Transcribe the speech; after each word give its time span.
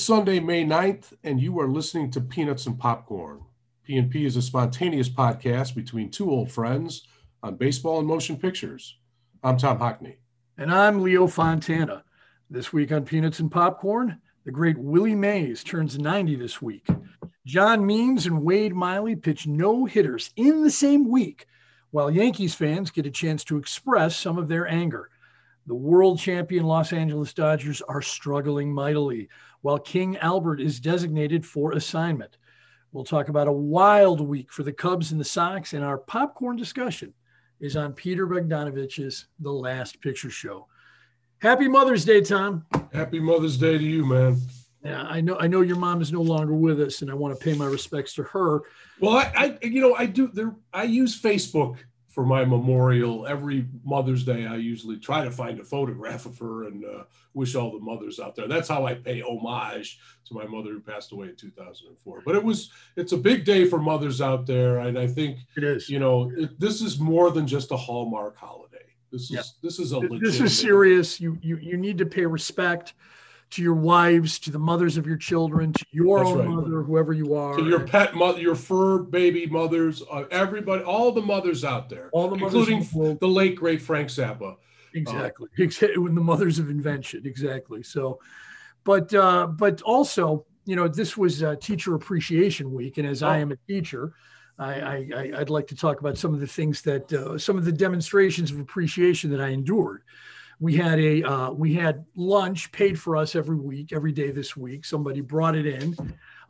It's 0.00 0.06
Sunday, 0.06 0.40
May 0.40 0.64
9th, 0.64 1.12
and 1.24 1.42
you 1.42 1.60
are 1.60 1.68
listening 1.68 2.10
to 2.12 2.22
Peanuts 2.22 2.64
and 2.64 2.78
Popcorn. 2.78 3.42
P&P 3.84 4.24
is 4.24 4.34
a 4.34 4.40
spontaneous 4.40 5.10
podcast 5.10 5.74
between 5.74 6.10
two 6.10 6.30
old 6.30 6.50
friends 6.50 7.06
on 7.42 7.56
baseball 7.56 7.98
and 7.98 8.08
motion 8.08 8.38
pictures. 8.38 8.96
I'm 9.42 9.58
Tom 9.58 9.78
Hockney. 9.78 10.16
And 10.56 10.72
I'm 10.72 11.02
Leo 11.02 11.26
Fontana. 11.26 12.02
This 12.48 12.72
week 12.72 12.92
on 12.92 13.04
Peanuts 13.04 13.40
and 13.40 13.52
Popcorn, 13.52 14.22
the 14.46 14.50
great 14.50 14.78
Willie 14.78 15.14
Mays 15.14 15.62
turns 15.62 15.98
90 15.98 16.36
this 16.36 16.62
week. 16.62 16.88
John 17.44 17.84
Means 17.84 18.24
and 18.24 18.42
Wade 18.42 18.74
Miley 18.74 19.16
pitch 19.16 19.46
no 19.46 19.84
hitters 19.84 20.30
in 20.34 20.62
the 20.62 20.70
same 20.70 21.10
week, 21.10 21.46
while 21.90 22.10
Yankees 22.10 22.54
fans 22.54 22.90
get 22.90 23.04
a 23.04 23.10
chance 23.10 23.44
to 23.44 23.58
express 23.58 24.16
some 24.16 24.38
of 24.38 24.48
their 24.48 24.66
anger. 24.66 25.10
The 25.66 25.74
world 25.74 26.18
champion 26.18 26.64
Los 26.64 26.92
Angeles 26.92 27.34
Dodgers 27.34 27.82
are 27.82 28.02
struggling 28.02 28.72
mightily, 28.72 29.28
while 29.62 29.78
King 29.78 30.16
Albert 30.18 30.60
is 30.60 30.80
designated 30.80 31.44
for 31.44 31.72
assignment. 31.72 32.38
We'll 32.92 33.04
talk 33.04 33.28
about 33.28 33.48
a 33.48 33.52
wild 33.52 34.20
week 34.20 34.52
for 34.52 34.62
the 34.62 34.72
Cubs 34.72 35.12
and 35.12 35.20
the 35.20 35.24
Sox, 35.24 35.72
and 35.74 35.84
our 35.84 35.98
popcorn 35.98 36.56
discussion 36.56 37.14
is 37.60 37.76
on 37.76 37.92
Peter 37.92 38.26
Bogdanovich's 38.26 39.26
The 39.38 39.52
Last 39.52 40.00
Picture 40.00 40.30
Show. 40.30 40.66
Happy 41.38 41.68
Mother's 41.68 42.04
Day, 42.04 42.20
Tom. 42.20 42.66
Happy 42.92 43.20
Mother's 43.20 43.56
Day 43.56 43.78
to 43.78 43.84
you, 43.84 44.04
man. 44.04 44.38
Yeah, 44.84 45.02
I 45.02 45.20
know. 45.20 45.36
I 45.38 45.46
know 45.46 45.60
your 45.60 45.76
mom 45.76 46.00
is 46.00 46.10
no 46.10 46.22
longer 46.22 46.54
with 46.54 46.80
us, 46.80 47.02
and 47.02 47.10
I 47.10 47.14
want 47.14 47.38
to 47.38 47.44
pay 47.44 47.54
my 47.54 47.66
respects 47.66 48.14
to 48.14 48.22
her. 48.24 48.62
Well, 48.98 49.18
I, 49.18 49.58
I 49.62 49.66
you 49.66 49.80
know, 49.80 49.94
I 49.94 50.06
do. 50.06 50.28
There, 50.28 50.56
I 50.72 50.84
use 50.84 51.20
Facebook 51.20 51.76
for 52.20 52.26
my 52.26 52.44
memorial 52.44 53.26
every 53.26 53.64
Mother's 53.82 54.24
Day. 54.24 54.44
I 54.44 54.56
usually 54.56 54.98
try 54.98 55.24
to 55.24 55.30
find 55.30 55.58
a 55.58 55.64
photograph 55.64 56.26
of 56.26 56.36
her 56.36 56.64
and 56.64 56.84
uh, 56.84 57.04
wish 57.32 57.54
all 57.54 57.72
the 57.72 57.78
mothers 57.78 58.20
out 58.20 58.36
there. 58.36 58.46
That's 58.46 58.68
how 58.68 58.84
I 58.84 58.92
pay 58.92 59.22
homage 59.22 59.98
to 60.26 60.34
my 60.34 60.44
mother 60.44 60.68
who 60.72 60.80
passed 60.80 61.12
away 61.12 61.28
in 61.28 61.36
2004. 61.36 62.20
But 62.26 62.34
it 62.34 62.44
was 62.44 62.72
it's 62.94 63.12
a 63.12 63.16
big 63.16 63.46
day 63.46 63.64
for 63.64 63.78
mothers 63.78 64.20
out 64.20 64.44
there, 64.44 64.80
and 64.80 64.98
I 64.98 65.06
think 65.06 65.38
it 65.56 65.64
is. 65.64 65.88
You 65.88 65.98
know, 65.98 66.30
it, 66.36 66.60
this 66.60 66.82
is 66.82 67.00
more 67.00 67.30
than 67.30 67.46
just 67.46 67.70
a 67.70 67.76
Hallmark 67.76 68.36
holiday. 68.36 68.84
This 69.10 69.22
is 69.22 69.30
yeah. 69.30 69.42
this 69.62 69.78
is 69.78 69.94
a 69.94 70.00
this 70.20 70.40
is 70.40 70.58
serious. 70.58 71.22
You 71.22 71.38
you 71.40 71.56
you 71.56 71.78
need 71.78 71.96
to 71.96 72.04
pay 72.04 72.26
respect 72.26 72.92
to 73.50 73.62
your 73.62 73.74
wives, 73.74 74.38
to 74.38 74.50
the 74.50 74.58
mothers 74.58 74.96
of 74.96 75.06
your 75.06 75.16
children, 75.16 75.72
to 75.72 75.84
your 75.90 76.18
That's 76.18 76.30
own 76.30 76.38
right. 76.38 76.48
mother, 76.48 76.82
whoever 76.82 77.12
you 77.12 77.34
are, 77.34 77.56
to 77.56 77.64
your 77.64 77.80
pet 77.80 78.14
mother, 78.14 78.40
your 78.40 78.54
fur 78.54 78.98
baby 78.98 79.46
mothers, 79.46 80.02
uh, 80.10 80.24
everybody, 80.30 80.84
all 80.84 81.12
the 81.12 81.22
mothers 81.22 81.64
out 81.64 81.88
there, 81.88 82.10
all 82.12 82.28
the 82.28 82.42
including 82.42 82.80
the, 82.80 83.18
the, 83.20 83.28
late 83.28 83.56
great 83.56 83.82
Frank 83.82 84.08
Zappa. 84.08 84.56
Exactly, 84.94 85.48
uh, 85.60 86.00
when 86.00 86.14
the 86.14 86.20
mothers 86.20 86.58
of 86.58 86.70
invention, 86.70 87.26
exactly. 87.26 87.82
So, 87.82 88.20
but 88.84 89.12
uh, 89.14 89.46
but 89.48 89.82
also, 89.82 90.46
you 90.64 90.76
know, 90.76 90.86
this 90.86 91.16
was 91.16 91.44
Teacher 91.60 91.94
Appreciation 91.94 92.72
Week, 92.72 92.98
and 92.98 93.06
as 93.06 93.22
oh. 93.22 93.28
I 93.28 93.38
am 93.38 93.52
a 93.52 93.56
teacher. 93.68 94.14
I, 94.58 95.08
I, 95.16 95.38
would 95.38 95.48
like 95.48 95.68
to 95.68 95.74
talk 95.74 96.00
about 96.00 96.18
some 96.18 96.34
of 96.34 96.40
the 96.40 96.46
things 96.46 96.82
that, 96.82 97.10
uh, 97.14 97.38
some 97.38 97.56
of 97.56 97.64
the 97.64 97.72
demonstrations 97.72 98.50
of 98.50 98.60
appreciation 98.60 99.30
that 99.30 99.40
I 99.40 99.48
endured 99.48 100.02
we 100.60 100.76
had 100.76 101.00
a 101.00 101.22
uh, 101.22 101.50
we 101.50 101.74
had 101.74 102.04
lunch 102.14 102.70
paid 102.70 103.00
for 103.00 103.16
us 103.16 103.34
every 103.34 103.56
week, 103.56 103.92
every 103.92 104.12
day 104.12 104.30
this 104.30 104.56
week. 104.56 104.84
Somebody 104.84 105.22
brought 105.22 105.56
it 105.56 105.66
in. 105.66 105.96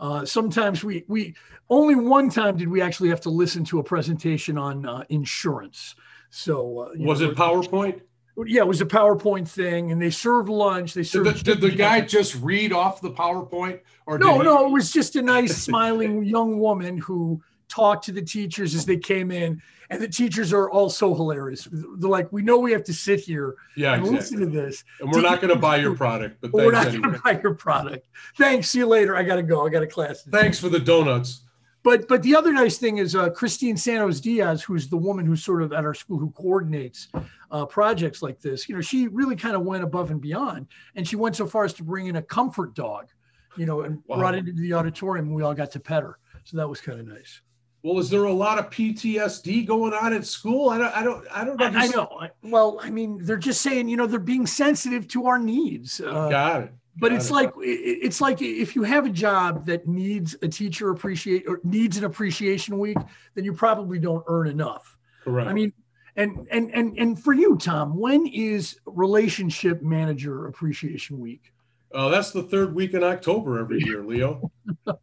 Uh, 0.01 0.25
sometimes 0.25 0.83
we 0.83 1.05
we 1.07 1.35
only 1.71 1.95
one 1.95 2.29
time 2.29 2.57
did 2.57 2.69
we 2.69 2.83
actually 2.83 3.09
have 3.09 3.21
to 3.23 3.31
listen 3.31 3.65
to 3.65 3.79
a 3.79 3.85
presentation 3.85 4.59
on 4.59 4.85
uh, 4.85 5.05
insurance. 5.09 5.95
So 6.31 6.81
uh, 6.81 6.91
was 6.97 7.21
know, 7.21 7.31
it 7.31 7.37
PowerPoint? 7.37 8.01
Yeah, 8.47 8.63
it 8.63 8.69
was 8.69 8.81
a 8.81 8.87
PowerPoint 8.87 9.47
thing, 9.47 9.93
and 9.93 10.01
they 10.01 10.11
served 10.11 10.49
lunch. 10.49 10.95
They 10.95 11.03
served. 11.03 11.27
Did 11.27 11.37
the, 11.37 11.55
did 11.55 11.61
the 11.61 11.77
guy 11.77 12.01
just 12.01 12.35
read 12.37 12.73
off 12.73 13.01
the 13.01 13.11
PowerPoint, 13.11 13.81
or 14.07 14.19
no? 14.19 14.39
He... 14.39 14.45
No, 14.45 14.67
it 14.67 14.71
was 14.71 14.91
just 14.91 15.15
a 15.17 15.23
nice, 15.23 15.57
smiling 15.57 16.25
young 16.25 16.59
woman 16.59 16.99
who 16.99 17.43
talked 17.71 18.05
to 18.05 18.13
the 18.13 18.23
teachers 18.23 18.75
as 18.75 18.85
they 18.85 18.97
came 18.97 19.31
in 19.31 19.63
and 19.91 20.01
the 20.01 20.09
teachers 20.09 20.53
are 20.53 20.71
all 20.71 20.89
so 20.89 21.15
hilarious. 21.15 21.69
They're 21.71 22.09
like, 22.09 22.33
we 22.33 22.43
know 22.43 22.59
we 22.59 22.73
have 22.73 22.85
to 22.85 22.95
sit 22.95 23.21
here 23.21 23.57
yeah, 23.77 23.95
and 23.95 24.03
exactly. 24.03 24.19
listen 24.19 24.41
to 24.41 24.47
this. 24.47 24.85
And 25.01 25.11
we're 25.11 25.21
not 25.21 25.41
going 25.41 25.53
to 25.53 25.59
buy 25.59 25.77
your 25.77 25.97
product, 25.97 26.41
but 26.41 26.53
we're 26.53 26.71
not 26.71 26.87
anyway. 26.87 27.03
going 27.03 27.15
to 27.15 27.21
buy 27.21 27.41
your 27.43 27.55
product. 27.55 28.07
Thanks. 28.37 28.71
See 28.71 28.79
you 28.79 28.87
later. 28.87 29.17
I 29.17 29.25
got 29.25 29.37
to 29.37 29.43
go. 29.43 29.67
I 29.67 29.69
got 29.69 29.83
a 29.83 29.89
class. 29.89 30.23
Thanks 30.23 30.61
for 30.61 30.69
the 30.69 30.79
donuts. 30.79 31.43
But 31.83 32.09
but 32.09 32.23
the 32.23 32.37
other 32.37 32.53
nice 32.53 32.77
thing 32.77 32.99
is 32.99 33.17
uh, 33.17 33.31
Christine 33.31 33.77
Santos 33.77 34.21
Diaz, 34.21 34.63
who's 34.63 34.89
the 34.89 34.99
woman 34.99 35.25
who's 35.25 35.43
sort 35.43 35.63
of 35.63 35.73
at 35.73 35.85
our 35.85 35.95
school 35.95 36.19
who 36.19 36.31
coordinates 36.31 37.09
uh, 37.51 37.65
projects 37.65 38.23
like 38.23 38.39
this. 38.39 38.69
You 38.69 38.75
know, 38.75 38.83
she 38.83 39.09
really 39.09 39.35
kind 39.35 39.57
of 39.57 39.63
went 39.63 39.83
above 39.83 40.11
and 40.11 40.21
beyond, 40.21 40.67
and 40.95 41.09
she 41.09 41.17
went 41.17 41.37
so 41.37 41.47
far 41.47 41.65
as 41.65 41.73
to 41.75 41.83
bring 41.83 42.07
in 42.07 42.17
a 42.17 42.23
comfort 42.23 42.75
dog, 42.75 43.09
you 43.57 43.65
know, 43.65 43.81
and 43.81 44.03
wow. 44.07 44.19
brought 44.19 44.35
it 44.35 44.47
into 44.47 44.61
the 44.61 44.75
auditorium. 44.75 45.29
and 45.29 45.35
We 45.35 45.43
all 45.43 45.55
got 45.55 45.71
to 45.71 45.81
pet 45.81 46.03
her, 46.03 46.19
so 46.45 46.59
that 46.59 46.69
was 46.69 46.83
kind 46.83 47.01
of 47.01 47.07
nice. 47.07 47.41
Well, 47.83 47.99
is 47.99 48.11
there 48.11 48.25
a 48.25 48.33
lot 48.33 48.59
of 48.59 48.69
PTSD 48.69 49.67
going 49.67 49.95
on 49.95 50.13
at 50.13 50.27
school? 50.27 50.69
I 50.69 50.79
don't, 50.79 50.95
I 50.95 51.03
don't, 51.03 51.27
I 51.33 51.45
don't 51.45 51.59
know. 51.59 51.67
I, 51.67 51.85
I 51.85 51.87
know. 51.87 52.29
Well, 52.43 52.79
I 52.83 52.91
mean, 52.91 53.19
they're 53.23 53.39
just 53.39 53.63
saying, 53.63 53.89
you 53.89 53.97
know, 53.97 54.07
they're 54.07 54.21
being 54.21 54.47
sensitive 54.47 55.09
to 55.09 55.27
our 55.27 55.39
needs. 55.39 56.01
Uh, 56.01 56.29
Got 56.29 56.63
it. 56.65 56.73
but 56.99 57.13
it's 57.13 57.31
it. 57.31 57.33
like 57.33 57.53
it's 57.59 58.21
like 58.21 58.43
if 58.43 58.77
you 58.77 58.83
have 58.83 59.07
a 59.07 59.11
job 59.11 59.65
that 59.67 59.89
needs 59.89 60.37
a 60.43 60.49
teacher 60.49 60.91
appreciate 60.91 61.45
or 61.49 61.61
needs 61.65 61.97
an 61.97 62.05
appreciation 62.05 62.79
week, 62.79 62.99
then 63.35 63.45
you 63.45 63.55
probably 63.55 63.99
don't 63.99 64.25
earn 64.27 64.47
enough. 64.47 64.99
Correct. 65.25 65.49
I 65.49 65.55
mean, 65.55 65.73
and 66.17 66.47
and 66.51 66.71
and 66.75 66.99
and 66.99 67.23
for 67.23 67.33
you, 67.33 67.57
Tom, 67.57 67.97
when 67.97 68.27
is 68.27 68.79
relationship 68.85 69.81
manager 69.81 70.49
appreciation 70.49 71.19
week? 71.19 71.53
Oh, 71.93 72.09
that's 72.09 72.31
the 72.31 72.45
third 72.45 72.75
week 72.75 72.95
in 72.95 73.03
October 73.03 73.59
every 73.59 73.81
year, 73.83 74.05
Leo. 74.05 74.51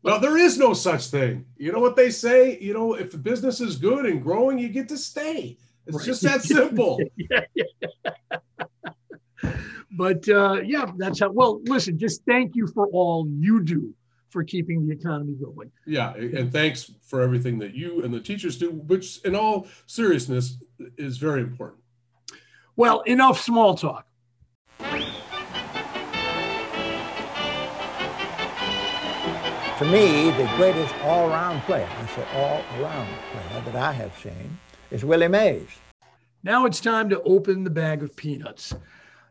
no, 0.03 0.19
there 0.19 0.37
is 0.37 0.57
no 0.57 0.73
such 0.73 1.07
thing. 1.07 1.45
You 1.57 1.73
know 1.73 1.79
what 1.79 1.97
they 1.97 2.09
say? 2.09 2.57
You 2.59 2.73
know, 2.73 2.93
if 2.93 3.11
the 3.11 3.17
business 3.17 3.59
is 3.59 3.75
good 3.75 4.05
and 4.05 4.23
growing, 4.23 4.57
you 4.57 4.69
get 4.69 4.87
to 4.89 4.97
stay. 4.97 5.57
It's 5.85 5.97
right. 5.97 6.05
just 6.05 6.21
that 6.21 6.43
simple. 6.43 6.99
yeah, 7.17 7.41
yeah. 7.53 8.39
but 9.91 10.27
uh, 10.29 10.61
yeah, 10.63 10.91
that's 10.97 11.19
how. 11.19 11.29
Well, 11.29 11.61
listen, 11.63 11.97
just 11.97 12.23
thank 12.25 12.55
you 12.55 12.67
for 12.67 12.87
all 12.87 13.27
you 13.29 13.63
do 13.63 13.93
for 14.29 14.43
keeping 14.43 14.87
the 14.87 14.93
economy 14.93 15.33
going. 15.33 15.71
Yeah, 15.85 16.13
and 16.13 16.51
thanks 16.51 16.91
for 17.01 17.21
everything 17.21 17.59
that 17.59 17.73
you 17.73 18.03
and 18.03 18.13
the 18.13 18.19
teachers 18.19 18.57
do, 18.57 18.71
which, 18.71 19.19
in 19.23 19.35
all 19.35 19.67
seriousness, 19.87 20.57
is 20.97 21.17
very 21.17 21.41
important. 21.41 21.81
Well, 22.75 23.01
enough 23.01 23.41
small 23.41 23.75
talk. 23.75 24.05
To 29.77 29.85
me, 29.85 30.31
the 30.31 30.49
greatest 30.55 30.91
all-around 31.03 31.61
player, 31.61 31.87
I 31.87 32.07
say 32.07 32.25
all-around 32.33 33.07
player 33.31 33.61
that 33.65 33.75
I 33.75 33.91
have 33.91 34.11
seen, 34.17 34.57
is 34.89 35.05
Willie 35.05 35.27
Mays. 35.27 35.69
Now 36.41 36.65
it's 36.65 36.79
time 36.79 37.09
to 37.09 37.21
open 37.21 37.63
the 37.63 37.69
bag 37.69 38.01
of 38.01 38.15
peanuts. 38.15 38.73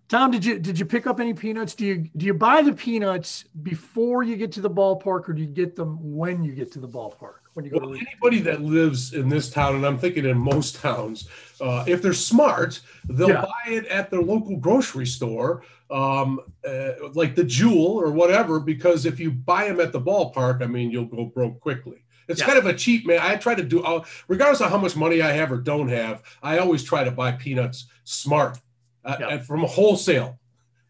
Tom, 0.08 0.30
did 0.30 0.44
you 0.44 0.60
did 0.60 0.78
you 0.78 0.84
pick 0.84 1.08
up 1.08 1.18
any 1.18 1.34
peanuts? 1.34 1.74
Do 1.74 1.84
you 1.84 2.08
do 2.16 2.26
you 2.26 2.34
buy 2.34 2.62
the 2.62 2.72
peanuts 2.72 3.44
before 3.64 4.22
you 4.22 4.36
get 4.36 4.52
to 4.52 4.60
the 4.60 4.70
ballpark, 4.70 5.28
or 5.28 5.32
do 5.32 5.42
you 5.42 5.48
get 5.48 5.74
them 5.74 5.98
when 6.14 6.44
you 6.44 6.52
get 6.52 6.70
to 6.72 6.78
the 6.78 6.88
ballpark? 6.88 7.38
When 7.54 7.64
you 7.64 7.72
go 7.72 7.78
well, 7.80 7.94
anybody 7.94 8.40
that 8.42 8.62
lives 8.62 9.14
in 9.14 9.28
this 9.28 9.50
town, 9.50 9.74
and 9.74 9.84
I'm 9.84 9.98
thinking 9.98 10.26
in 10.26 10.38
most 10.38 10.76
towns, 10.76 11.28
uh, 11.60 11.84
if 11.88 12.02
they're 12.02 12.12
smart, 12.12 12.80
they'll 13.08 13.30
yeah. 13.30 13.40
buy 13.40 13.72
it 13.72 13.86
at 13.86 14.10
their 14.10 14.22
local 14.22 14.56
grocery 14.58 15.06
store, 15.06 15.62
um, 15.90 16.40
uh, 16.66 16.92
like 17.14 17.34
the 17.34 17.44
Jewel 17.44 18.00
or 18.00 18.10
whatever. 18.10 18.60
Because 18.60 19.06
if 19.06 19.20
you 19.20 19.30
buy 19.30 19.68
them 19.68 19.80
at 19.80 19.92
the 19.92 20.00
ballpark, 20.00 20.62
I 20.62 20.66
mean, 20.66 20.90
you'll 20.90 21.06
go 21.06 21.26
broke 21.26 21.60
quickly. 21.60 22.04
It's 22.28 22.40
yeah. 22.40 22.46
kind 22.46 22.58
of 22.58 22.66
a 22.66 22.74
cheap 22.74 23.06
man. 23.06 23.20
I 23.22 23.36
try 23.36 23.54
to 23.54 23.62
do, 23.62 23.82
uh, 23.84 24.04
regardless 24.28 24.60
of 24.60 24.70
how 24.70 24.78
much 24.78 24.96
money 24.96 25.22
I 25.22 25.32
have 25.32 25.52
or 25.52 25.58
don't 25.58 25.88
have, 25.88 26.22
I 26.42 26.58
always 26.58 26.82
try 26.82 27.04
to 27.04 27.10
buy 27.10 27.32
peanuts 27.32 27.86
smart 28.04 28.58
uh, 29.04 29.16
yeah. 29.20 29.38
from 29.38 29.60
wholesale, 29.60 30.38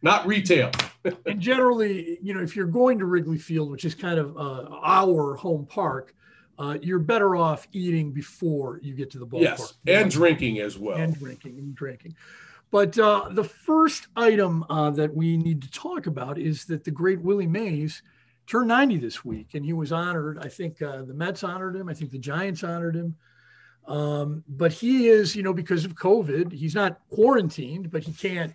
not 0.02 0.26
retail. 0.26 0.70
and 1.26 1.40
generally, 1.40 2.18
you 2.22 2.34
know, 2.34 2.40
if 2.40 2.56
you're 2.56 2.66
going 2.66 2.98
to 2.98 3.04
Wrigley 3.04 3.38
Field, 3.38 3.70
which 3.70 3.84
is 3.84 3.94
kind 3.94 4.18
of 4.18 4.36
uh, 4.36 4.68
our 4.82 5.34
home 5.34 5.66
park, 5.66 6.14
uh, 6.58 6.78
you're 6.80 6.98
better 6.98 7.36
off 7.36 7.68
eating 7.72 8.12
before 8.12 8.80
you 8.82 8.94
get 8.94 9.10
to 9.10 9.18
the 9.18 9.26
ballpark. 9.26 9.42
Yes, 9.42 9.74
and 9.86 10.10
drinking 10.10 10.60
as 10.60 10.78
well. 10.78 10.96
And 10.96 11.14
drinking 11.14 11.58
and 11.58 11.74
drinking. 11.74 12.16
But 12.70 12.98
uh, 12.98 13.28
the 13.30 13.44
first 13.44 14.08
item 14.16 14.64
uh, 14.68 14.90
that 14.90 15.14
we 15.14 15.36
need 15.36 15.62
to 15.62 15.70
talk 15.70 16.06
about 16.06 16.38
is 16.38 16.64
that 16.66 16.84
the 16.84 16.90
great 16.90 17.20
Willie 17.20 17.46
Mays 17.46 18.02
turned 18.46 18.68
90 18.68 18.98
this 18.98 19.24
week, 19.24 19.54
and 19.54 19.64
he 19.64 19.72
was 19.72 19.92
honored. 19.92 20.38
I 20.40 20.48
think 20.48 20.82
uh, 20.82 21.02
the 21.02 21.14
Mets 21.14 21.44
honored 21.44 21.76
him. 21.76 21.88
I 21.88 21.94
think 21.94 22.10
the 22.10 22.18
Giants 22.18 22.64
honored 22.64 22.96
him. 22.96 23.16
Um, 23.86 24.42
but 24.48 24.72
he 24.72 25.08
is, 25.08 25.36
you 25.36 25.42
know, 25.42 25.52
because 25.52 25.84
of 25.84 25.94
COVID, 25.94 26.52
he's 26.52 26.74
not 26.74 27.00
quarantined, 27.08 27.90
but 27.90 28.02
he 28.02 28.12
can't, 28.12 28.52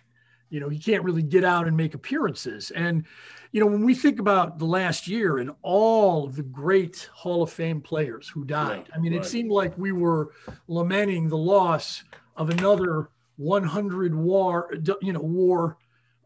you 0.50 0.60
know, 0.60 0.68
he 0.68 0.78
can't 0.78 1.02
really 1.04 1.22
get 1.22 1.42
out 1.42 1.66
and 1.66 1.74
make 1.74 1.94
appearances. 1.94 2.70
And, 2.72 3.06
you 3.50 3.60
know, 3.60 3.66
when 3.66 3.84
we 3.84 3.94
think 3.94 4.20
about 4.20 4.58
the 4.58 4.66
last 4.66 5.08
year 5.08 5.38
and 5.38 5.50
all 5.62 6.26
of 6.26 6.36
the 6.36 6.42
great 6.42 7.08
Hall 7.14 7.42
of 7.42 7.50
Fame 7.50 7.80
players 7.80 8.28
who 8.28 8.44
died, 8.44 8.88
I 8.94 8.98
mean, 8.98 9.12
right. 9.12 9.22
it 9.22 9.26
seemed 9.26 9.50
like 9.50 9.76
we 9.78 9.92
were 9.92 10.32
lamenting 10.68 11.28
the 11.28 11.38
loss 11.38 12.04
of 12.36 12.50
another 12.50 13.08
100 13.42 14.14
war, 14.14 14.72
you 15.00 15.12
know, 15.12 15.20
war 15.20 15.76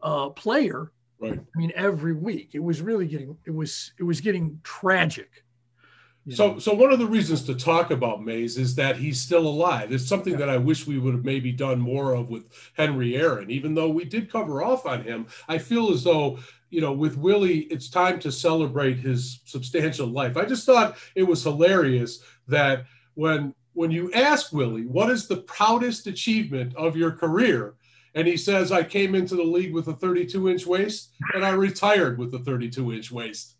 uh, 0.01 0.29
player. 0.29 0.91
Right. 1.19 1.39
I 1.39 1.57
mean, 1.57 1.71
every 1.75 2.13
week 2.13 2.51
it 2.53 2.63
was 2.63 2.81
really 2.81 3.07
getting 3.07 3.35
it 3.45 3.51
was 3.51 3.93
it 3.99 4.03
was 4.03 4.21
getting 4.21 4.59
tragic. 4.63 5.43
So, 6.29 6.53
know? 6.53 6.59
so 6.59 6.73
one 6.73 6.91
of 6.91 6.99
the 6.99 7.07
reasons 7.07 7.43
to 7.43 7.55
talk 7.55 7.89
about 7.89 8.23
Mays 8.23 8.57
is 8.57 8.75
that 8.75 8.97
he's 8.97 9.21
still 9.21 9.47
alive. 9.47 9.91
It's 9.91 10.05
something 10.05 10.33
yeah. 10.33 10.39
that 10.39 10.49
I 10.49 10.57
wish 10.57 10.85
we 10.85 10.99
would 10.99 11.13
have 11.13 11.25
maybe 11.25 11.51
done 11.51 11.79
more 11.79 12.13
of 12.13 12.29
with 12.29 12.49
Henry 12.73 13.15
Aaron. 13.15 13.49
Even 13.49 13.73
though 13.73 13.89
we 13.89 14.03
did 14.03 14.31
cover 14.31 14.61
off 14.61 14.85
on 14.85 15.03
him, 15.03 15.27
I 15.47 15.57
feel 15.57 15.91
as 15.91 16.03
though 16.03 16.39
you 16.69 16.81
know 16.81 16.93
with 16.93 17.17
Willie, 17.17 17.61
it's 17.71 17.89
time 17.89 18.19
to 18.19 18.31
celebrate 18.31 18.99
his 18.99 19.39
substantial 19.45 20.07
life. 20.07 20.37
I 20.37 20.45
just 20.45 20.65
thought 20.65 20.97
it 21.15 21.23
was 21.23 21.41
hilarious 21.41 22.19
that 22.47 22.85
when 23.15 23.55
when 23.77 23.91
you 23.91 24.11
ask 24.11 24.51
Willie 24.51 24.87
what 24.87 25.11
is 25.11 25.27
the 25.27 25.37
proudest 25.37 26.07
achievement 26.07 26.75
of 26.75 26.97
your 26.97 27.11
career, 27.11 27.75
and 28.15 28.27
he 28.27 28.35
says, 28.35 28.71
"I 28.71 28.83
came 28.83 29.13
into 29.13 29.35
the 29.35 29.43
league 29.43 29.71
with 29.71 29.87
a 29.87 29.93
32 29.93 30.49
inch 30.49 30.65
waist, 30.65 31.11
and 31.35 31.45
I 31.45 31.51
retired 31.51 32.17
with 32.17 32.33
a 32.33 32.39
32 32.39 32.91
inch 32.91 33.11
waist." 33.11 33.53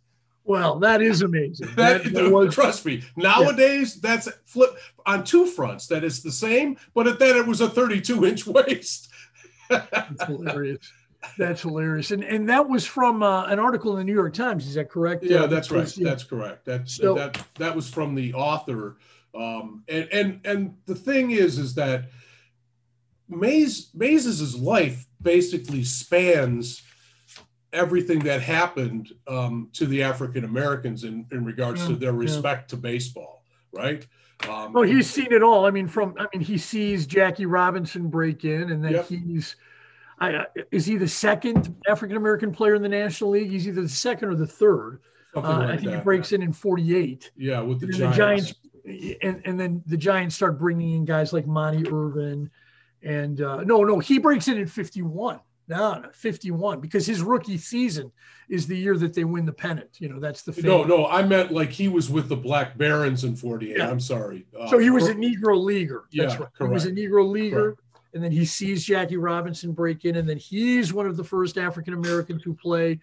Well, 0.44 0.80
that 0.80 1.02
is 1.02 1.22
amazing. 1.22 1.68
that, 1.76 2.06
that 2.14 2.32
was, 2.32 2.56
trust 2.56 2.86
me. 2.86 3.04
Nowadays, 3.16 4.00
yeah. 4.02 4.10
that's 4.10 4.30
flip 4.46 4.76
on 5.06 5.24
two 5.24 5.46
fronts. 5.46 5.86
That 5.88 6.04
is 6.04 6.24
the 6.24 6.32
same, 6.32 6.78
but 6.96 7.06
at 7.06 7.20
that 7.20 7.36
it 7.36 7.46
was 7.46 7.62
a 7.62 7.70
32 7.70 8.26
inch 8.26 8.48
waist. 8.58 9.10
that's 9.70 10.24
hilarious. 10.26 10.92
That's 11.38 11.62
hilarious. 11.62 12.10
And 12.10 12.24
and 12.24 12.50
that 12.50 12.68
was 12.68 12.88
from 12.88 13.22
uh, 13.22 13.46
an 13.46 13.60
article 13.60 13.92
in 13.92 13.98
the 14.00 14.04
New 14.04 14.14
York 14.14 14.34
Times. 14.34 14.66
Is 14.66 14.74
that 14.76 14.90
correct? 14.90 15.24
Yeah, 15.24 15.42
uh, 15.42 15.48
that's 15.48 15.70
right. 15.70 15.94
That's 16.00 16.24
correct. 16.24 16.66
That's 16.66 16.96
so, 16.96 17.14
that 17.14 17.46
that 17.56 17.76
was 17.76 17.88
from 17.88 18.16
the 18.16 18.34
author. 18.34 18.98
Um, 19.38 19.84
and 19.88 20.08
and 20.12 20.42
and 20.46 20.78
the 20.86 20.96
thing 20.96 21.32
is, 21.32 21.58
is 21.58 21.76
that 21.76 22.06
Mays 23.30 23.90
Mays's 23.94 24.56
life 24.56 25.06
basically 25.22 25.84
spans 25.84 26.82
everything 27.74 28.20
that 28.20 28.42
happened 28.42 29.12
um, 29.28 29.70
to 29.74 29.86
the 29.86 30.02
African 30.04 30.44
Americans 30.44 31.04
in, 31.04 31.26
in 31.32 31.46
regards 31.46 31.82
yeah, 31.82 31.88
to 31.90 31.96
their 31.96 32.14
respect 32.14 32.72
yeah. 32.72 32.76
to 32.76 32.82
baseball, 32.82 33.44
right? 33.72 34.06
Um, 34.48 34.74
well, 34.74 34.84
he's 34.84 35.10
seen 35.10 35.32
it 35.32 35.44
all. 35.44 35.66
I 35.66 35.72
mean, 35.72 35.88
from 35.88 36.16
I 36.20 36.28
mean, 36.34 36.42
he 36.42 36.58
sees 36.58 37.06
Jackie 37.06 37.46
Robinson 37.46 38.10
break 38.10 38.46
in, 38.46 38.72
and 38.72 38.84
then 38.84 38.94
yep. 38.94 39.08
he's. 39.08 39.56
I, 40.20 40.46
is 40.72 40.86
he 40.86 40.98
the 40.98 41.08
second 41.08 41.76
African 41.88 42.18
American 42.18 42.52
player 42.52 42.74
in 42.76 42.82
the 42.82 42.90
National 42.90 43.32
League? 43.32 43.52
He's 43.52 43.68
either 43.68 43.84
the 43.84 43.90
second 43.90 44.30
or 44.30 44.36
the 44.36 44.48
third. 44.48 45.02
Uh, 45.36 45.42
like 45.42 45.70
I 45.70 45.76
think 45.78 45.92
that, 45.92 45.98
he 45.98 46.04
breaks 46.04 46.32
in 46.32 46.42
in 46.42 46.54
'48. 46.54 47.32
Yeah, 47.36 47.62
with 47.62 47.82
the 47.82 47.88
Giants. 47.88 48.02
the 48.02 48.18
Giants. 48.18 48.54
And, 49.22 49.42
and 49.46 49.60
then 49.60 49.84
the 49.86 49.98
Giants 49.98 50.36
start 50.36 50.58
bringing 50.58 50.94
in 50.94 51.06
guys 51.06 51.34
like 51.34 51.46
Monte 51.46 51.90
Irvin, 51.92 52.50
and 53.04 53.42
uh, 53.42 53.64
no, 53.64 53.84
no, 53.84 54.00
he 54.00 54.18
breaks 54.18 54.48
in 54.48 54.58
in 54.58 54.68
'51. 54.68 55.40
No, 55.70 56.00
no, 56.00 56.10
51 56.14 56.80
because 56.80 57.06
his 57.06 57.22
rookie 57.22 57.58
season 57.58 58.10
is 58.48 58.68
the 58.68 58.78
year 58.78 58.98
that 58.98 59.14
they 59.14 59.26
win 59.26 59.46
the 59.46 59.52
pennant. 59.52 60.00
You 60.00 60.08
know, 60.08 60.20
that's 60.20 60.44
the 60.44 60.62
no, 60.62 60.84
no. 60.84 61.08
I 61.08 61.24
meant 61.24 61.52
like 61.52 61.70
he 61.70 61.90
was 61.90 62.10
with 62.10 62.30
the 62.30 62.38
Black 62.38 62.78
Barons 62.78 63.26
in 63.26 63.36
48. 63.36 63.78
Yeah. 63.78 63.90
I'm 63.90 64.00
sorry. 64.00 64.46
Uh, 64.58 64.68
so 64.70 64.78
he 64.78 64.90
was 64.90 65.10
a 65.10 65.14
Negro 65.14 65.62
leaguer. 65.62 66.06
That's 66.14 66.36
yeah, 66.36 66.40
right. 66.40 66.54
Correct. 66.54 66.72
He 66.72 66.74
was 66.74 66.86
a 66.86 66.92
Negro 66.92 67.30
leaguer. 67.30 67.74
Correct. 67.74 67.82
And 68.14 68.24
then 68.24 68.32
he 68.32 68.46
sees 68.46 68.86
Jackie 68.86 69.18
Robinson 69.18 69.74
break 69.74 70.06
in, 70.06 70.16
and 70.16 70.28
then 70.28 70.38
he's 70.38 70.94
one 70.94 71.06
of 71.06 71.18
the 71.18 71.24
first 71.24 71.58
African 71.58 71.94
Americans 71.94 72.44
to 72.44 72.54
play. 72.54 73.00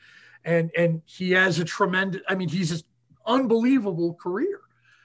And 0.47 0.71
and 0.77 1.03
he 1.05 1.33
has 1.33 1.59
a 1.59 1.65
tremendous, 1.65 2.23
I 2.29 2.35
mean, 2.35 2.49
he's 2.49 2.73
an 2.73 2.81
unbelievable 3.27 4.15
career. 4.15 4.61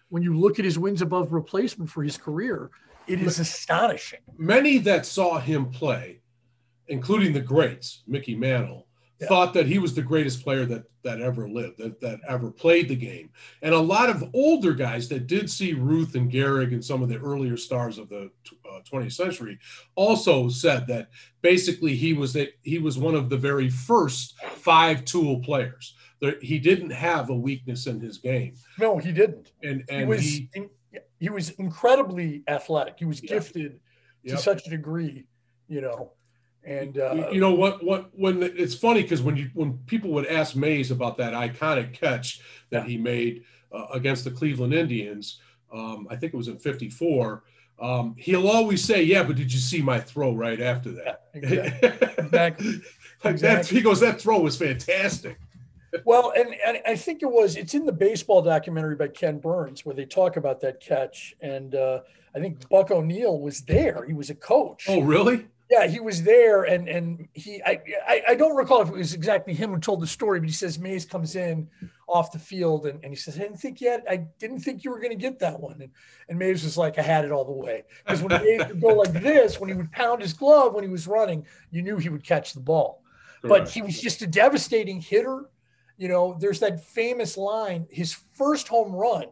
When 0.09 0.23
you 0.23 0.37
look 0.37 0.59
at 0.59 0.65
his 0.65 0.77
wins 0.77 1.01
above 1.01 1.31
replacement 1.31 1.89
for 1.89 2.03
his 2.03 2.17
career, 2.17 2.71
it 3.07 3.21
is 3.21 3.39
astonishing. 3.39 4.19
Many 4.37 4.77
that 4.79 5.05
saw 5.05 5.39
him 5.39 5.69
play 5.69 6.19
including 6.89 7.33
the 7.33 7.39
greats, 7.39 8.03
Mickey 8.07 8.35
Mantle, 8.35 8.87
yeah. 9.21 9.27
thought 9.27 9.53
that 9.53 9.67
he 9.67 9.79
was 9.79 9.93
the 9.93 10.01
greatest 10.01 10.43
player 10.43 10.65
that 10.65 10.83
that 11.01 11.21
ever 11.21 11.47
lived, 11.47 11.77
that, 11.77 12.01
that 12.01 12.19
ever 12.27 12.51
played 12.51 12.89
the 12.89 12.95
game. 12.95 13.29
And 13.61 13.73
a 13.73 13.79
lot 13.79 14.09
of 14.09 14.29
older 14.33 14.73
guys 14.73 15.07
that 15.07 15.27
did 15.27 15.49
see 15.49 15.71
Ruth 15.71 16.15
and 16.15 16.29
Gehrig 16.29 16.73
and 16.73 16.83
some 16.83 17.01
of 17.01 17.07
the 17.07 17.17
earlier 17.17 17.55
stars 17.55 17.97
of 17.97 18.09
the 18.09 18.29
uh, 18.69 18.79
20th 18.91 19.13
century 19.13 19.59
also 19.95 20.49
said 20.49 20.87
that 20.87 21.07
basically 21.41 21.95
he 21.95 22.11
was 22.11 22.33
that 22.33 22.49
he 22.63 22.79
was 22.79 22.97
one 22.97 23.15
of 23.15 23.29
the 23.29 23.37
very 23.37 23.69
first 23.69 24.37
five 24.57 25.05
tool 25.05 25.39
players. 25.39 25.95
There, 26.21 26.35
he 26.41 26.59
didn't 26.59 26.89
have 26.89 27.29
a 27.29 27.35
weakness 27.35 27.87
in 27.87 27.99
his 27.99 28.17
game. 28.17 28.55
No, 28.77 28.97
he 28.97 29.11
didn't. 29.11 29.53
And 29.63 29.83
and 29.89 30.01
he 30.01 30.05
was 30.05 30.21
he, 30.21 30.49
he 31.19 31.29
was 31.29 31.51
incredibly 31.51 32.43
athletic. 32.47 32.95
He 32.97 33.05
was 33.05 33.21
gifted 33.21 33.79
to 34.27 34.37
such 34.37 34.67
a 34.67 34.69
degree, 34.69 35.25
you 35.67 35.81
know. 35.81 36.11
And 36.63 36.97
uh, 36.97 37.29
you 37.31 37.39
know 37.39 37.53
what? 37.53 37.83
What 37.83 38.09
when 38.13 38.43
it's 38.43 38.75
funny 38.75 39.01
because 39.01 39.21
when 39.21 39.37
you 39.37 39.49
when 39.53 39.77
people 39.85 40.11
would 40.11 40.27
ask 40.27 40.55
Mays 40.55 40.91
about 40.91 41.17
that 41.17 41.33
iconic 41.33 41.93
catch 41.93 42.41
that 42.69 42.85
he 42.85 42.97
made 42.97 43.43
uh, 43.71 43.85
against 43.93 44.25
the 44.25 44.31
Cleveland 44.31 44.73
Indians, 44.73 45.39
um, 45.71 46.07
I 46.09 46.17
think 46.17 46.33
it 46.33 46.37
was 46.37 46.49
in 46.49 46.57
'54. 46.57 47.43
Um, 47.81 48.13
he'll 48.17 48.49
always 48.49 48.83
say, 48.83 49.03
"Yeah, 49.03 49.23
but 49.23 49.37
did 49.37 49.53
you 49.53 49.59
see 49.59 49.81
my 49.81 49.99
throw 50.01 50.33
right 50.33 50.59
after 50.59 50.91
that?" 50.91 51.27
Exactly. 51.33 51.89
exactly. 52.17 52.81
exactly. 53.23 53.77
he 53.77 53.81
goes, 53.81 54.01
"That 54.01 54.19
throw 54.19 54.39
was 54.41 54.57
fantastic." 54.57 55.37
Well, 56.05 56.33
and, 56.35 56.55
and 56.65 56.79
I 56.85 56.95
think 56.95 57.21
it 57.21 57.31
was 57.31 57.55
it's 57.55 57.73
in 57.73 57.85
the 57.85 57.91
baseball 57.91 58.41
documentary 58.41 58.95
by 58.95 59.07
Ken 59.07 59.39
Burns 59.39 59.85
where 59.85 59.95
they 59.95 60.05
talk 60.05 60.37
about 60.37 60.61
that 60.61 60.79
catch, 60.79 61.35
and 61.41 61.75
uh, 61.75 62.01
I 62.35 62.39
think 62.39 62.67
Buck 62.69 62.91
O'Neill 62.91 63.39
was 63.39 63.61
there. 63.61 64.05
He 64.05 64.13
was 64.13 64.29
a 64.29 64.35
coach. 64.35 64.85
Oh, 64.87 65.01
really? 65.01 65.47
Yeah, 65.69 65.85
he 65.85 65.99
was 65.99 66.23
there, 66.23 66.63
and 66.63 66.89
and 66.89 67.27
he 67.33 67.61
I, 67.63 67.79
I, 68.07 68.23
I 68.29 68.35
don't 68.35 68.55
recall 68.55 68.81
if 68.81 68.89
it 68.89 68.95
was 68.95 69.13
exactly 69.13 69.53
him 69.53 69.71
who 69.71 69.79
told 69.79 70.01
the 70.01 70.07
story, 70.07 70.39
but 70.39 70.49
he 70.49 70.53
says 70.53 70.79
Mays 70.79 71.05
comes 71.05 71.35
in 71.35 71.69
off 72.09 72.31
the 72.31 72.39
field 72.39 72.85
and, 72.87 72.99
and 73.03 73.11
he 73.11 73.15
says, 73.15 73.35
I 73.37 73.41
didn't 73.43 73.57
think 73.57 73.79
yet, 73.79 74.03
I 74.09 74.17
didn't 74.39 74.59
think 74.59 74.83
you 74.83 74.91
were 74.91 74.99
going 74.99 75.11
to 75.11 75.15
get 75.15 75.39
that 75.39 75.59
one. 75.59 75.79
And, 75.81 75.91
and 76.27 76.39
Mays 76.39 76.63
was 76.63 76.77
like, 76.77 76.97
I 76.97 77.01
had 77.01 77.23
it 77.23 77.31
all 77.31 77.45
the 77.45 77.51
way. 77.51 77.83
Because 78.03 78.21
when 78.21 78.41
Mays 78.41 78.67
would 78.67 78.81
go 78.81 78.87
like 78.87 79.13
this, 79.13 79.59
when 79.59 79.69
he 79.69 79.75
would 79.75 79.91
pound 79.91 80.21
his 80.21 80.33
glove 80.33 80.73
when 80.73 80.83
he 80.83 80.89
was 80.89 81.07
running, 81.07 81.45
you 81.71 81.81
knew 81.81 81.97
he 81.97 82.09
would 82.09 82.23
catch 82.23 82.53
the 82.53 82.59
ball. 82.59 83.03
Correct. 83.41 83.65
But 83.65 83.69
he 83.69 83.81
was 83.81 83.99
just 84.01 84.21
a 84.21 84.27
devastating 84.27 84.99
hitter. 84.99 85.45
You 85.99 86.07
know, 86.07 86.37
there's 86.39 86.61
that 86.61 86.83
famous 86.83 87.35
line, 87.35 87.85
his 87.91 88.13
first 88.13 88.69
home 88.69 88.93
run 88.93 89.25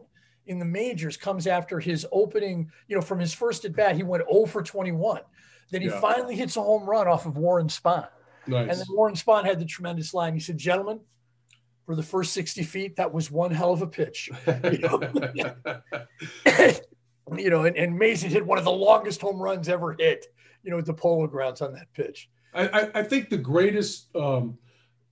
in 0.46 0.58
the 0.58 0.66
majors 0.66 1.16
comes 1.16 1.46
after 1.46 1.80
his 1.80 2.06
opening, 2.12 2.70
you 2.88 2.94
know, 2.94 3.00
from 3.00 3.18
his 3.18 3.32
first 3.32 3.64
at 3.64 3.74
bat, 3.74 3.96
he 3.96 4.02
went 4.02 4.22
0 4.30 4.44
for 4.44 4.62
21. 4.62 5.22
Then 5.70 5.80
he 5.80 5.88
yeah. 5.88 5.98
finally 5.98 6.36
hits 6.36 6.56
a 6.56 6.62
home 6.62 6.84
run 6.84 7.08
off 7.08 7.24
of 7.24 7.38
Warren 7.38 7.68
Spahn. 7.68 8.06
Nice. 8.46 8.68
And 8.70 8.78
then 8.78 8.86
Warren 8.90 9.14
Spahn 9.14 9.46
had 9.46 9.58
the 9.58 9.64
tremendous 9.64 10.12
line. 10.12 10.34
He 10.34 10.40
said, 10.40 10.58
Gentlemen, 10.58 11.00
for 11.86 11.94
the 11.96 12.02
first 12.02 12.34
60 12.34 12.62
feet, 12.64 12.96
that 12.96 13.12
was 13.12 13.30
one 13.30 13.50
hell 13.50 13.72
of 13.72 13.80
a 13.80 13.86
pitch. 13.86 14.28
You 14.46 14.78
know, 14.78 15.00
you 17.36 17.50
know 17.50 17.64
and, 17.64 17.76
and 17.78 17.98
Mason 17.98 18.28
hit 18.28 18.44
one 18.44 18.58
of 18.58 18.64
the 18.64 18.70
longest 18.70 19.22
home 19.22 19.40
runs 19.40 19.70
ever 19.70 19.96
hit, 19.98 20.26
you 20.62 20.70
know, 20.70 20.76
at 20.76 20.84
the 20.84 20.92
polo 20.92 21.26
grounds 21.26 21.62
on 21.62 21.72
that 21.72 21.90
pitch. 21.94 22.28
I, 22.54 22.90
I 22.94 23.02
think 23.02 23.28
the 23.28 23.38
greatest 23.38 24.14
um, 24.16 24.58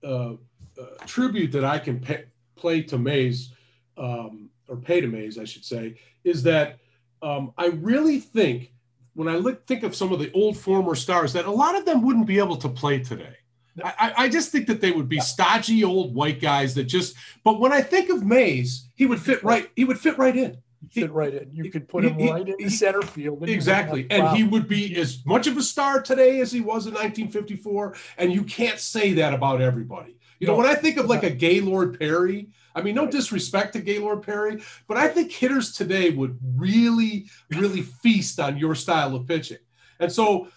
uh, 0.03 0.33
uh, 0.79 1.05
tribute 1.05 1.51
that 1.53 1.65
I 1.65 1.79
can 1.79 1.99
pay, 1.99 2.25
play 2.55 2.81
to 2.83 2.97
Mays, 2.97 3.53
um, 3.97 4.49
or 4.67 4.77
pay 4.77 5.01
to 5.01 5.07
Mays, 5.07 5.37
I 5.37 5.45
should 5.45 5.65
say, 5.65 5.95
is 6.23 6.43
that 6.43 6.79
um, 7.21 7.53
I 7.57 7.67
really 7.67 8.19
think 8.19 8.73
when 9.13 9.27
I 9.27 9.35
look, 9.37 9.65
think 9.65 9.81
of 9.81 9.95
some 9.95 10.13
of 10.13 10.19
the 10.19 10.31
old 10.33 10.57
former 10.57 10.93
stars, 10.93 11.33
that 11.33 11.45
a 11.45 11.51
lot 11.51 11.75
of 11.75 11.85
them 11.85 12.03
wouldn't 12.03 12.27
be 12.27 12.37
able 12.37 12.57
to 12.57 12.69
play 12.69 12.99
today. 12.99 13.35
I, 13.83 14.13
I 14.17 14.29
just 14.29 14.51
think 14.51 14.67
that 14.67 14.81
they 14.81 14.91
would 14.91 15.09
be 15.09 15.19
stodgy 15.19 15.83
old 15.83 16.13
white 16.13 16.39
guys 16.39 16.75
that 16.75 16.83
just. 16.83 17.15
But 17.43 17.59
when 17.59 17.71
I 17.71 17.81
think 17.81 18.09
of 18.09 18.23
Mays, 18.23 18.89
he 18.95 19.05
would 19.05 19.19
fit 19.19 19.43
right. 19.43 19.69
He 19.75 19.85
would 19.85 19.99
fit 19.99 20.17
right 20.17 20.35
in. 20.35 20.57
He, 20.89 21.01
fit 21.01 21.11
right 21.11 21.33
in. 21.33 21.49
You 21.51 21.71
could 21.71 21.87
put 21.87 22.05
him 22.05 22.17
he, 22.17 22.31
right 22.31 22.47
in 22.47 22.55
the 22.57 22.69
center 22.69 23.01
field. 23.01 23.41
And 23.41 23.49
exactly, 23.49 24.07
and 24.09 24.35
he 24.37 24.43
would 24.43 24.67
be 24.67 24.95
as 24.97 25.25
much 25.25 25.47
of 25.47 25.57
a 25.57 25.63
star 25.63 26.01
today 26.01 26.39
as 26.39 26.51
he 26.51 26.61
was 26.61 26.85
in 26.85 26.93
1954. 26.93 27.95
And 28.17 28.31
you 28.31 28.43
can't 28.43 28.79
say 28.79 29.13
that 29.13 29.33
about 29.33 29.61
everybody. 29.61 30.16
You 30.39 30.47
know, 30.47 30.55
when 30.55 30.67
I 30.67 30.75
think 30.75 30.97
of 30.97 31.07
like 31.07 31.23
a 31.23 31.29
Gaylord 31.29 31.99
Perry, 31.99 32.49
I 32.75 32.81
mean, 32.81 32.95
no 32.95 33.07
disrespect 33.07 33.73
to 33.73 33.79
Gaylord 33.79 34.21
Perry, 34.21 34.61
but 34.87 34.97
I 34.97 35.07
think 35.07 35.31
hitters 35.31 35.71
today 35.71 36.11
would 36.11 36.37
really, 36.55 37.25
really 37.49 37.81
feast 38.03 38.39
on 38.39 38.57
your 38.57 38.75
style 38.75 39.15
of 39.15 39.27
pitching. 39.27 39.57
And 39.99 40.11
so, 40.11 40.49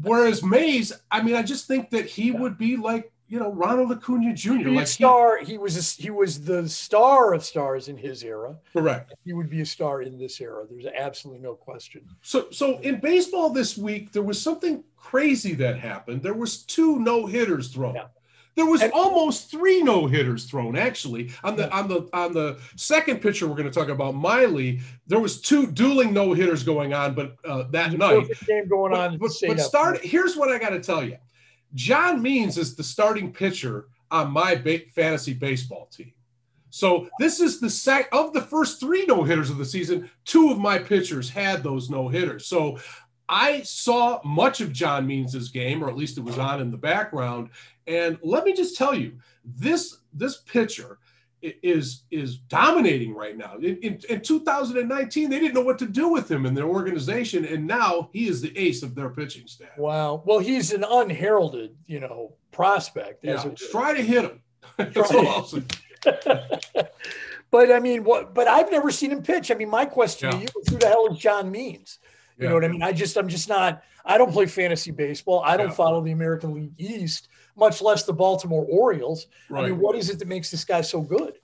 whereas 0.00 0.42
Mays, 0.42 0.92
I 1.10 1.22
mean, 1.22 1.36
I 1.36 1.42
just 1.42 1.66
think 1.66 1.90
that 1.90 2.06
he 2.06 2.30
would 2.30 2.56
be 2.56 2.76
like, 2.76 3.12
you 3.28 3.38
know, 3.38 3.52
Ronald 3.52 3.92
Acuna 3.92 4.34
Jr. 4.34 4.70
Like 4.70 4.88
star, 4.88 5.38
he, 5.38 5.52
he 5.52 5.58
was 5.58 5.76
a, 5.76 6.02
he 6.02 6.10
was 6.10 6.42
the 6.42 6.68
star 6.68 7.32
of 7.32 7.44
stars 7.44 7.86
in 7.86 7.96
his 7.96 8.24
era. 8.24 8.56
Correct. 8.72 9.14
He 9.24 9.34
would 9.34 9.48
be 9.48 9.60
a 9.60 9.66
star 9.66 10.02
in 10.02 10.18
this 10.18 10.40
era. 10.40 10.64
There's 10.68 10.86
absolutely 10.86 11.40
no 11.40 11.54
question. 11.54 12.02
So, 12.22 12.50
so 12.50 12.78
in 12.78 12.98
baseball 12.98 13.50
this 13.50 13.78
week, 13.78 14.10
there 14.10 14.24
was 14.24 14.42
something 14.42 14.82
crazy 14.96 15.54
that 15.54 15.78
happened. 15.78 16.22
There 16.22 16.34
was 16.34 16.64
two 16.64 16.98
no 16.98 17.26
hitters 17.26 17.68
thrown. 17.68 17.94
Yeah. 17.94 18.06
There 18.60 18.68
was 18.68 18.82
and, 18.82 18.92
almost 18.92 19.50
three 19.50 19.82
no 19.82 20.06
hitters 20.06 20.44
thrown. 20.44 20.76
Actually, 20.76 21.30
on 21.42 21.56
the 21.56 21.74
on 21.74 21.88
the 21.88 22.06
on 22.12 22.34
the 22.34 22.60
second 22.76 23.22
pitcher, 23.22 23.48
we're 23.48 23.56
going 23.56 23.70
to 23.70 23.74
talk 23.74 23.88
about 23.88 24.14
Miley. 24.14 24.80
There 25.06 25.18
was 25.18 25.40
two 25.40 25.66
dueling 25.66 26.12
no 26.12 26.34
hitters 26.34 26.62
going 26.62 26.92
on, 26.92 27.14
but 27.14 27.36
uh, 27.46 27.62
that 27.70 27.94
night 27.94 28.28
game 28.46 28.68
going 28.68 28.92
on. 28.92 29.16
But, 29.16 29.30
but, 29.40 29.56
but 29.56 29.60
start. 29.60 30.04
Here's 30.04 30.36
what 30.36 30.50
I 30.50 30.58
got 30.58 30.70
to 30.70 30.80
tell 30.80 31.02
you. 31.02 31.16
John 31.72 32.20
Means 32.20 32.58
is 32.58 32.76
the 32.76 32.84
starting 32.84 33.32
pitcher 33.32 33.86
on 34.10 34.30
my 34.30 34.56
ba- 34.56 34.90
fantasy 34.94 35.32
baseball 35.32 35.86
team. 35.86 36.12
So 36.68 37.08
this 37.18 37.40
is 37.40 37.60
the 37.60 37.70
sec 37.70 38.10
of 38.12 38.34
the 38.34 38.42
first 38.42 38.78
three 38.78 39.06
no 39.06 39.24
hitters 39.24 39.48
of 39.48 39.56
the 39.56 39.64
season. 39.64 40.10
Two 40.26 40.50
of 40.50 40.58
my 40.58 40.78
pitchers 40.78 41.30
had 41.30 41.62
those 41.62 41.88
no 41.88 42.08
hitters. 42.08 42.44
So 42.46 42.78
I 43.30 43.62
saw 43.62 44.20
much 44.24 44.60
of 44.60 44.72
John 44.72 45.06
Means's 45.06 45.50
game, 45.50 45.84
or 45.84 45.88
at 45.88 45.96
least 45.96 46.18
it 46.18 46.24
was 46.24 46.36
on 46.36 46.60
in 46.60 46.72
the 46.72 46.76
background. 46.76 47.50
And 47.86 48.18
let 48.22 48.44
me 48.44 48.52
just 48.52 48.76
tell 48.76 48.92
you, 48.92 49.12
this 49.44 49.98
this 50.12 50.38
pitcher 50.38 50.98
is 51.40 52.02
is 52.10 52.38
dominating 52.38 53.14
right 53.14 53.36
now. 53.36 53.56
In, 53.56 53.76
in, 53.78 54.00
in, 54.10 54.20
2019, 54.20 55.30
they 55.30 55.38
didn't 55.38 55.54
know 55.54 55.62
what 55.62 55.78
to 55.78 55.86
do 55.86 56.08
with 56.08 56.28
him 56.28 56.44
in 56.44 56.54
their 56.54 56.66
organization, 56.66 57.44
and 57.44 57.66
now 57.66 58.10
he 58.12 58.26
is 58.26 58.42
the 58.42 58.56
ace 58.58 58.82
of 58.82 58.96
their 58.96 59.10
pitching 59.10 59.46
staff. 59.46 59.78
Wow. 59.78 60.22
Well, 60.26 60.40
he's 60.40 60.72
an 60.72 60.84
unheralded, 60.84 61.76
you 61.86 62.00
know, 62.00 62.34
prospect. 62.50 63.24
Yeah. 63.24 63.42
Try 63.70 63.94
to 63.94 64.02
hit 64.02 64.24
him. 64.24 64.42
That's 64.76 65.12
all 65.12 65.28
I'll 65.28 65.44
say. 65.44 65.62
but 67.50 67.72
I 67.72 67.78
mean, 67.78 68.02
what? 68.02 68.34
But 68.34 68.48
I've 68.48 68.72
never 68.72 68.90
seen 68.90 69.12
him 69.12 69.22
pitch. 69.22 69.52
I 69.52 69.54
mean, 69.54 69.70
my 69.70 69.84
question 69.84 70.30
yeah. 70.30 70.36
to 70.36 70.42
you 70.42 70.48
who 70.68 70.78
the 70.78 70.88
hell 70.88 71.06
is 71.12 71.18
John 71.18 71.50
Means? 71.50 72.00
You 72.40 72.44
yeah. 72.44 72.48
know 72.48 72.54
what 72.54 72.64
I 72.64 72.68
mean? 72.68 72.82
I 72.82 72.92
just, 72.92 73.16
I'm 73.18 73.28
just 73.28 73.48
not. 73.48 73.82
I 74.02 74.16
don't 74.16 74.32
play 74.32 74.46
fantasy 74.46 74.90
baseball. 74.90 75.42
I 75.44 75.58
don't 75.58 75.68
yeah. 75.68 75.74
follow 75.74 76.02
the 76.02 76.12
American 76.12 76.54
League 76.54 76.72
East, 76.78 77.28
much 77.54 77.82
less 77.82 78.04
the 78.04 78.14
Baltimore 78.14 78.66
Orioles. 78.68 79.26
Right. 79.50 79.64
I 79.64 79.68
mean, 79.68 79.78
what 79.78 79.94
is 79.94 80.08
it 80.08 80.18
that 80.20 80.28
makes 80.28 80.50
this 80.50 80.64
guy 80.64 80.80
so 80.80 81.02
good? 81.02 81.34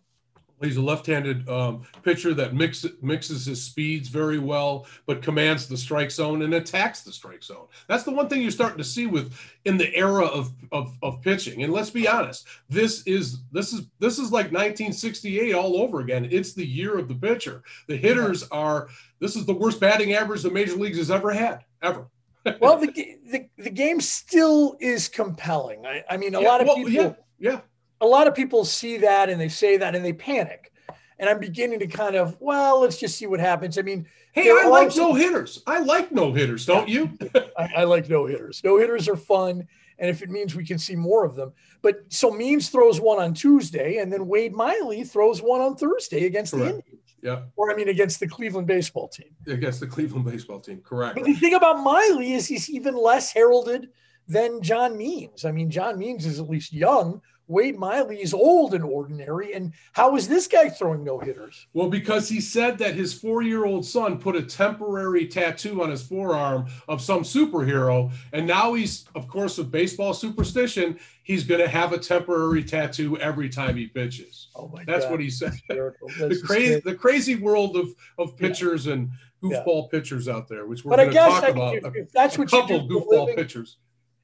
He's 0.63 0.79
a 0.79 0.83
left-handed 0.83 1.47
um, 1.51 1.83
pitcher 2.03 2.33
that 2.33 2.55
mix, 2.55 2.87
mixes 3.03 3.45
his 3.45 3.63
speeds 3.63 4.09
very 4.09 4.39
well, 4.39 4.87
but 5.05 5.21
commands 5.21 5.67
the 5.67 5.77
strike 5.77 6.11
zone 6.11 6.41
and 6.41 6.55
attacks 6.55 7.03
the 7.03 7.13
strike 7.13 7.43
zone. 7.43 7.67
That's 7.89 8.05
the 8.05 8.11
one 8.11 8.29
thing 8.29 8.41
you're 8.41 8.51
starting 8.51 8.79
to 8.79 8.85
see 8.85 9.07
with 9.07 9.39
in 9.67 9.77
the 9.77 9.95
era 9.95 10.25
of, 10.25 10.53
of, 10.73 10.97
of 11.03 11.21
pitching. 11.21 11.63
And 11.63 11.75
let's 11.75 11.91
be 11.91 12.09
honest, 12.09 12.47
this 12.71 13.03
is 13.07 13.41
this 13.53 13.75
is 13.75 13.83
this 13.99 14.15
is 14.15 14.33
like 14.33 14.47
1968 14.47 15.55
all 15.55 15.77
over 15.77 16.01
again. 16.01 16.27
It's 16.31 16.55
the 16.55 16.67
year 16.67 16.97
of 16.97 17.09
the 17.09 17.15
pitcher. 17.15 17.63
The 17.87 17.97
hitters 17.99 18.45
are 18.49 18.89
this 19.21 19.37
is 19.37 19.47
the 19.47 19.55
worst 19.55 19.81
batting 19.81 20.13
average 20.13 20.43
the 20.43 20.51
major 20.51 20.75
leagues 20.75 20.99
has 20.99 21.11
ever 21.11 21.33
had 21.33 21.65
ever. 21.83 22.09
well, 22.61 22.79
the, 22.79 22.87
the 22.87 23.49
the 23.59 23.71
game 23.71 24.01
still 24.01 24.77
is 24.81 25.09
compelling. 25.09 25.85
I, 25.85 26.05
I 26.09 26.17
mean, 26.17 26.35
a 26.35 26.41
yeah, 26.41 26.49
lot 26.49 26.61
of 26.61 26.67
well, 26.69 26.77
people. 26.77 26.93
Yeah, 26.93 27.15
yeah 27.39 27.61
a 28.01 28.07
lot 28.07 28.27
of 28.27 28.35
people 28.35 28.65
see 28.65 28.99
that 28.99 29.29
and 29.29 29.41
they 29.41 29.49
say 29.49 29.77
that 29.79 29.95
and 29.95 30.05
they 30.05 30.13
panic. 30.13 30.73
And 31.19 31.31
I'm 31.31 31.41
beginning 31.41 31.79
to 31.79 31.87
kind 31.87 32.15
of, 32.15 32.37
well, 32.41 32.81
let's 32.81 32.99
just 32.99 33.17
see 33.17 33.27
what 33.27 33.41
happens. 33.41 33.79
I 33.79 33.83
mean, 33.83 34.07
hey, 34.33 34.51
I 34.51 34.67
like 34.67 34.95
no 34.97 35.15
hitters. 35.15 35.63
I 35.67 35.79
like 35.79 36.13
no 36.13 36.31
hitters, 36.31 36.67
don't 36.67 36.89
you? 36.89 37.11
I, 37.59 37.71
I 37.79 37.85
like 37.85 38.11
no 38.11 38.27
hitters. 38.27 38.61
No 38.63 38.79
hitters 38.79 39.09
are 39.09 39.17
fun. 39.17 39.67
And 39.99 40.11
if 40.11 40.21
it 40.21 40.29
means 40.29 40.55
we 40.55 40.67
can 40.67 40.79
see 40.79 40.95
more 40.95 41.25
of 41.25 41.35
them. 41.35 41.55
But 41.81 42.01
so 42.11 42.31
Means 42.31 42.69
throws 42.69 43.01
one 43.01 43.19
on 43.19 43.33
Tuesday, 43.33 43.97
and 43.97 44.13
then 44.13 44.27
Wade 44.27 44.53
Miley 44.53 45.05
throws 45.05 45.41
one 45.41 45.63
on 45.63 45.75
Thursday 45.75 46.27
against 46.27 46.53
Correct. 46.53 46.67
the 46.67 46.75
Indians. 46.81 47.06
Yeah. 47.23 47.43
Or 47.57 47.73
I 47.73 47.75
mean 47.75 47.89
against 47.89 48.21
the 48.21 48.29
Cleveland 48.29 48.67
baseball 48.67 49.09
team. 49.09 49.35
Against 49.47 49.81
the 49.81 49.87
Cleveland 49.87 50.25
baseball 50.25 50.61
team, 50.61 50.81
correct. 50.85 51.17
But 51.17 51.25
the 51.25 51.35
thing 51.35 51.55
about 51.55 51.83
Miley 51.83 52.33
is 52.35 52.47
he's 52.47 52.71
even 52.71 52.97
less 52.97 53.33
heralded 53.33 53.91
than 54.29 54.63
John 54.63 54.97
Means. 54.97 55.45
I 55.45 55.53
mean, 55.53 55.71
John 55.71 55.99
Means 55.99 56.27
is 56.27 56.41
at 56.41 56.49
least 56.49 56.73
young, 56.73 57.21
Wade 57.49 57.79
Miley 57.79 58.21
is 58.21 58.35
old 58.35 58.75
and 58.75 58.85
ordinary. 58.85 59.55
And 59.55 59.73
how 59.93 60.17
is 60.17 60.29
this 60.29 60.47
guy 60.47 60.69
throwing 60.69 61.05
no 61.05 61.19
hitters? 61.19 61.67
Well, 61.73 61.89
because 61.89 62.29
he 62.29 62.41
said 62.41 62.79
that 62.79 62.95
his 62.95 63.15
four 63.15 63.43
year 63.43 63.65
old 63.65 63.85
son 63.85 64.19
put 64.19 64.37
a 64.37 64.43
temporary 64.43 65.27
tattoo 65.27 65.83
on 65.83 65.91
his 65.91 66.03
forearm 66.03 66.67
of 66.89 67.01
some 67.01 67.23
superhero. 67.23 68.13
And 68.33 68.47
now 68.47 68.75
he's, 68.75 69.07
of 69.15 69.29
course, 69.29 69.59
with 69.59 69.71
baseball 69.71 70.15
superstition, 70.15 70.99
he's 71.27 71.43
going 71.43 71.61
to 71.61 71.67
have 71.67 71.93
a 71.93 71.99
temporary 71.99 72.63
tattoo 72.63 73.19
every 73.19 73.49
time 73.49 73.77
he 73.77 73.89
pitches. 73.89 74.49
Oh 74.55 74.69
my 74.69 74.85
That's 74.85 75.05
God. 75.05 75.11
what 75.11 75.21
he 75.21 75.29
said. 75.29 75.53
the 75.69 76.41
crazy, 76.47 76.81
the 76.81 76.95
crazy 76.95 77.35
world 77.35 77.77
of, 77.77 77.89
of 78.17 78.37
pitchers 78.37 78.87
yeah. 78.87 78.93
and 78.93 79.11
goofball 79.43 79.83
yeah. 79.83 79.99
pitchers 79.99 80.29
out 80.29 80.49
there, 80.49 80.67
which 80.67 80.85
we're 80.85 80.97
going 80.97 81.11
to 81.11 81.15
talk 81.15 81.43
I, 81.43 81.49
about. 81.49 81.75
If, 81.75 81.97
if 81.97 82.13
that's 82.13 82.39
what 82.39 82.53
you 82.53 82.67
do 82.69 82.79
goofball 82.83 83.27
living, 83.27 83.37
pitchers 83.37 83.79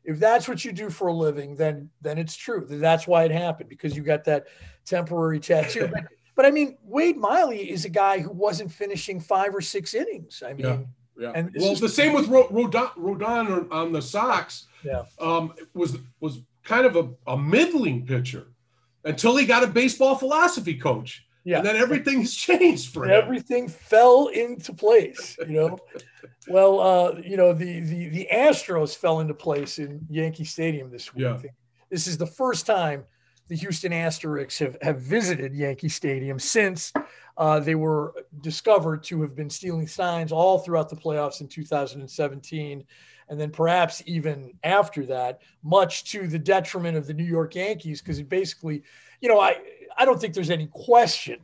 if 0.05 0.19
that's 0.19 0.49
what 0.49 0.65
you 0.65 0.73
do 0.73 0.91
for 0.91 1.09
a 1.09 1.13
living, 1.13 1.57
then 1.57 1.91
then 2.01 2.19
it's 2.19 2.37
true. 2.37 2.67
That's 2.69 3.07
why 3.07 3.25
it 3.25 3.31
happened 3.31 3.69
because 3.69 3.97
you 3.97 4.03
got 4.03 4.25
that 4.25 4.47
temporary 4.85 5.41
tattoo. 5.41 5.89
but, 5.93 6.05
but, 6.35 6.47
I 6.47 6.51
mean, 6.51 6.77
Wade 6.83 7.17
Miley 7.17 7.71
is 7.71 7.85
a 7.85 7.89
guy 7.89 8.19
who 8.19 8.31
wasn't 8.31 8.73
finishing 8.73 9.21
five 9.21 9.55
or 9.55 9.61
six 9.61 9.95
innings. 9.95 10.43
I 10.45 10.55
mean, 10.55 10.67
yeah. 10.67 10.79
Yeah. 11.19 11.33
And 11.35 11.55
well, 11.57 11.75
the 11.75 11.89
same 11.89 12.15
with 12.15 12.29
Rodon, 12.29 12.91
Rodon 12.95 13.71
on 13.71 13.93
the 13.93 14.01
Sox. 14.01 14.67
Yeah. 14.83 15.03
Um, 15.21 15.53
was 15.75 15.99
was 16.21 16.41
kind 16.65 16.87
of 16.87 16.97
a, 16.97 17.11
a 17.33 17.39
middling 17.39 18.07
pitcher 18.07 18.49
until 19.05 19.37
he 19.37 19.47
got 19.47 19.65
a 19.65 19.67
baseball 19.67 20.15
philosophy 20.15 20.75
coach. 20.75 21.27
Yeah. 21.45 21.59
And 21.59 21.67
then 21.67 21.77
everything 21.77 22.21
has 22.21 22.35
changed 22.35 22.93
for 22.93 23.05
him. 23.05 23.11
Everything 23.11 23.69
fell 23.69 24.29
into 24.29 24.73
place, 24.73 25.37
you 25.41 25.55
know. 25.55 25.79
well, 26.49 26.81
uh, 26.81 27.21
you 27.25 27.37
know, 27.37 27.53
the, 27.53 27.81
the 27.81 28.09
the 28.11 28.29
Astros 28.33 28.97
fell 28.97 29.21
into 29.21 29.35
place 29.35 29.79
in 29.79 30.07
Yankee 30.09 30.45
Stadium 30.45 30.91
this 30.91 31.13
week. 31.15 31.25
Yeah. 31.25 31.39
This 31.91 32.07
is 32.07 32.17
the 32.17 32.27
first 32.27 32.65
time 32.65 33.05
the 33.49 33.57
Houston 33.57 33.93
Asterix 33.93 34.59
have, 34.61 34.79
have 34.83 35.01
visited 35.01 35.53
Yankee 35.53 35.89
Stadium 35.89 36.39
since 36.39 36.93
uh, 37.37 37.61
they 37.61 37.75
were 37.75 38.15
discovered 38.41 39.03
to 39.05 39.21
have 39.23 39.35
been 39.35 39.51
stealing 39.51 39.87
signs 39.87 40.33
all 40.33 40.59
throughout 40.59 40.89
the 40.89 40.97
playoffs 40.97 41.41
in 41.41 41.49
2017. 41.49 42.85
And 43.33 43.41
then 43.41 43.51
perhaps 43.51 44.03
even 44.05 44.53
after 44.63 45.07
that, 45.07 45.41
much 45.63 46.05
to 46.13 46.29
the 46.29 46.39
detriment 46.39 46.99
of 46.99 47.07
the 47.07 47.15
New 47.15 47.25
York 47.25 47.55
Yankees, 47.55 48.03
because 48.03 48.19
it 48.19 48.29
basically, 48.29 48.83
you 49.23 49.29
know, 49.31 49.41
I, 49.41 49.57
I 49.97 50.05
don't 50.05 50.21
think 50.21 50.35
there's 50.35 50.51
any 50.51 50.69
question 50.71 51.39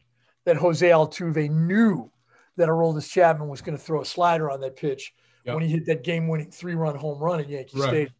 that 0.44 0.56
Jose 0.56 0.86
Altuve 0.86 1.48
knew 1.50 2.10
that 2.58 2.68
Aroldis 2.68 3.10
Chapman 3.10 3.48
was 3.48 3.62
going 3.62 3.74
to 3.74 3.82
throw 3.82 4.02
a 4.02 4.04
slider 4.04 4.50
on 4.50 4.60
that 4.60 4.76
pitch 4.76 5.14
yep. 5.46 5.54
when 5.54 5.64
he 5.64 5.70
hit 5.70 5.86
that 5.86 6.04
game-winning 6.04 6.50
three-run 6.50 6.94
home 6.94 7.18
run 7.20 7.40
at 7.40 7.48
Yankee 7.48 7.80
right. 7.80 7.88
Stadium. 7.88 8.14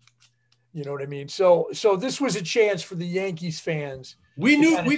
You 0.73 0.85
know 0.85 0.93
what 0.93 1.03
I 1.03 1.07
mean? 1.07 1.29
So, 1.29 1.69
so 1.75 1.95
this 1.95 2.23
was 2.23 2.37
a 2.37 2.43
chance 2.43 2.83
for 2.83 2.95
the 2.95 3.07
Yankees 3.07 3.61
fans. 3.61 4.17
We 4.39 4.57
knew 4.57 4.81
we 4.87 4.97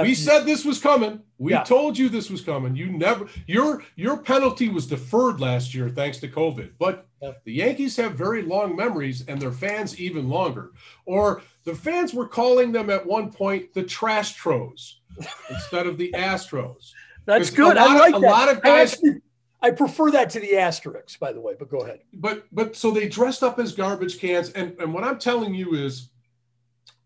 we 0.00 0.14
said 0.14 0.44
this 0.44 0.64
was 0.64 0.80
coming. 0.80 1.20
We 1.38 1.52
yeah. 1.52 1.64
told 1.64 1.98
you 1.98 2.08
this 2.08 2.30
was 2.30 2.40
coming. 2.40 2.74
You 2.74 2.86
never 2.86 3.28
your 3.46 3.82
your 3.96 4.16
penalty 4.16 4.68
was 4.68 4.86
deferred 4.86 5.40
last 5.40 5.74
year 5.74 5.90
thanks 5.90 6.18
to 6.20 6.28
COVID. 6.28 6.72
But 6.78 7.06
yeah. 7.20 7.32
the 7.44 7.52
Yankees 7.52 7.96
have 7.96 8.14
very 8.14 8.42
long 8.42 8.74
memories 8.74 9.24
and 9.28 9.40
their 9.40 9.52
fans 9.52 10.00
even 10.00 10.28
longer. 10.28 10.70
Or 11.04 11.42
the 11.64 11.74
fans 11.74 12.14
were 12.14 12.26
calling 12.26 12.72
them 12.72 12.90
at 12.90 13.04
one 13.04 13.30
point 13.30 13.74
the 13.74 13.82
trash 13.82 14.34
tros 14.34 15.00
instead 15.50 15.86
of 15.86 15.98
the 15.98 16.10
Astros. 16.12 16.92
That's 17.24 17.50
good. 17.50 17.76
I 17.76 17.98
like 17.98 18.14
of, 18.14 18.22
that. 18.22 18.28
A 18.28 18.30
lot 18.30 18.48
of 18.48 18.62
guys. 18.62 18.94
I, 18.94 18.94
actually, 18.94 19.20
I 19.60 19.70
prefer 19.70 20.10
that 20.12 20.30
to 20.30 20.40
the 20.40 20.56
asterisks, 20.56 21.16
by 21.16 21.32
the 21.32 21.40
way. 21.40 21.54
But 21.58 21.68
go 21.68 21.80
ahead. 21.80 22.00
But 22.14 22.46
but 22.50 22.76
so 22.76 22.90
they 22.90 23.08
dressed 23.08 23.42
up 23.42 23.58
as 23.58 23.72
garbage 23.72 24.18
cans, 24.18 24.50
and 24.50 24.74
and 24.80 24.92
what 24.92 25.04
I'm 25.04 25.18
telling 25.18 25.54
you 25.54 25.74
is, 25.74 26.08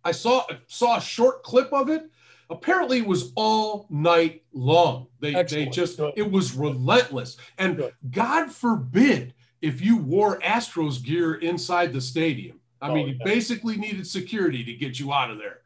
I 0.05 0.13
saw 0.13 0.47
saw 0.69 0.97
a 0.97 1.01
short 1.01 1.43
clip 1.43 1.73
of 1.73 1.91
it 1.91 2.11
Apparently, 2.49 2.99
it 2.99 3.07
was 3.07 3.33
all 3.35 3.87
night 3.91 4.43
long. 4.53 5.09
They 5.21 5.35
Excellent. 5.35 5.67
they 5.67 5.71
just 5.71 5.97
Good. 5.97 6.15
it 6.17 6.31
was 6.31 6.55
relentless. 6.55 7.37
And 7.59 7.77
Good. 7.77 7.95
God 8.11 8.53
forbid 8.53 9.35
if 9.61 9.81
you 9.81 9.97
wore 9.97 10.39
Astros 10.41 11.03
gear 11.03 11.35
inside 11.35 11.93
the 11.93 12.01
stadium. 12.01 12.61
I 12.81 12.91
oh, 12.91 12.95
mean, 12.95 13.09
yeah. 13.09 13.13
you 13.15 13.19
basically 13.25 13.77
needed 13.77 14.07
security 14.07 14.63
to 14.65 14.75
get 14.75 15.01
you 15.01 15.13
out 15.13 15.31
of 15.31 15.39
there. 15.39 15.61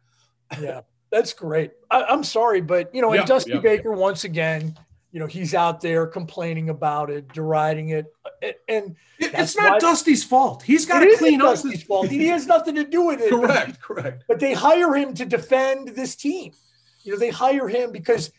yeah, 0.61 0.83
that's 1.11 1.33
great. 1.33 1.73
I, 1.91 2.05
am 2.13 2.25
sorry, 2.25 2.61
but 2.61 2.95
you 2.95 3.03
know, 3.03 3.13
and 3.13 3.27
Dusty 3.27 3.59
Baker 3.59 3.93
once 3.93 4.25
again, 4.25 4.77
you 5.13 5.19
know, 5.19 5.27
he's 5.27 5.55
out 5.55 5.81
there 5.81 6.07
complaining 6.07 6.71
about 6.71 7.11
it, 7.11 7.29
deriding 7.33 7.91
it, 7.91 8.07
and 8.69 8.95
it's 9.19 9.57
not 9.57 9.73
why, 9.73 9.79
Dusty's 9.79 10.25
fault. 10.25 10.63
He's 10.63 10.87
got 10.87 11.01
to 11.01 11.17
clean 11.19 11.43
up. 11.43 11.51
Dusty's 11.51 11.83
fault. 11.83 12.09
He 12.11 12.27
has 12.29 12.47
nothing 12.47 12.77
to 12.77 12.85
do 12.85 13.07
with 13.07 13.21
it. 13.21 13.31
correct, 13.31 13.81
correct. 13.81 14.25
But 14.29 14.41
they 14.41 14.55
hire 14.55 14.95
him 14.95 15.15
to 15.15 15.27
defend 15.27 15.89
this 15.89 16.15
team. 16.15 16.53
You 17.03 17.13
know, 17.13 17.19
they 17.19 17.31
hire 17.31 17.69
him 17.69 17.93
because 17.93 18.33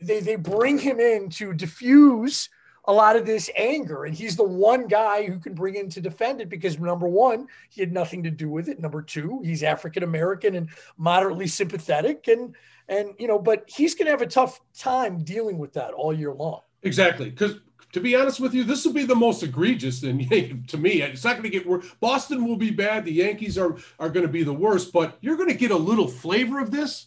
they, 0.00 0.20
they 0.20 0.36
bring 0.36 0.78
him 0.78 1.00
in 1.00 1.30
to 1.30 1.52
diffuse 1.52 2.48
a 2.86 2.92
lot 2.92 3.16
of 3.16 3.26
this 3.26 3.50
anger. 3.56 4.04
And 4.04 4.14
he's 4.14 4.36
the 4.36 4.44
one 4.44 4.86
guy 4.86 5.26
who 5.26 5.38
can 5.38 5.54
bring 5.54 5.74
in 5.74 5.88
to 5.90 6.00
defend 6.00 6.40
it 6.40 6.48
because 6.48 6.78
number 6.78 7.08
one, 7.08 7.46
he 7.68 7.80
had 7.80 7.92
nothing 7.92 8.22
to 8.22 8.30
do 8.30 8.48
with 8.48 8.68
it. 8.68 8.78
Number 8.78 9.02
two, 9.02 9.40
he's 9.44 9.62
African 9.62 10.02
American 10.02 10.54
and 10.54 10.68
moderately 10.96 11.46
sympathetic. 11.46 12.28
And 12.28 12.54
and 12.88 13.10
you 13.18 13.26
know, 13.26 13.38
but 13.38 13.64
he's 13.66 13.94
gonna 13.94 14.10
have 14.10 14.22
a 14.22 14.26
tough 14.26 14.60
time 14.78 15.24
dealing 15.24 15.58
with 15.58 15.72
that 15.74 15.92
all 15.92 16.12
year 16.12 16.32
long. 16.32 16.60
Exactly. 16.82 17.30
Because 17.30 17.56
to 17.92 18.00
be 18.00 18.14
honest 18.14 18.40
with 18.40 18.54
you, 18.54 18.62
this 18.62 18.84
will 18.84 18.92
be 18.92 19.04
the 19.04 19.14
most 19.14 19.42
egregious. 19.42 20.02
And 20.02 20.20
to 20.68 20.76
me, 20.76 21.02
it's 21.02 21.24
not 21.24 21.32
going 21.32 21.44
to 21.44 21.50
get 21.50 21.66
worse. 21.66 21.86
Boston 22.00 22.46
will 22.46 22.56
be 22.56 22.70
bad. 22.70 23.04
The 23.04 23.12
Yankees 23.12 23.56
are 23.58 23.76
are 23.98 24.10
going 24.10 24.26
to 24.26 24.32
be 24.32 24.42
the 24.42 24.52
worst. 24.52 24.92
But 24.92 25.16
you're 25.20 25.36
going 25.36 25.48
to 25.48 25.54
get 25.54 25.70
a 25.70 25.76
little 25.76 26.06
flavor 26.06 26.60
of 26.60 26.70
this 26.70 27.06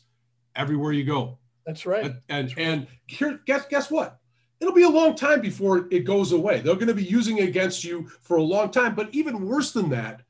everywhere 0.55 0.91
you 0.91 1.03
go. 1.03 1.37
That's 1.65 1.85
right. 1.85 2.05
And 2.05 2.21
and, 2.29 2.53
and 2.57 2.87
here, 3.07 3.39
guess 3.45 3.65
guess 3.67 3.91
what? 3.91 4.17
It'll 4.59 4.73
be 4.73 4.83
a 4.83 4.89
long 4.89 5.15
time 5.15 5.39
before 5.41 5.87
it 5.89 6.01
goes 6.01 6.31
away. 6.33 6.59
They're 6.59 6.75
going 6.75 6.87
to 6.87 6.93
be 6.93 7.03
using 7.03 7.37
it 7.37 7.47
against 7.47 7.83
you 7.83 8.07
for 8.21 8.37
a 8.37 8.43
long 8.43 8.71
time. 8.71 8.93
But 8.93 9.09
even 9.13 9.45
worse 9.47 9.71
than 9.71 9.89
that, 9.91 10.21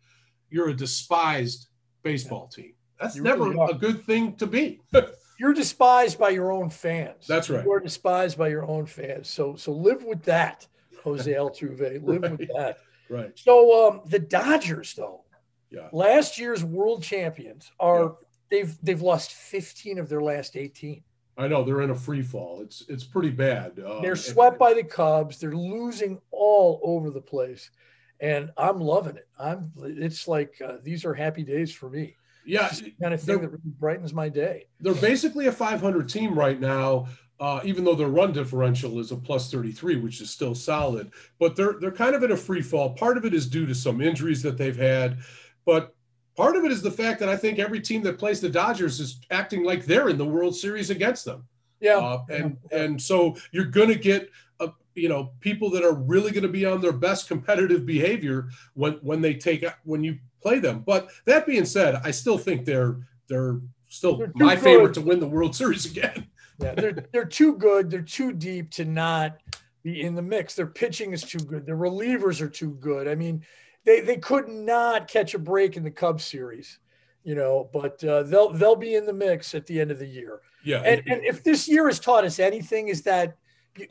you're 0.51 0.69
a 0.69 0.73
despised 0.75 1.67
baseball 2.03 2.47
team. 2.47 2.73
That's 2.99 3.15
You 3.15 3.23
never 3.23 3.45
really 3.49 3.71
a 3.71 3.73
good 3.75 4.03
thing 4.05 4.35
to 4.35 4.45
be. 4.45 4.81
You're 5.39 5.53
despised 5.53 6.19
by 6.19 6.29
your 6.31 6.51
own 6.51 6.69
fans. 6.69 7.25
That's 7.25 7.49
right. 7.49 7.63
You're 7.63 7.79
despised 7.79 8.37
by 8.37 8.49
your 8.49 8.67
own 8.69 8.85
fans. 8.85 9.29
So 9.29 9.55
so 9.55 9.71
live 9.71 10.03
with 10.03 10.21
that, 10.23 10.67
Jose 11.01 11.31
Altuve. 11.31 12.03
Live 12.03 12.29
with 12.37 12.49
that. 12.57 12.79
right. 13.09 13.31
So 13.35 13.87
um, 13.87 14.01
the 14.05 14.19
Dodgers, 14.19 14.93
though, 14.95 15.23
Yeah. 15.71 15.87
last 15.93 16.37
year's 16.37 16.61
world 16.65 17.03
champions 17.03 17.71
are 17.79 18.17
they've 18.49 18.77
they've 18.83 19.01
lost 19.01 19.31
15 19.31 19.99
of 19.99 20.09
their 20.09 20.21
last 20.21 20.55
18. 20.57 21.03
I 21.37 21.47
know 21.47 21.63
they're 21.63 21.81
in 21.81 21.89
a 21.91 21.95
free 21.95 22.21
fall. 22.21 22.61
It's 22.61 22.83
it's 22.89 23.03
pretty 23.05 23.29
bad. 23.29 23.79
Um, 23.79 24.01
They're 24.01 24.11
and- 24.11 24.19
swept 24.19 24.59
by 24.59 24.73
the 24.73 24.83
Cubs. 24.83 25.39
They're 25.39 25.55
losing 25.55 26.19
all 26.31 26.81
over 26.83 27.09
the 27.11 27.21
place, 27.21 27.71
and 28.19 28.51
I'm 28.57 28.79
loving 28.81 29.15
it. 29.15 29.27
I'm. 29.39 29.71
It's 29.77 30.27
like 30.27 30.61
uh, 30.65 30.77
these 30.83 31.05
are 31.05 31.13
happy 31.13 31.43
days 31.43 31.71
for 31.73 31.89
me. 31.89 32.15
Yeah, 32.45 32.67
It's 32.67 32.81
the 32.81 32.93
kind 33.01 33.13
of 33.13 33.21
thing 33.21 33.41
that 33.41 33.49
really 33.49 33.61
brightens 33.79 34.13
my 34.13 34.27
day. 34.27 34.65
they're 34.79 34.95
basically 34.95 35.47
a 35.47 35.51
500 35.51 36.09
team 36.09 36.33
right 36.37 36.59
now. 36.59 37.07
Uh, 37.39 37.61
even 37.63 37.85
though 37.85 37.95
their 37.95 38.07
run 38.09 38.33
differential 38.33 38.99
is 38.99 39.11
a 39.13 39.15
plus 39.15 39.49
33, 39.49 39.95
which 39.95 40.19
is 40.19 40.29
still 40.29 40.53
solid, 40.53 41.09
but 41.39 41.55
they're 41.55 41.75
they're 41.79 41.89
kind 41.91 42.15
of 42.15 42.21
in 42.23 42.31
a 42.33 42.37
free 42.37 42.61
fall. 42.61 42.89
Part 42.95 43.15
of 43.17 43.23
it 43.23 43.33
is 43.33 43.47
due 43.47 43.65
to 43.65 43.73
some 43.73 44.01
injuries 44.01 44.41
that 44.43 44.57
they've 44.57 44.75
had, 44.75 45.19
but 45.65 45.95
part 46.39 46.55
of 46.55 46.63
it 46.63 46.71
is 46.71 46.81
the 46.81 46.89
fact 47.03 47.19
that 47.19 47.27
I 47.27 47.35
think 47.35 47.59
every 47.59 47.81
team 47.81 48.01
that 48.03 48.17
plays 48.17 48.39
the 48.39 48.47
Dodgers 48.47 49.01
is 49.01 49.19
acting 49.29 49.61
like 49.65 49.83
they're 49.85 50.07
in 50.07 50.17
the 50.17 50.25
World 50.25 50.55
Series 50.55 50.89
against 50.89 51.25
them. 51.25 51.43
Yeah, 51.81 51.97
Uh, 51.97 52.23
and 52.29 52.57
and 52.71 53.01
so 53.01 53.35
you're 53.51 53.65
going 53.65 53.89
to 53.89 53.95
get 54.11 54.29
uh, 54.61 54.67
you 54.95 55.09
know 55.09 55.31
people 55.41 55.69
that 55.71 55.83
are 55.83 55.93
really 55.93 56.31
going 56.31 56.43
to 56.43 56.55
be 56.59 56.65
on 56.65 56.79
their 56.79 56.93
best 56.93 57.27
competitive 57.27 57.85
behavior 57.85 58.47
when 58.73 58.93
when 59.01 59.19
they 59.21 59.33
take 59.33 59.65
when 59.83 60.01
you 60.01 60.17
play 60.41 60.59
them. 60.59 60.79
But 60.85 61.09
that 61.25 61.45
being 61.45 61.65
said, 61.65 61.95
I 62.03 62.11
still 62.11 62.37
think 62.37 62.63
they're 62.65 62.97
they're 63.27 63.59
still 63.89 64.15
They're 64.17 64.31
my 64.35 64.55
good. 64.55 64.63
favorite 64.63 64.93
to 64.93 65.01
win 65.01 65.19
the 65.19 65.27
World 65.27 65.53
Series 65.55 65.85
again. 65.85 66.27
yeah. 66.59 66.73
They're 66.75 67.05
they're 67.11 67.25
too 67.25 67.57
good. 67.57 67.89
They're 67.89 68.01
too 68.19 68.31
deep 68.31 68.71
to 68.71 68.85
not 68.85 69.37
be 69.83 70.01
in 70.01 70.15
the 70.15 70.21
mix. 70.21 70.55
Their 70.55 70.67
pitching 70.67 71.11
is 71.13 71.23
too 71.23 71.39
good. 71.39 71.65
Their 71.65 71.77
relievers 71.77 72.39
are 72.41 72.49
too 72.49 72.77
good. 72.79 73.07
I 73.09 73.15
mean, 73.15 73.43
they 73.85 74.01
they 74.01 74.17
could 74.17 74.47
not 74.47 75.07
catch 75.07 75.33
a 75.33 75.39
break 75.39 75.77
in 75.77 75.83
the 75.83 75.91
Cubs 75.91 76.23
series, 76.25 76.79
you 77.23 77.35
know. 77.35 77.69
But 77.73 78.03
uh, 78.03 78.23
they'll 78.23 78.51
they'll 78.51 78.75
be 78.75 78.95
in 78.95 79.05
the 79.05 79.13
mix 79.13 79.55
at 79.55 79.65
the 79.65 79.79
end 79.79 79.91
of 79.91 79.99
the 79.99 80.07
year. 80.07 80.41
Yeah, 80.63 80.81
and, 80.83 81.01
and 81.07 81.23
if 81.23 81.43
this 81.43 81.67
year 81.67 81.87
has 81.87 81.99
taught 81.99 82.25
us 82.25 82.39
anything 82.39 82.89
is 82.89 83.01
that 83.03 83.37
you, 83.77 83.87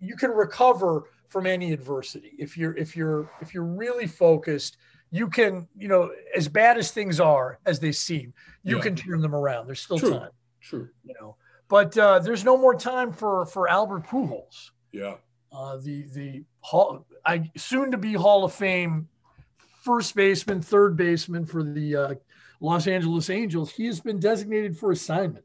you 0.00 0.16
can 0.16 0.30
recover 0.30 1.04
from 1.28 1.46
any 1.46 1.72
adversity 1.72 2.32
if 2.38 2.56
you're 2.56 2.76
if 2.76 2.96
you're 2.96 3.28
if 3.40 3.52
you're 3.52 3.64
really 3.64 4.06
focused 4.06 4.76
you 5.10 5.28
can 5.28 5.66
you 5.76 5.88
know 5.88 6.12
as 6.36 6.46
bad 6.46 6.78
as 6.78 6.92
things 6.92 7.18
are 7.18 7.58
as 7.66 7.80
they 7.80 7.90
seem 7.90 8.32
you 8.62 8.76
Yeah. 8.76 8.82
can 8.82 8.94
turn 8.94 9.20
them 9.20 9.34
around 9.34 9.66
there's 9.66 9.80
still 9.80 9.98
True. 9.98 10.10
time 10.12 10.30
true. 10.60 10.88
you 11.02 11.12
know 11.20 11.34
but 11.68 11.98
uh, 11.98 12.20
there's 12.20 12.44
no 12.44 12.56
more 12.56 12.76
time 12.76 13.12
for 13.12 13.46
for 13.46 13.66
albert 13.68 14.06
pujols 14.06 14.70
Yeah, 14.92 15.16
uh, 15.52 15.78
the 15.78 16.02
the 16.14 16.44
hall 16.60 17.04
i 17.26 17.50
soon 17.56 17.90
to 17.90 17.98
be 17.98 18.12
hall 18.12 18.44
of 18.44 18.52
fame 18.52 19.08
first 19.84 20.14
baseman 20.14 20.60
third 20.60 20.96
baseman 20.96 21.44
for 21.44 21.62
the 21.62 21.94
uh, 21.94 22.14
los 22.60 22.86
angeles 22.86 23.30
angels 23.30 23.70
he 23.70 23.86
has 23.86 24.00
been 24.00 24.18
designated 24.18 24.76
for 24.76 24.92
assignment 24.92 25.44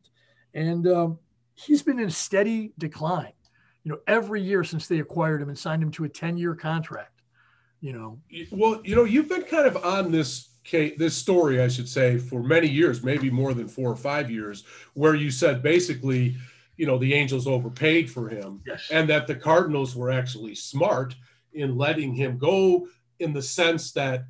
and 0.53 0.87
um, 0.87 1.19
he's 1.55 1.83
been 1.83 1.99
in 1.99 2.07
a 2.07 2.11
steady 2.11 2.71
decline 2.77 3.33
you 3.83 3.91
know 3.91 3.99
every 4.07 4.41
year 4.41 4.63
since 4.63 4.87
they 4.87 4.99
acquired 4.99 5.41
him 5.41 5.49
and 5.49 5.57
signed 5.57 5.83
him 5.83 5.91
to 5.91 6.05
a 6.05 6.09
10-year 6.09 6.55
contract 6.55 7.19
you 7.81 7.93
know 7.93 8.19
well, 8.51 8.81
you 8.83 8.95
know, 8.95 9.03
you've 9.03 9.29
been 9.29 9.43
kind 9.43 9.67
of 9.67 9.77
on 9.83 10.11
this 10.11 10.49
this 10.97 11.15
story, 11.15 11.61
I 11.61 11.67
should 11.67 11.89
say, 11.89 12.19
for 12.19 12.43
many 12.43 12.67
years, 12.67 13.03
maybe 13.03 13.31
more 13.31 13.55
than 13.55 13.67
four 13.67 13.89
or 13.89 13.95
five 13.95 14.29
years, 14.29 14.65
where 14.93 15.15
you 15.15 15.31
said 15.31 15.63
basically, 15.63 16.35
you 16.77 16.85
know, 16.85 16.99
the 16.99 17.13
Angels 17.13 17.47
overpaid 17.47 18.11
for 18.11 18.29
him. 18.29 18.61
yes 18.67 18.87
and 18.91 19.09
that 19.09 19.25
the 19.25 19.35
Cardinals 19.35 19.95
were 19.95 20.11
actually 20.11 20.53
smart 20.53 21.15
in 21.53 21.77
letting 21.77 22.13
him 22.13 22.37
go 22.37 22.87
in 23.19 23.33
the 23.33 23.41
sense 23.41 23.91
that 23.93 24.25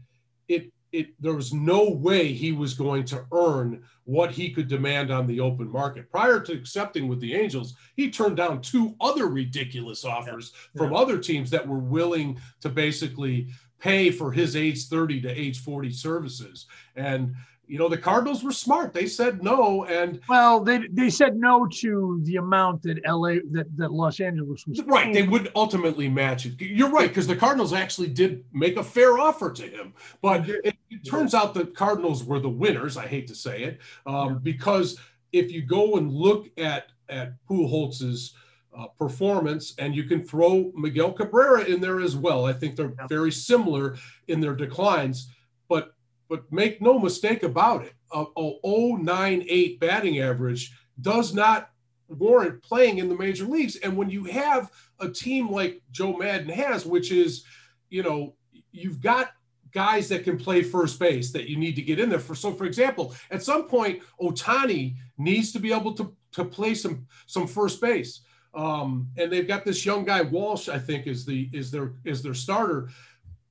it 0.91 1.21
there 1.21 1.33
was 1.33 1.53
no 1.53 1.89
way 1.89 2.33
he 2.33 2.51
was 2.51 2.73
going 2.73 3.05
to 3.05 3.25
earn 3.31 3.83
what 4.05 4.31
he 4.31 4.49
could 4.49 4.67
demand 4.67 5.11
on 5.11 5.27
the 5.27 5.39
open 5.39 5.71
market. 5.71 6.09
Prior 6.09 6.39
to 6.39 6.53
accepting 6.53 7.07
with 7.07 7.19
the 7.19 7.35
Angels, 7.35 7.75
he 7.95 8.09
turned 8.09 8.37
down 8.37 8.61
two 8.61 8.95
other 8.99 9.27
ridiculous 9.27 10.03
offers 10.03 10.51
from 10.75 10.95
other 10.95 11.19
teams 11.19 11.49
that 11.51 11.67
were 11.67 11.79
willing 11.79 12.39
to 12.61 12.69
basically 12.69 13.49
pay 13.79 14.11
for 14.11 14.31
his 14.31 14.55
age 14.55 14.87
30 14.87 15.21
to 15.21 15.29
age 15.29 15.61
40 15.61 15.91
services. 15.91 16.65
And 16.95 17.35
you 17.69 17.77
know, 17.77 17.87
the 17.87 17.99
Cardinals 17.99 18.43
were 18.43 18.51
smart. 18.51 18.93
They 18.93 19.05
said 19.05 19.43
no 19.43 19.85
and 19.85 20.19
well 20.27 20.59
they 20.59 20.87
they 20.91 21.11
said 21.11 21.35
no 21.35 21.67
to 21.67 22.19
the 22.23 22.37
amount 22.37 22.81
that 22.81 22.99
la 23.05 23.35
that, 23.51 23.67
that 23.77 23.91
los 23.91 24.19
angeles 24.19 24.65
was 24.65 24.81
Right, 24.83 25.13
they 25.13 25.21
would 25.21 25.51
ultimately 25.55 26.09
match 26.09 26.47
it. 26.47 26.59
You're 26.59 26.89
right 26.89 27.07
because 27.07 27.27
the 27.27 27.35
Cardinals 27.35 27.71
actually 27.71 28.07
did 28.07 28.43
make 28.51 28.75
a 28.77 28.83
fair 28.83 29.19
offer 29.19 29.51
to 29.51 29.61
him, 29.61 29.93
but 30.19 30.49
it, 30.49 30.75
it 30.89 31.05
turns 31.05 31.33
out 31.33 31.53
the 31.53 31.65
Cardinals 31.65 32.23
were 32.23 32.39
the 32.39 32.49
winners. 32.49 32.97
I 32.97 33.07
hate 33.07 33.27
to 33.27 33.35
say 33.35 33.63
it, 33.63 33.79
um, 34.05 34.39
because 34.39 34.99
if 35.31 35.51
you 35.51 35.61
go 35.61 35.97
and 35.97 36.11
look 36.11 36.49
at 36.57 36.91
at 37.09 37.33
Pujols' 37.49 38.33
uh, 38.77 38.85
performance, 38.99 39.73
and 39.79 39.95
you 39.95 40.03
can 40.03 40.23
throw 40.23 40.71
Miguel 40.75 41.11
Cabrera 41.11 41.63
in 41.63 41.81
there 41.81 41.99
as 41.99 42.15
well. 42.15 42.45
I 42.45 42.53
think 42.53 42.75
they're 42.75 42.93
Yeah. 42.99 43.07
very 43.07 43.31
similar 43.31 43.97
in 44.27 44.39
their 44.39 44.55
declines, 44.55 45.29
but 45.67 45.95
but 46.27 46.51
make 46.51 46.79
no 46.79 46.99
mistake 46.99 47.41
about 47.41 47.83
it, 47.83 47.93
a, 48.11 48.23
a 48.37 48.59
098 48.63 49.79
batting 49.79 50.19
average 50.19 50.71
does 51.01 51.33
not 51.33 51.71
warrant 52.07 52.61
playing 52.61 52.99
in 52.99 53.09
the 53.09 53.15
major 53.15 53.45
leagues. 53.45 53.77
And 53.77 53.97
when 53.97 54.11
you 54.11 54.25
have 54.25 54.71
a 54.99 55.09
team 55.09 55.49
like 55.49 55.81
Joe 55.91 56.15
Maddon 56.17 56.49
has, 56.49 56.85
which 56.85 57.11
is, 57.11 57.43
you 57.89 58.03
know, 58.03 58.35
you've 58.71 59.01
got 59.01 59.31
guys 59.71 60.09
that 60.09 60.23
can 60.23 60.37
play 60.37 60.61
first 60.61 60.99
base 60.99 61.31
that 61.31 61.49
you 61.49 61.57
need 61.57 61.75
to 61.75 61.81
get 61.81 61.99
in 61.99 62.09
there 62.09 62.19
for. 62.19 62.35
So, 62.35 62.53
for 62.53 62.65
example, 62.65 63.15
at 63.31 63.43
some 63.43 63.67
point, 63.67 64.01
Ohtani 64.21 64.95
needs 65.17 65.51
to 65.53 65.59
be 65.59 65.73
able 65.73 65.93
to 65.93 66.15
to 66.33 66.45
play 66.45 66.75
some 66.75 67.07
some 67.25 67.47
first 67.47 67.81
base. 67.81 68.21
Um, 68.53 69.09
and 69.17 69.31
they've 69.31 69.47
got 69.47 69.63
this 69.63 69.85
young 69.85 70.05
guy 70.05 70.21
Walsh, 70.21 70.69
I 70.69 70.79
think, 70.79 71.07
is 71.07 71.25
the 71.25 71.49
is 71.53 71.71
their 71.71 71.93
is 72.03 72.21
their 72.21 72.33
starter. 72.33 72.89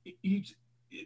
He, 0.03 0.45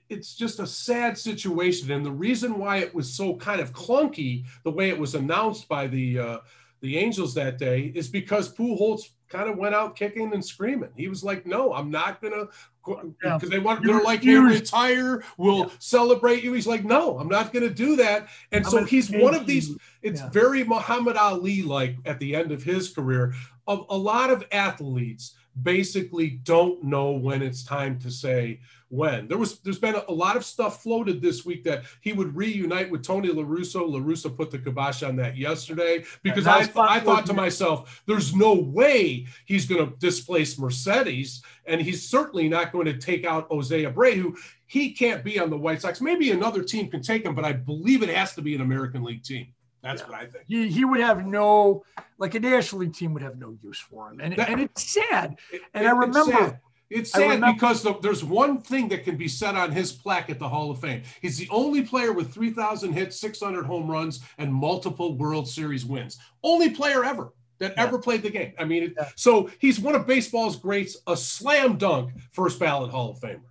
it's 0.10 0.36
just 0.36 0.60
a 0.60 0.68
sad 0.68 1.18
situation, 1.18 1.92
and 1.92 2.06
the 2.06 2.12
reason 2.12 2.58
why 2.58 2.78
it 2.78 2.96
was 2.96 3.14
so 3.14 3.36
kind 3.36 3.60
of 3.62 3.74
clunky 3.74 4.46
the 4.64 4.72
way 4.72 4.90
it 4.90 4.98
was 4.98 5.14
announced 5.14 5.68
by 5.68 5.88
the 5.88 6.20
uh, 6.20 6.38
the 6.82 6.98
Angels 6.98 7.34
that 7.36 7.58
day 7.58 7.92
is 7.96 8.10
because 8.10 8.54
Pujols 8.54 9.10
kind 9.34 9.50
of 9.50 9.58
went 9.58 9.74
out 9.74 9.96
kicking 9.96 10.32
and 10.34 10.46
screaming. 10.46 10.92
He 10.96 11.08
was 11.08 11.24
like, 11.24 11.46
"No, 11.46 11.74
I'm 11.74 11.90
not 11.90 12.22
gonna," 12.22 12.46
because 12.86 13.50
they 13.50 13.60
want 13.60 13.84
they're 13.84 14.02
like, 14.02 14.24
"Hey, 14.24 14.36
refused. 14.36 14.72
retire. 14.74 15.24
We'll 15.38 15.60
Yeah. 15.60 15.70
celebrate 15.80 16.44
you." 16.44 16.54
He's 16.54 16.68
like, 16.68 16.86
"No, 16.86 17.18
I'm 17.18 17.28
not 17.28 17.52
gonna 17.52 17.70
do 17.70 17.96
that." 17.96 18.28
And 18.52 18.64
I'm 18.64 18.72
so 18.72 18.84
he's 18.84 19.10
one 19.10 19.34
of 19.34 19.48
these. 19.48 19.76
It's 20.04 20.22
Yeah. 20.22 20.30
very 20.30 20.64
Muhammad 20.64 21.18
Ali 21.18 21.64
like 21.64 21.98
at 22.06 22.20
the 22.20 22.36
end 22.36 22.52
of 22.52 22.62
his 22.64 22.90
career. 22.90 23.34
A, 23.68 23.78
a 23.90 23.98
lot 23.98 24.30
of 24.30 24.46
athletes 24.52 25.34
basically 25.62 26.30
don't 26.44 26.84
know 26.84 27.12
when 27.12 27.42
it's 27.42 27.64
time 27.64 28.00
to 28.00 28.12
say 28.12 28.60
when. 28.90 29.28
There 29.28 29.38
was 29.38 29.60
there's 29.60 29.80
been 29.80 29.96
a, 29.96 30.04
a 30.08 30.14
lot 30.14 30.38
of 30.38 30.46
stuff 30.46 30.84
floated 30.84 31.22
this 31.22 31.46
week 31.46 31.64
that 31.64 31.84
he 32.02 32.14
would 32.14 32.36
reunite 32.36 32.90
with 32.90 33.04
Tony 33.04 33.30
La 33.30 33.44
Russa. 33.44 33.82
LaRusso 33.82 34.36
put 34.36 34.52
the 34.52 34.60
kibosh 34.60 35.04
on 35.04 35.16
that 35.18 35.36
yesterday 35.36 36.04
because 36.22 36.48
I, 36.48 36.70
I 36.78 37.00
thought 37.00 37.26
to 37.28 37.34
myself, 37.34 38.04
there's 38.06 38.36
no 38.36 38.54
way 38.54 39.26
he's 39.46 39.66
going 39.66 39.86
to 39.86 39.98
displace 39.98 40.60
Mercedes, 40.60 41.42
and 41.66 41.82
he's 41.82 42.08
certainly 42.08 42.48
not 42.48 42.72
going 42.72 42.86
to 42.86 42.98
take 42.98 43.26
out 43.26 43.48
Jose 43.50 43.84
Abreu. 43.84 44.38
He 44.68 44.92
can't 44.92 45.24
be 45.24 45.40
on 45.40 45.50
the 45.50 45.58
White 45.58 45.82
Sox. 45.82 46.02
Maybe 46.02 46.32
another 46.32 46.64
team 46.64 46.90
can 46.90 47.02
take 47.02 47.26
him, 47.26 47.36
but 47.36 47.46
I 47.46 47.54
believe 47.54 48.04
it 48.04 48.10
has 48.10 48.34
to 48.36 48.42
be 48.42 48.56
an 48.56 48.62
American 48.62 49.04
League 49.04 49.24
team. 49.24 49.48
That's 49.84 50.02
Yeah. 50.02 50.08
what 50.08 50.16
I 50.18 50.26
think. 50.26 50.46
he, 50.48 50.70
he 50.70 50.86
would 50.86 51.00
have 51.02 51.26
no 51.26 51.84
like 52.18 52.36
a 52.36 52.40
national 52.40 52.82
league 52.82 52.94
team 52.94 53.14
would 53.14 53.22
have 53.24 53.38
no 53.38 53.56
use 53.62 53.80
for 53.80 54.10
him 54.10 54.20
and, 54.22 54.36
That- 54.38 54.50
and 54.50 54.62
it's 54.62 54.82
sad 54.84 55.36
And 55.52 55.86
It- 55.86 55.88
I 55.88 55.90
it's 55.92 56.08
remember- 56.08 56.32
sad. 56.32 56.60
It's 56.90 57.12
sad 57.12 57.22
remember- 57.22 57.54
because 57.54 57.82
the, 57.82 57.98
there's 58.02 58.24
one 58.24 58.60
thing 58.62 58.88
that 58.90 59.04
can 59.04 59.18
be 59.18 59.28
said 59.28 59.56
on 59.56 59.72
his 59.72 59.92
plaque 59.92 60.30
at 60.30 60.38
the 60.38 60.48
Hall 60.48 60.70
of 60.70 60.80
Fame. 60.80 61.02
He's 61.22 61.38
the 61.38 61.48
only 61.50 61.82
player 61.82 62.14
with 62.14 62.32
3,000 62.32 62.94
hits, 62.94 63.20
600 63.20 63.66
home 63.66 63.90
runs, 63.90 64.20
and 64.38 64.54
multiple 64.54 65.18
World 65.18 65.48
Series 65.48 65.86
wins. 65.86 66.20
Only 66.44 66.70
player 66.70 67.04
ever 67.04 67.34
that 67.58 67.74
Yeah. 67.76 67.84
ever 67.84 67.98
played 67.98 68.22
the 68.22 68.30
game. 68.30 68.54
I 68.60 68.66
mean, 68.66 68.84
it, 68.84 68.94
Yeah. 68.96 69.10
so 69.16 69.50
he's 69.60 69.80
one 69.80 69.96
of 69.96 70.06
baseball's 70.06 70.56
greats, 70.56 70.96
a 71.08 71.18
slam 71.18 71.78
dunk 71.78 72.12
first 72.32 72.60
ballot 72.60 72.92
Hall 72.92 73.10
of 73.12 73.20
Famer. 73.20 73.42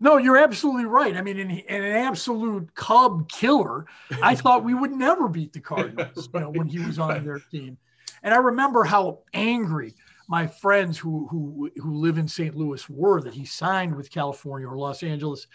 No, 0.00 0.16
you're 0.16 0.38
absolutely 0.38 0.86
right. 0.86 1.16
I 1.16 1.22
mean, 1.22 1.48
he- 1.48 1.68
and 1.68 1.84
an 1.84 1.92
absolute 1.92 2.74
Cub 2.74 3.28
killer. 3.28 3.86
I 4.22 4.34
thought 4.36 4.64
we 4.64 4.74
would 4.74 4.92
never 4.92 5.28
beat 5.28 5.52
the 5.52 5.60
Cardinals, 5.60 6.28
you 6.32 6.40
know, 6.40 6.50
when 6.50 6.66
he 6.66 6.78
was 6.78 6.98
on 6.98 7.24
their 7.24 7.38
team. 7.38 7.76
And 8.22 8.32
I 8.34 8.38
remember 8.38 8.84
how 8.84 9.20
angry 9.34 9.94
my 10.28 10.46
friends 10.46 10.96
who 10.98 11.26
who 11.30 11.70
who 11.76 11.94
live 11.94 12.16
in 12.18 12.28
St. 12.28 12.54
Louis 12.56 12.88
were 12.88 13.20
that 13.22 13.34
he 13.34 13.44
signed 13.44 13.94
with 13.94 14.10
California 14.10 14.68
or 14.68 14.76
Los 14.76 15.02
Angeles. 15.02 15.46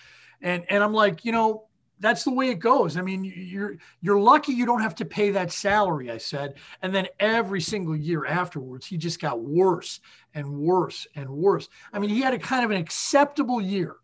And 0.41 0.63
and 0.69 0.84
I'm 0.84 0.93
like, 0.93 1.25
you 1.25 1.31
know, 1.31 1.65
that's 1.99 2.23
the 2.23 2.31
way 2.34 2.49
it 2.49 2.55
goes. 2.60 2.97
I 2.97 3.01
mean, 3.01 3.23
you're 3.23 3.77
you're 4.01 4.19
lucky 4.19 4.51
you 4.51 4.65
don't 4.65 4.81
have 4.81 4.95
to 4.95 5.05
pay 5.05 5.31
that 5.31 5.51
salary. 5.51 6.12
I 6.12 6.17
said, 6.17 6.55
and 6.81 6.93
then 6.93 7.08
every 7.19 7.62
single 7.62 7.95
year 7.95 8.25
afterwards, 8.25 8.86
he 8.86 8.97
just 8.97 9.19
got 9.21 9.39
worse 9.41 10.01
and 10.34 10.47
worse 10.47 11.08
and 11.15 11.29
worse. 11.29 11.69
I 11.93 11.99
mean, 11.99 12.10
he 12.10 12.21
had 12.21 12.34
a 12.34 12.39
kind 12.39 12.65
of 12.65 12.71
an 12.71 12.77
acceptable 12.77 13.62
year, 13.62 13.95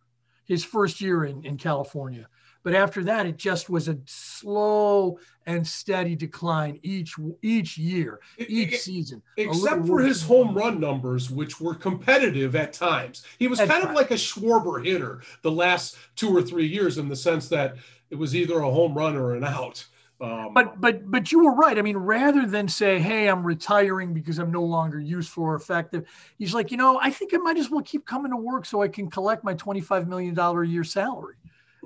his 0.52 0.66
first 0.66 1.00
year 1.00 1.24
in 1.24 1.46
in 1.46 1.56
California, 1.56 2.28
but 2.62 2.76
after 2.76 3.06
that, 3.06 3.26
it 3.26 3.38
just 3.38 3.70
was 3.70 3.88
a 3.88 3.98
slow 4.06 5.18
and 5.46 5.66
steady 5.66 6.14
decline 6.14 6.78
each 6.84 7.16
each 7.42 7.78
year, 7.78 8.20
each 8.38 8.78
season. 8.80 9.22
Except 9.38 9.88
for 9.88 10.02
his 10.02 10.22
home 10.22 10.54
run 10.54 10.82
numbers, 10.82 11.32
which 11.32 11.62
were 11.62 11.74
competitive 11.74 12.54
at 12.58 12.74
times. 12.74 13.24
He 13.40 13.48
was 13.48 13.60
kind 13.60 13.86
of 13.86 13.94
like 13.94 14.12
a 14.12 14.16
Schwarber 14.16 14.86
hitter 14.86 15.22
the 15.42 15.52
last 15.52 15.96
two 16.18 16.36
or 16.36 16.42
three 16.42 16.68
years 16.68 16.98
in 16.98 17.08
the 17.08 17.16
sense 17.16 17.48
that 17.48 17.78
it 18.10 18.16
was 18.16 18.36
either 18.36 18.60
a 18.60 18.70
home 18.70 18.94
run 18.94 19.16
or 19.16 19.36
an 19.36 19.46
out. 19.46 19.86
Um, 20.22 20.54
but 20.54 20.80
but 20.80 21.10
but 21.10 21.32
you 21.32 21.44
were 21.44 21.54
right. 21.54 21.78
I 21.78 21.82
mean, 21.82 21.98
rather 21.98 22.46
than 22.46 22.68
say, 22.68 23.00
"Hey, 23.00 23.28
I'm 23.28 23.44
retiring 23.44 24.14
because 24.14 24.38
I'm 24.38 24.52
no 24.52 24.64
longer 24.64 25.00
useful 25.00 25.44
or 25.44 25.56
effective," 25.56 26.08
he's 26.38 26.54
like, 26.54 26.70
you 26.70 26.78
know, 26.78 27.00
I 27.02 27.10
think 27.10 27.34
I 27.34 27.38
might 27.38 27.58
as 27.58 27.72
well 27.72 27.82
keep 27.82 28.06
coming 28.06 28.32
to 28.32 28.38
work 28.38 28.66
so 28.66 28.82
I 28.84 28.88
can 28.88 29.10
collect 29.10 29.44
my 29.44 29.56
25 29.56 30.08
million 30.08 30.36
dollar 30.36 30.62
a 30.64 30.68
year 30.68 30.84
salary 30.84 31.36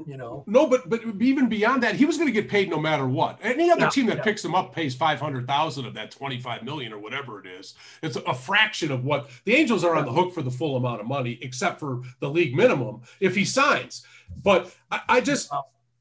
you 0.06 0.17
know. 0.17 0.43
No, 0.48 0.67
but 0.67 0.89
but 0.89 1.02
even 1.21 1.48
beyond 1.48 1.84
that, 1.84 1.95
he 1.95 2.06
was 2.06 2.17
going 2.17 2.28
to 2.28 2.34
get 2.34 2.50
paid 2.50 2.69
no 2.69 2.80
matter 2.80 3.08
what. 3.08 3.39
Any 3.41 3.71
other 3.71 3.82
yeah, 3.82 3.89
team 3.89 4.06
that 4.08 4.17
yeah. 4.17 4.24
picks 4.24 4.43
him 4.43 4.54
up 4.54 4.74
pays 4.74 4.95
five 4.95 5.19
hundred 5.19 5.48
thousand 5.48 5.86
of 5.86 5.93
that 5.93 6.12
twenty 6.12 6.39
five 6.39 6.63
million 6.63 6.91
or 6.91 7.00
whatever 7.00 7.39
it 7.39 7.48
is. 7.48 7.76
It's 8.02 8.15
a 8.15 8.34
fraction 8.34 8.91
of 8.91 9.06
what 9.06 9.30
the 9.45 9.56
Angels 9.56 9.84
are 9.84 9.95
on 9.95 10.06
the 10.06 10.12
hook 10.12 10.34
for 10.34 10.41
the 10.41 10.52
full 10.52 10.76
amount 10.76 11.02
of 11.02 11.08
money, 11.08 11.39
except 11.41 11.80
for 11.80 12.02
the 12.19 12.30
league 12.30 12.56
minimum 12.56 13.02
if 13.19 13.36
he 13.36 13.45
signs. 13.45 14.06
But 14.43 14.74
I, 14.91 15.02
I 15.08 15.21
just 15.21 15.52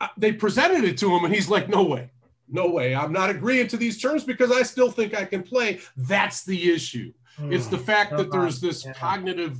I, 0.01 0.11
they 0.16 0.33
presented 0.33 0.85
it 0.85 0.99
to 0.99 1.14
him, 1.14 1.25
and 1.25 1.35
he's 1.35 1.49
like, 1.49 1.68
"No 1.68 1.85
way, 1.85 2.11
no 2.48 2.68
way, 2.68 2.94
I'm 2.94 3.12
not 3.12 3.30
agreeing 3.30 3.68
to 3.68 3.76
these 3.76 4.00
terms 4.00 4.24
because 4.24 4.50
I 4.50 4.62
still 4.62 4.90
think 4.90 5.14
I 5.14 5.24
can 5.24 5.42
play." 5.42 5.80
That's 5.96 6.44
the 6.44 6.72
issue. 6.72 7.12
Mm, 7.40 7.52
it's 7.52 7.66
the 7.66 7.78
fact 7.78 8.16
that 8.16 8.30
there's 8.30 8.61
this 8.61 8.85
yeah. 8.85 8.92
cognitive 8.92 9.59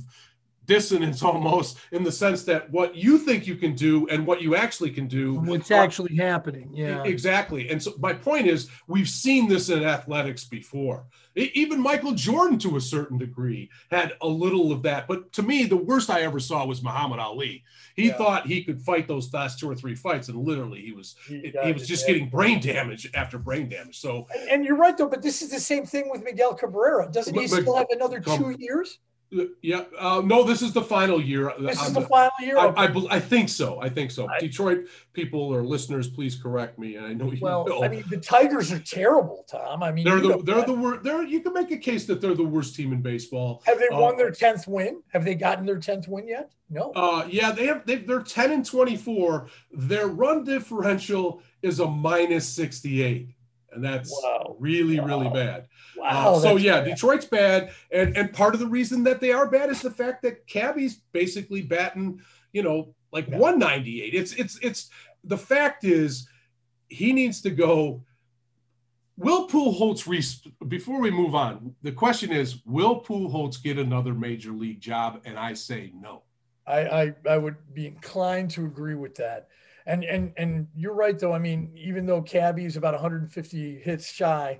dissonance 0.65 1.23
almost 1.23 1.77
in 1.91 2.03
the 2.03 2.11
sense 2.11 2.43
that 2.43 2.69
what 2.71 2.95
you 2.95 3.17
think 3.17 3.47
you 3.47 3.55
can 3.55 3.73
do 3.75 4.07
and 4.07 4.25
what 4.25 4.41
you 4.41 4.55
actually 4.55 4.91
can 4.91 5.07
do 5.07 5.35
what's 5.39 5.71
are, 5.71 5.75
actually 5.75 6.15
happening 6.15 6.69
yeah. 6.73 7.03
Exactly. 7.03 7.69
And 7.69 7.81
so 7.81 7.93
my 7.99 8.13
point 8.13 8.47
is 8.47 8.69
we've 8.87 9.09
seen 9.09 9.47
this 9.47 9.69
in 9.69 9.83
athletics 9.83 10.45
before. 10.45 11.05
Even 11.35 11.81
michael 11.81 12.13
jordan 12.13 12.57
to 12.59 12.77
a 12.77 12.81
certain 12.81 13.17
degree 13.17 13.69
had 13.91 14.13
a 14.21 14.27
little 14.27 14.71
of 14.71 14.83
that. 14.83 15.07
But 15.07 15.31
to 15.33 15.43
me 15.43 15.65
the 15.65 15.77
worst 15.77 16.09
i 16.09 16.21
ever 16.21 16.39
saw 16.39 16.65
was 16.65 16.83
muhammad 16.83 17.19
ali. 17.19 17.63
He 17.95 18.07
yeah. 18.07 18.17
thought 18.17 18.47
he 18.47 18.63
could 18.63 18.81
fight 18.81 19.07
those 19.07 19.33
last 19.33 19.59
two 19.59 19.69
or 19.69 19.75
three 19.75 19.95
fights 19.95 20.29
and 20.29 20.37
literally 20.37 20.81
he 20.81 20.91
was 20.91 21.15
he, 21.27 21.53
he 21.63 21.71
was 21.71 21.87
just 21.87 22.07
getting 22.07 22.29
brain 22.29 22.59
damage 22.59 23.09
after 23.13 23.37
brain 23.37 23.69
damage. 23.69 23.99
So 23.99 24.27
and, 24.33 24.49
and, 24.49 24.65
you're 24.65 24.77
right 24.77 24.97
though 24.97 25.09
but 25.09 25.21
this 25.21 25.41
is 25.41 25.51
the 25.51 25.59
same 25.59 25.85
thing 25.85 26.09
with 26.09 26.23
miguel 26.23 26.53
cabrera. 26.53 27.09
Doesn't 27.11 27.33
but, 27.33 27.41
he 27.41 27.47
still 27.47 27.75
have 27.75 27.87
another 27.91 28.19
two 28.19 28.55
years 28.57 28.99
yeah. 29.61 29.83
Uh, 29.97 30.21
no, 30.23 30.43
this 30.43 30.61
is 30.61 30.73
the 30.73 30.81
final 30.81 31.21
year. 31.21 31.51
This 31.59 31.81
is 31.81 31.93
the, 31.93 32.01
the, 32.01 32.07
final 32.07 32.31
year. 32.41 32.57
I, 32.57 32.67
I, 32.67 33.05
I, 33.09 33.19
think 33.19 33.49
so. 33.49 33.81
I 33.81 33.89
think 33.89 34.11
so. 34.11 34.27
I, 34.29 34.39
Detroit 34.39 34.87
people 35.13 35.41
or 35.41 35.63
listeners, 35.63 36.07
please 36.07 36.35
correct 36.35 36.79
me. 36.79 36.95
And 36.95 37.05
I 37.05 37.13
know 37.13 37.31
you 37.31 37.39
well, 37.41 37.65
will. 37.65 37.83
I 37.83 37.87
mean, 37.87 38.03
the 38.09 38.17
Tigers 38.17 38.71
are 38.71 38.79
terrible, 38.79 39.45
Tom. 39.49 39.83
I 39.83 39.91
mean, 39.91 40.05
they're 40.05 40.19
the 40.19 40.37
they're 40.43 40.55
that. 40.55 40.67
the 40.67 40.73
worst. 40.73 41.03
They're 41.03 41.23
you 41.23 41.41
can 41.41 41.53
make 41.53 41.71
a 41.71 41.77
case 41.77 42.05
that 42.05 42.21
they're 42.21 42.35
the 42.35 42.43
worst 42.43 42.75
team 42.75 42.93
in 42.93 43.01
baseball. 43.01 43.61
Have 43.65 43.79
they 43.79 43.87
won 43.91 44.15
uh, 44.15 44.17
their 44.17 44.31
tenth 44.31 44.67
win? 44.67 45.01
Have 45.13 45.25
they 45.25 45.35
gotten 45.35 45.65
their 45.65 45.79
tenth 45.79 46.07
win 46.07 46.27
yet? 46.27 46.51
No. 46.69 46.91
Uh, 46.95 47.27
yeah, 47.29 47.51
they 47.51 47.67
have. 47.67 47.85
They, 47.85 47.97
they're 47.97 48.23
ten 48.23 48.51
and 48.51 48.65
twenty 48.65 48.97
four. 48.97 49.49
Their 49.71 50.07
run 50.07 50.43
differential 50.43 51.41
is 51.61 51.79
a 51.79 51.87
minus 51.87 52.47
sixty 52.47 53.01
eight 53.03 53.34
and 53.75 53.83
that's 53.83 54.11
wow. 54.23 54.55
really 54.59 54.99
wow. 54.99 55.05
really 55.05 55.29
bad. 55.29 55.67
Wow. 55.97 56.35
Uh, 56.35 56.39
so 56.39 56.55
yeah, 56.55 56.81
bad. 56.81 56.85
Detroit's 56.85 57.25
bad, 57.25 57.71
and 57.91 58.17
and 58.17 58.33
part 58.33 58.53
of 58.53 58.59
the 58.59 58.67
reason 58.67 59.03
that 59.03 59.19
they 59.21 59.31
are 59.31 59.47
bad 59.47 59.69
is 59.69 59.81
the 59.81 59.91
fact 59.91 60.23
that 60.23 60.47
Cabby's 60.47 61.01
basically 61.11 61.61
batting, 61.61 62.21
you 62.53 62.63
know, 62.63 62.95
like 63.11 63.27
yeah. 63.27 63.37
198. 63.37 64.13
It's 64.13 64.33
it's 64.33 64.57
it's 64.61 64.89
the 65.23 65.37
fact 65.37 65.83
is 65.83 66.27
he 66.87 67.13
needs 67.13 67.41
to 67.41 67.51
go. 67.51 68.03
Will 69.17 69.47
Pujols 69.47 70.05
re- 70.07 70.67
before 70.67 70.99
we 70.99 71.09
move 71.09 71.35
on? 71.35 71.73
The 71.83 71.93
question 71.93 72.33
is, 72.33 72.57
will 72.65 73.01
Pujols 73.01 73.63
get 73.63 73.79
another 73.79 74.13
major 74.13 74.51
league 74.51 74.81
job? 74.81 75.21
And 75.23 75.39
I 75.39 75.53
say 75.53 75.93
no. 75.95 76.23
I, 76.67 76.79
I, 76.79 77.13
I 77.29 77.37
would 77.37 77.55
be 77.73 77.87
inclined 77.87 78.51
to 78.51 78.65
agree 78.65 78.95
with 78.95 79.15
that. 79.15 79.47
And 79.85 80.03
and 80.03 80.33
and 80.37 80.67
you're 80.75 80.93
right 80.93 81.17
though. 81.17 81.33
I 81.33 81.39
mean, 81.39 81.71
even 81.75 82.05
though 82.05 82.21
Cabby 82.21 82.65
is 82.65 82.75
about 82.75 82.93
150 82.93 83.79
hits 83.79 84.11
shy 84.11 84.59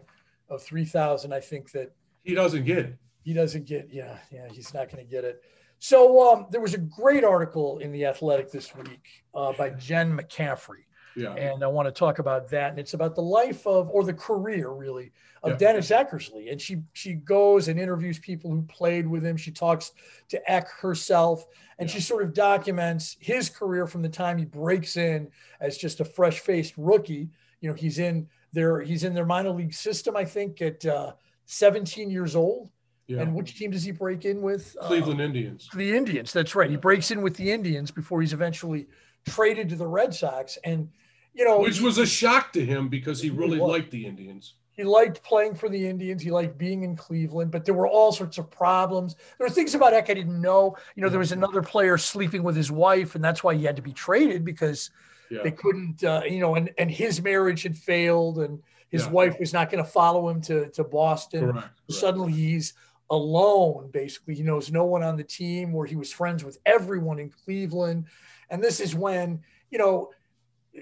of 0.50 0.62
3,000, 0.62 1.34
I 1.34 1.40
think 1.40 1.72
that 1.72 1.92
he 2.24 2.36
doesn't 2.36 2.66
get 2.66 2.78
it. 2.78 2.96
He 3.24 3.34
doesn't 3.34 3.66
get. 3.66 3.90
Yeah, 3.92 4.18
yeah, 4.32 4.48
he's 4.52 4.74
not 4.74 4.92
going 4.92 5.04
to 5.04 5.10
get 5.10 5.24
it. 5.24 5.42
So 5.80 6.32
um, 6.32 6.48
there 6.52 6.62
was 6.62 6.74
a 6.74 6.80
great 6.80 7.24
article 7.24 7.80
in 7.80 7.92
the 7.92 8.06
Athletic 8.06 8.52
this 8.52 8.76
week 8.76 9.24
uh, 9.34 9.54
by 9.54 9.72
Jen 9.72 10.18
McCaffrey. 10.18 10.85
Yeah. 11.16 11.34
And 11.34 11.64
I 11.64 11.68
want 11.68 11.88
to 11.88 11.92
talk 11.92 12.20
about 12.20 12.50
that. 12.50 12.72
And 12.72 12.80
it's 12.80 12.94
about 12.94 13.16
the 13.16 13.22
life 13.22 13.66
of, 13.66 13.90
or 13.90 14.04
the 14.04 14.14
career 14.14 14.70
really, 14.70 15.12
of 15.44 15.52
yeah. 15.52 15.58
Dennis 15.58 15.90
Eckersley. 15.90 16.52
And 16.52 16.60
she 16.60 16.82
she 16.94 17.14
goes 17.14 17.68
and 17.68 17.80
interviews 17.80 18.20
people 18.20 18.52
who 18.52 18.62
played 18.64 19.08
with 19.08 19.26
him. 19.26 19.38
She 19.38 19.52
talks 19.52 19.94
to 20.30 20.52
Eck 20.52 20.70
herself, 20.70 21.46
and 21.80 21.88
yeah. 21.88 21.96
she 21.96 22.02
sort 22.02 22.24
of 22.24 22.34
documents 22.34 23.18
his 23.20 23.50
career 23.50 23.88
from 23.88 24.02
the 24.02 24.10
time 24.10 24.38
he 24.38 24.46
breaks 24.46 24.98
in 24.98 25.30
as 25.60 25.78
just 25.78 26.00
a 26.00 26.06
fresh 26.06 26.40
faced 26.40 26.74
rookie. 26.78 27.30
You 27.62 27.70
know, 27.70 27.76
he's 27.76 28.00
in 28.00 28.28
their 28.52 28.82
he's 28.82 29.04
in 29.04 29.14
their 29.14 29.26
minor 29.26 29.52
league 29.52 29.74
system, 29.74 30.18
I 30.18 30.26
think, 30.26 30.62
at 30.62 30.86
uh, 30.86 31.14
17 31.46 32.10
years 32.10 32.36
old. 32.36 32.70
Yeah. 33.08 33.22
And 33.22 33.36
which 33.36 33.56
team 33.56 33.70
does 33.70 33.84
he 33.84 33.92
break 33.92 34.26
in 34.26 34.42
with? 34.42 34.76
Cleveland 34.82 35.22
uh, 35.22 35.26
Indians. 35.26 35.70
The 35.76 35.96
Indians. 35.96 36.34
That's 36.34 36.56
right. 36.56 36.70
He 36.70 36.76
breaks 36.76 37.12
in 37.12 37.22
with 37.22 37.36
the 37.36 37.52
Indians 37.52 37.92
before 37.92 38.20
he's 38.20 38.34
eventually 38.34 38.88
traded 39.28 39.70
to 39.70 39.76
the 39.76 39.86
Red 39.86 40.14
Sox. 40.14 40.58
And 40.64 40.90
you 41.36 41.44
know, 41.44 41.60
which 41.60 41.82
was 41.82 41.98
a 41.98 42.06
shock 42.06 42.54
to 42.54 42.66
him 42.66 42.88
because 42.88 43.22
he 43.22 43.30
really 43.30 43.60
liked 43.60 43.92
the 43.92 44.06
Indians. 44.06 44.54
He 44.72 44.84
liked 44.84 45.24
playing 45.24 45.56
for 45.56 45.70
the 45.70 45.88
Indians. 45.88 46.22
He 46.22 46.32
liked 46.32 46.58
being 46.58 46.84
in 46.84 46.98
Cleveland, 46.98 47.52
but 47.52 47.64
there 47.64 47.74
were 47.74 47.88
all 47.88 48.12
sorts 48.12 48.38
of 48.38 48.52
problems. 48.52 49.16
There 49.38 49.48
were 49.48 49.54
things 49.54 49.74
about 49.74 49.94
Eck 49.94 50.10
I 50.10 50.14
didn't 50.14 50.42
know. 50.42 50.76
You 50.96 51.04
know, 51.04 51.10
there 51.10 51.20
was 51.20 51.32
another 51.32 51.62
player 51.62 51.98
sleeping 51.98 52.44
with 52.44 52.56
his 52.56 52.72
wife, 52.72 53.16
and 53.16 53.24
that's 53.24 53.44
why 53.44 53.56
he 53.56 53.64
had 53.64 53.78
to 53.78 53.82
be 53.82 53.94
traded 53.94 54.44
because 54.44 54.92
yeah. 55.30 55.44
they 55.44 55.52
couldn't. 55.52 56.04
Uh, 56.04 56.24
you 56.26 56.40
know, 56.40 56.56
and 56.56 56.72
and 56.78 56.92
his 56.92 57.22
marriage 57.22 57.64
had 57.64 57.78
failed, 57.78 58.40
and 58.40 58.62
his 58.90 59.04
yeah. 59.04 59.12
wife 59.12 59.40
was 59.40 59.54
not 59.54 59.70
going 59.70 59.84
to 59.84 59.90
follow 59.90 60.28
him 60.28 60.42
to 60.42 60.70
to 60.72 60.84
Boston. 60.84 61.52
Correct. 61.52 61.68
Suddenly, 61.90 62.34
he's 62.34 62.74
alone. 63.10 63.90
Basically, 63.92 64.36
he 64.36 64.44
knows 64.44 64.72
no 64.72 64.84
one 64.84 65.04
on 65.04 65.16
the 65.16 65.24
team. 65.24 65.72
Where 65.72 65.88
he 65.88 65.96
was 65.96 66.12
friends 66.12 66.44
with 66.44 66.60
everyone 66.66 67.20
in 67.20 67.30
Cleveland, 67.30 68.08
and 68.50 68.62
this 68.62 68.82
is 68.82 68.94
when 68.94 69.42
you 69.72 69.78
know 69.78 70.12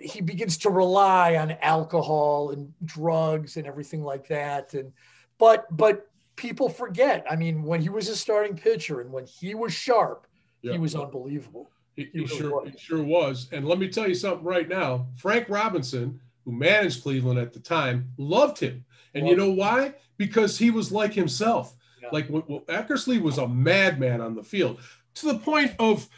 he 0.01 0.21
begins 0.21 0.57
to 0.57 0.69
rely 0.69 1.35
on 1.35 1.51
alcohol 1.61 2.51
and 2.51 2.73
drugs 2.85 3.57
and 3.57 3.67
everything 3.67 4.03
like 4.03 4.27
that 4.27 4.73
and 4.73 4.91
but 5.37 5.65
but 5.75 6.09
people 6.35 6.69
forget 6.69 7.25
i 7.29 7.35
mean 7.35 7.63
when 7.63 7.81
he 7.81 7.89
was 7.89 8.09
a 8.09 8.15
starting 8.15 8.55
pitcher 8.55 9.01
and 9.01 9.11
when 9.11 9.25
he 9.25 9.53
was 9.53 9.73
sharp 9.73 10.27
yeah. 10.61 10.73
he 10.73 10.79
was 10.79 10.95
unbelievable 10.95 11.69
he, 11.95 12.09
he, 12.13 12.21
he 12.21 12.27
sure 12.27 12.61
was. 12.61 12.71
he 12.71 12.77
sure 12.77 13.03
was 13.03 13.47
and 13.51 13.67
let 13.67 13.77
me 13.77 13.87
tell 13.87 14.07
you 14.07 14.15
something 14.15 14.43
right 14.43 14.67
now 14.67 15.05
frank 15.15 15.47
robinson 15.47 16.19
who 16.45 16.51
managed 16.51 17.03
cleveland 17.03 17.39
at 17.39 17.53
the 17.53 17.59
time 17.59 18.09
loved 18.17 18.57
him 18.57 18.83
and 19.13 19.25
loved 19.25 19.31
you 19.31 19.37
know 19.37 19.51
him. 19.51 19.57
why 19.57 19.93
because 20.17 20.57
he 20.57 20.71
was 20.71 20.91
like 20.91 21.13
himself 21.13 21.75
yeah. 22.01 22.09
like 22.11 22.25
well, 22.29 22.63
eckersley 22.67 23.21
was 23.21 23.37
a 23.37 23.47
madman 23.47 24.21
on 24.21 24.33
the 24.33 24.43
field 24.43 24.79
to 25.13 25.27
the 25.27 25.37
point 25.37 25.71
of 25.77 26.09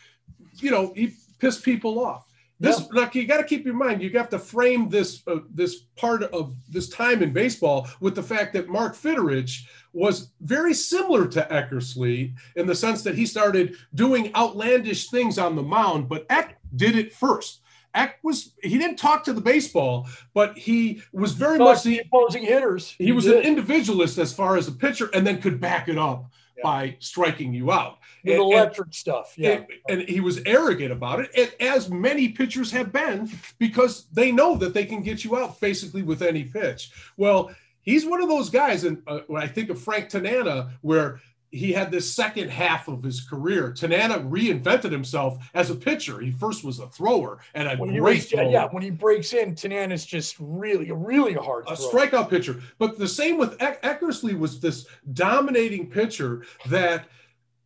you 0.53 0.71
know 0.71 0.93
he 0.95 1.13
pissed 1.39 1.63
people 1.63 2.03
off 2.03 2.25
this 2.59 2.79
yeah. 2.79 3.01
like 3.01 3.15
you 3.15 3.25
got 3.25 3.37
to 3.37 3.43
keep 3.43 3.67
in 3.67 3.75
mind 3.75 4.01
you 4.01 4.09
have 4.11 4.29
to 4.29 4.39
frame 4.39 4.89
this 4.89 5.21
uh, 5.27 5.39
this 5.53 5.81
part 5.97 6.23
of 6.23 6.55
this 6.69 6.89
time 6.89 7.21
in 7.21 7.33
baseball 7.33 7.87
with 7.99 8.15
the 8.15 8.23
fact 8.23 8.53
that 8.53 8.69
Mark 8.69 8.95
Fidrych 8.95 9.65
was 9.93 10.31
very 10.41 10.73
similar 10.73 11.27
to 11.27 11.47
Eckersley 11.49 12.33
in 12.55 12.67
the 12.67 12.75
sense 12.75 13.01
that 13.03 13.15
he 13.15 13.25
started 13.25 13.75
doing 13.93 14.33
outlandish 14.35 15.09
things 15.09 15.37
on 15.37 15.55
the 15.55 15.63
mound, 15.63 16.09
but 16.09 16.25
Eck 16.29 16.59
did 16.75 16.97
it 16.97 17.13
first. 17.13 17.61
Eck 17.93 18.19
was 18.23 18.53
he 18.61 18.77
didn't 18.77 18.97
talk 18.97 19.23
to 19.23 19.33
the 19.33 19.41
baseball, 19.41 20.07
but 20.33 20.57
he 20.57 21.01
was 21.13 21.31
very 21.31 21.57
much 21.57 21.83
the 21.83 21.99
opposing 21.99 22.43
hitters. 22.43 22.91
He, 22.91 23.05
he 23.05 23.11
was 23.13 23.23
did. 23.23 23.37
an 23.37 23.43
individualist 23.43 24.17
as 24.17 24.33
far 24.33 24.57
as 24.57 24.67
a 24.67 24.73
pitcher, 24.73 25.09
and 25.13 25.25
then 25.25 25.41
could 25.41 25.61
back 25.61 25.87
it 25.87 25.97
up 25.97 26.29
yeah. 26.57 26.63
by 26.63 26.97
striking 26.99 27.53
you 27.53 27.71
out. 27.71 27.99
With 28.25 28.35
and, 28.35 28.41
electric 28.41 28.87
and, 28.87 28.95
stuff, 28.95 29.33
yeah. 29.37 29.61
And, 29.87 30.01
and, 30.01 30.09
he 30.09 30.19
was 30.19 30.41
arrogant 30.45 30.91
about 30.91 31.19
it, 31.19 31.29
and 31.37 31.53
as 31.59 31.89
many 31.89 32.29
pitchers 32.29 32.71
have 32.71 32.91
been, 32.91 33.29
because 33.59 34.07
they 34.11 34.31
know 34.31 34.55
that 34.57 34.73
they 34.73 34.85
can 34.85 35.01
get 35.01 35.23
you 35.23 35.37
out 35.37 35.59
basically 35.59 36.01
with 36.01 36.21
any 36.21 36.43
pitch. 36.43 36.91
Well, 37.17 37.51
he's 37.81 38.05
one 38.05 38.21
of 38.21 38.29
those 38.29 38.49
guys, 38.49 38.83
and 38.83 39.01
uh, 39.07 39.19
when 39.27 39.41
I 39.41 39.47
think 39.47 39.69
of 39.69 39.81
Frank 39.81 40.09
Tanana, 40.09 40.71
where 40.81 41.21
he 41.55 41.71
had 41.71 41.89
this 41.89 42.13
second 42.13 42.49
half 42.49 42.89
of 42.89 43.01
his 43.01 43.21
career. 43.21 43.71
Tanana 43.71 44.19
reinvented 44.19 44.91
himself 44.91 45.37
as 45.53 45.69
a 45.69 45.75
pitcher. 45.75 46.19
He 46.19 46.31
first 46.31 46.65
was 46.65 46.79
a 46.79 46.87
thrower 46.87 47.39
and 47.53 47.67
a 47.67 47.77
when 47.77 47.95
great 47.95 48.23
he 48.23 48.35
yeah, 48.35 48.67
when 48.71 48.83
he 48.83 48.89
breaks 48.89 49.31
in, 49.33 49.55
Tanana's 49.55 50.05
just 50.05 50.35
really, 50.37 50.91
really 50.91 51.33
hard. 51.33 51.65
A 51.67 51.73
strikeout 51.73 52.29
pitcher. 52.29 52.61
But 52.77 52.99
the 52.99 53.07
same 53.07 53.37
with 53.37 53.57
Eckersley 53.59 54.37
was 54.37 54.59
this 54.59 54.85
dominating 55.13 55.89
pitcher 55.89 56.43
that 56.67 57.05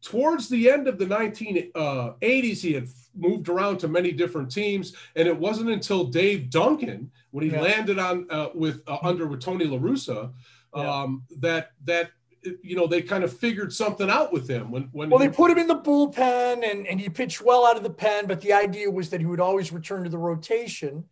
towards 0.02 0.50
the 0.50 0.70
end 0.70 0.88
of 0.88 0.98
the 0.98 1.06
1980s, 1.06 1.72
uh, 1.76 2.14
he 2.22 2.74
had 2.74 2.88
moved 3.16 3.50
around 3.50 3.80
to 3.80 3.88
many 3.88 4.12
different 4.12 4.52
teams. 4.52 4.96
And 5.16 5.28
it 5.28 5.38
wasn't 5.38 5.70
until 5.70 6.06
Dave 6.06 6.50
Duncan, 6.50 7.12
when 7.32 7.46
he 7.46 7.52
yeah. 7.52 7.62
landed 7.62 8.00
on 8.00 8.28
uh, 8.30 8.50
with 8.54 8.82
uh, 8.88 8.98
under 9.04 9.28
with 9.28 9.42
Tony 9.42 9.66
La 9.66 9.78
Russa, 9.78 10.32
um, 10.74 11.24
yeah. 11.30 11.38
that 11.42 11.72
that 11.86 12.12
you 12.64 12.76
know 12.76 12.88
they 12.88 13.02
kind 13.02 13.24
of 13.24 13.38
figured 13.38 13.74
something 13.74 14.10
out 14.10 14.32
with 14.32 14.50
him 14.50 14.72
when 14.72 14.84
when 14.92 15.10
well 15.10 15.20
he, 15.20 15.28
they 15.28 15.34
put 15.34 15.52
him 15.52 15.58
in 15.58 15.68
the 15.68 15.76
bullpen 15.76 16.70
and 16.70 16.88
and 16.88 17.00
he 17.00 17.10
pitched 17.10 17.42
well 17.42 17.66
out 17.66 17.76
of 17.76 17.84
the 17.84 17.90
pen 17.90 18.28
but 18.28 18.40
the 18.40 18.54
idea 18.54 18.90
was 18.90 19.10
that 19.10 19.20
he 19.20 19.26
would 19.26 19.42
always 19.42 19.74
return 19.74 20.04
to 20.06 20.10
the 20.10 20.18
rotation 20.18 21.04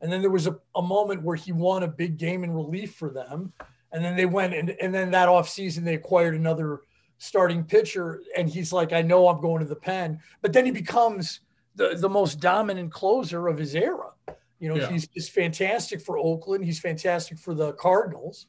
and 0.00 0.12
then 0.12 0.20
there 0.20 0.30
was 0.30 0.46
a, 0.46 0.56
a 0.76 0.82
moment 0.82 1.22
where 1.22 1.34
he 1.36 1.50
won 1.50 1.82
a 1.82 1.88
big 1.88 2.16
game 2.18 2.44
in 2.44 2.52
relief 2.52 2.94
for 2.94 3.10
them 3.10 3.52
and 3.92 4.04
then 4.04 4.16
they 4.16 4.26
went 4.26 4.54
and, 4.54 4.70
and 4.80 4.94
then 4.94 5.10
that 5.10 5.28
off 5.28 5.48
season 5.48 5.84
they 5.84 5.94
acquired 5.94 6.34
another 6.34 6.82
starting 7.22 7.62
pitcher 7.62 8.22
and 8.36 8.48
he's 8.48 8.72
like 8.72 8.92
i 8.92 9.02
know 9.02 9.28
i'm 9.28 9.40
going 9.40 9.60
to 9.60 9.68
the 9.68 9.76
pen 9.76 10.18
but 10.40 10.52
then 10.52 10.64
he 10.64 10.70
becomes 10.70 11.40
the, 11.76 11.94
the 11.96 12.08
most 12.08 12.40
dominant 12.40 12.90
closer 12.90 13.46
of 13.46 13.58
his 13.58 13.74
era 13.74 14.10
you 14.58 14.68
know 14.68 14.74
yeah. 14.74 14.90
he's 14.90 15.06
just 15.06 15.30
fantastic 15.30 16.00
for 16.00 16.18
oakland 16.18 16.64
he's 16.64 16.80
fantastic 16.80 17.38
for 17.38 17.54
the 17.54 17.72
cardinals 17.74 18.46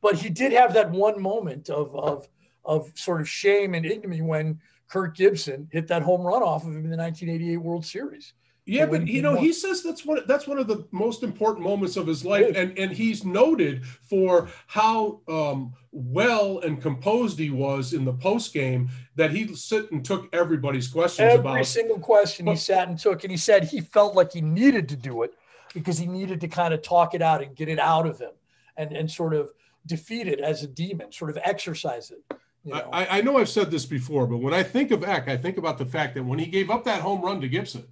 but 0.00 0.14
he 0.14 0.30
did 0.30 0.52
have 0.52 0.72
that 0.72 0.90
one 0.90 1.20
moment 1.20 1.68
of 1.68 1.94
of 1.94 2.26
of 2.64 2.90
sort 2.94 3.20
of 3.20 3.28
shame 3.28 3.74
and 3.74 3.84
ignominy 3.84 4.22
when 4.22 4.58
Kirk 4.88 5.16
Gibson 5.16 5.68
hit 5.70 5.88
that 5.88 6.02
home 6.02 6.22
run 6.22 6.42
off 6.42 6.62
of 6.62 6.68
him 6.68 6.84
in 6.84 6.90
the 6.90 6.96
1988 6.96 7.56
World 7.58 7.84
Series. 7.84 8.32
Yeah, 8.66 8.86
but 8.86 9.06
you 9.06 9.20
know, 9.20 9.36
he 9.36 9.52
says 9.52 9.82
that's 9.82 10.06
one 10.06 10.20
that's 10.26 10.46
one 10.46 10.58
of 10.58 10.66
the 10.66 10.86
most 10.90 11.22
important 11.22 11.62
moments 11.64 11.98
of 11.98 12.06
his 12.06 12.24
life, 12.24 12.56
and 12.56 12.76
and 12.78 12.90
he's 12.90 13.22
noted 13.22 13.84
for 13.84 14.48
how 14.66 15.20
um, 15.28 15.74
well 15.92 16.60
and 16.60 16.80
composed 16.80 17.38
he 17.38 17.50
was 17.50 17.92
in 17.92 18.06
the 18.06 18.12
post 18.14 18.54
game. 18.54 18.88
That 19.16 19.32
he 19.32 19.54
sit 19.54 19.92
and 19.92 20.02
took 20.02 20.34
everybody's 20.34 20.88
questions 20.88 21.26
Every 21.26 21.40
about 21.40 21.52
every 21.52 21.64
single 21.66 21.98
question 21.98 22.46
but, 22.46 22.52
he 22.52 22.56
sat 22.56 22.88
and 22.88 22.98
took, 22.98 23.22
and 23.22 23.30
he 23.30 23.36
said 23.36 23.64
he 23.64 23.80
felt 23.80 24.14
like 24.14 24.32
he 24.32 24.40
needed 24.40 24.88
to 24.88 24.96
do 24.96 25.24
it 25.24 25.34
because 25.74 25.98
he 25.98 26.06
needed 26.06 26.40
to 26.40 26.48
kind 26.48 26.72
of 26.72 26.80
talk 26.80 27.14
it 27.14 27.20
out 27.20 27.42
and 27.42 27.54
get 27.54 27.68
it 27.68 27.78
out 27.78 28.06
of 28.06 28.18
him, 28.18 28.32
and 28.78 28.92
and 28.92 29.10
sort 29.10 29.34
of 29.34 29.50
defeat 29.84 30.26
it 30.26 30.40
as 30.40 30.62
a 30.62 30.66
demon, 30.66 31.12
sort 31.12 31.30
of 31.30 31.38
exercise 31.44 32.10
it. 32.10 32.24
You 32.64 32.72
know? 32.72 32.88
I, 32.94 33.18
I 33.18 33.20
know 33.20 33.36
I've 33.36 33.50
said 33.50 33.70
this 33.70 33.84
before, 33.84 34.26
but 34.26 34.38
when 34.38 34.54
I 34.54 34.62
think 34.62 34.90
of 34.90 35.04
Eck, 35.04 35.28
I 35.28 35.36
think 35.36 35.58
about 35.58 35.76
the 35.76 35.84
fact 35.84 36.14
that 36.14 36.24
when 36.24 36.38
he 36.38 36.46
gave 36.46 36.70
up 36.70 36.84
that 36.84 37.02
home 37.02 37.20
run 37.20 37.42
to 37.42 37.48
Gibson 37.48 37.84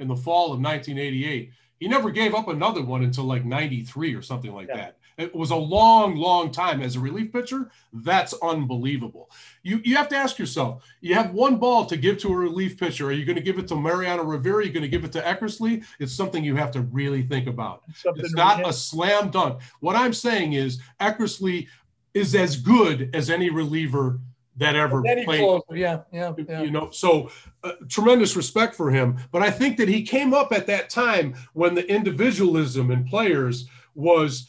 in 0.00 0.08
the 0.08 0.16
fall 0.16 0.46
of 0.52 0.60
1988, 0.60 1.52
he 1.78 1.88
never 1.88 2.10
gave 2.10 2.34
up 2.34 2.48
another 2.48 2.82
one 2.82 3.04
until 3.04 3.24
like 3.24 3.44
93 3.44 4.14
or 4.14 4.22
something 4.22 4.52
like 4.52 4.68
yeah. 4.68 4.76
that. 4.76 4.96
It 5.16 5.34
was 5.34 5.50
a 5.50 5.56
long, 5.56 6.16
long 6.16 6.50
time 6.50 6.80
as 6.80 6.96
a 6.96 7.00
relief 7.00 7.30
pitcher. 7.30 7.70
That's 7.92 8.32
unbelievable. 8.42 9.30
You 9.62 9.80
you 9.84 9.96
have 9.96 10.08
to 10.08 10.16
ask 10.16 10.38
yourself: 10.38 10.82
you 11.02 11.14
have 11.14 11.32
one 11.32 11.58
ball 11.58 11.84
to 11.86 11.96
give 11.96 12.16
to 12.18 12.32
a 12.32 12.36
relief 12.36 12.78
pitcher. 12.78 13.08
Are 13.08 13.12
you 13.12 13.26
going 13.26 13.36
to 13.36 13.42
give 13.42 13.58
it 13.58 13.68
to 13.68 13.76
Mariano 13.76 14.24
Rivera? 14.24 14.56
Are 14.56 14.62
you 14.62 14.72
going 14.72 14.82
to 14.82 14.88
give 14.88 15.04
it 15.04 15.12
to 15.12 15.20
Eckersley? 15.20 15.84
It's 15.98 16.14
something 16.14 16.42
you 16.42 16.56
have 16.56 16.70
to 16.72 16.82
really 16.82 17.22
think 17.22 17.48
about. 17.48 17.82
Something 17.94 18.24
it's 18.24 18.34
not 18.34 18.66
a 18.66 18.72
slam 18.72 19.30
dunk. 19.30 19.60
What 19.80 19.94
I'm 19.94 20.14
saying 20.14 20.54
is 20.54 20.80
Eckersley 21.00 21.66
is 22.14 22.34
as 22.34 22.56
good 22.56 23.10
as 23.14 23.28
any 23.28 23.50
reliever 23.50 24.20
that 24.56 24.76
ever 24.76 25.02
played. 25.02 25.24
Closer. 25.24 25.76
Yeah, 25.76 26.00
yeah, 26.12 26.32
yeah. 26.48 26.62
You 26.62 26.70
know, 26.70 26.90
so 26.90 27.30
uh, 27.64 27.72
tremendous 27.88 28.36
respect 28.36 28.74
for 28.74 28.90
him. 28.90 29.18
But 29.32 29.42
I 29.42 29.50
think 29.50 29.76
that 29.78 29.88
he 29.88 30.02
came 30.02 30.34
up 30.34 30.52
at 30.52 30.66
that 30.66 30.90
time 30.90 31.34
when 31.54 31.74
the 31.74 31.86
individualism 31.90 32.90
in 32.90 33.04
players 33.04 33.68
was 33.94 34.48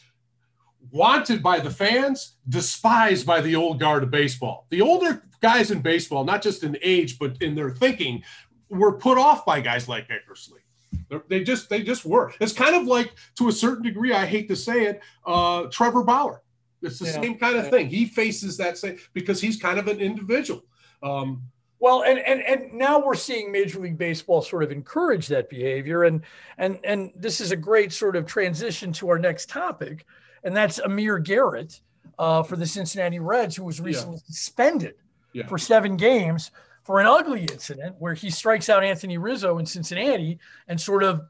wanted 0.90 1.42
by 1.42 1.60
the 1.60 1.70
fans, 1.70 2.36
despised 2.48 3.26
by 3.26 3.40
the 3.40 3.56
old 3.56 3.80
guard 3.80 4.02
of 4.02 4.10
baseball. 4.10 4.66
The 4.70 4.82
older 4.82 5.24
guys 5.40 5.70
in 5.70 5.80
baseball, 5.80 6.24
not 6.24 6.42
just 6.42 6.62
in 6.62 6.76
age 6.82 7.18
but 7.18 7.40
in 7.40 7.54
their 7.54 7.70
thinking, 7.70 8.22
were 8.68 8.92
put 8.92 9.18
off 9.18 9.44
by 9.44 9.60
guys 9.60 9.88
like 9.88 10.08
Eckersley. 10.08 10.58
They 11.28 11.42
just 11.42 11.68
they 11.68 11.82
just 11.82 12.04
were. 12.04 12.32
It's 12.40 12.52
kind 12.52 12.74
of 12.74 12.86
like 12.86 13.12
to 13.36 13.48
a 13.48 13.52
certain 13.52 13.82
degree. 13.82 14.12
I 14.12 14.24
hate 14.24 14.48
to 14.48 14.56
say 14.56 14.84
it, 14.84 15.02
uh, 15.26 15.64
Trevor 15.64 16.04
Bauer. 16.04 16.41
It's 16.82 16.98
the 16.98 17.06
yeah. 17.06 17.12
same 17.12 17.38
kind 17.38 17.56
of 17.56 17.70
thing. 17.70 17.88
He 17.88 18.06
faces 18.06 18.56
that 18.58 18.78
same 18.78 18.98
because 19.12 19.40
he's 19.40 19.56
kind 19.56 19.78
of 19.78 19.88
an 19.88 20.00
individual. 20.00 20.64
Um, 21.02 21.42
well, 21.78 22.02
and 22.02 22.18
and 22.20 22.40
and 22.42 22.72
now 22.74 23.04
we're 23.04 23.14
seeing 23.14 23.50
Major 23.50 23.80
League 23.80 23.98
Baseball 23.98 24.40
sort 24.42 24.62
of 24.62 24.70
encourage 24.70 25.26
that 25.28 25.50
behavior, 25.50 26.04
and 26.04 26.22
and 26.58 26.78
and 26.84 27.10
this 27.16 27.40
is 27.40 27.50
a 27.50 27.56
great 27.56 27.92
sort 27.92 28.14
of 28.14 28.26
transition 28.26 28.92
to 28.94 29.08
our 29.08 29.18
next 29.18 29.48
topic, 29.48 30.06
and 30.44 30.56
that's 30.56 30.78
Amir 30.78 31.18
Garrett 31.18 31.80
uh, 32.18 32.42
for 32.44 32.56
the 32.56 32.66
Cincinnati 32.66 33.18
Reds, 33.18 33.56
who 33.56 33.64
was 33.64 33.80
recently 33.80 34.16
yeah. 34.16 34.26
suspended 34.26 34.94
yeah. 35.32 35.46
for 35.46 35.58
seven 35.58 35.96
games 35.96 36.52
for 36.84 37.00
an 37.00 37.06
ugly 37.06 37.42
incident 37.44 37.96
where 37.98 38.14
he 38.14 38.30
strikes 38.30 38.68
out 38.68 38.84
Anthony 38.84 39.18
Rizzo 39.18 39.58
in 39.58 39.66
Cincinnati 39.66 40.38
and 40.68 40.80
sort 40.80 41.02
of 41.02 41.22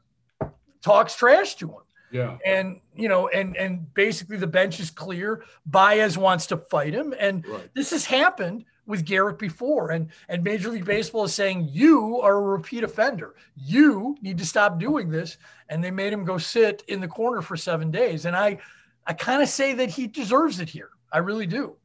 talks 0.81 1.15
trash 1.15 1.55
to 1.55 1.67
him. 1.67 1.81
Yeah. 2.13 2.37
And 2.45 2.79
you 2.95 3.09
know, 3.09 3.27
and 3.27 3.57
and 3.57 3.91
basically 3.95 4.37
the 4.37 4.47
bench 4.47 4.79
is 4.79 4.89
clear. 4.91 5.43
Baez 5.65 6.17
wants 6.17 6.45
to 6.47 6.57
fight 6.57 6.93
him, 6.93 7.13
and 7.19 7.45
right. 7.47 7.69
this 7.73 7.89
has 7.89 8.05
happened 8.05 8.65
with 8.85 9.05
Garrett 9.05 9.39
before. 9.39 9.91
And 9.91 10.09
and 10.29 10.43
Major 10.43 10.69
League 10.69 10.85
Baseball 10.85 11.23
is 11.23 11.33
saying 11.33 11.69
you 11.71 12.21
are 12.21 12.35
a 12.35 12.41
repeat 12.41 12.83
offender. 12.83 13.35
You 13.55 14.15
need 14.21 14.37
to 14.37 14.45
stop 14.45 14.79
doing 14.79 15.09
this. 15.09 15.37
And 15.69 15.83
they 15.83 15.91
made 15.91 16.13
him 16.13 16.23
go 16.23 16.37
sit 16.37 16.83
in 16.87 17.01
the 17.01 17.07
corner 17.07 17.41
for 17.41 17.57
seven 17.57 17.89
days. 17.89 18.25
And 18.25 18.35
I 18.35 18.59
I 19.07 19.13
kind 19.13 19.41
of 19.41 19.49
say 19.49 19.73
that 19.73 19.89
he 19.89 20.07
deserves 20.07 20.59
it 20.59 20.69
here. 20.69 20.89
I 21.11 21.17
really 21.19 21.47
do 21.47 21.75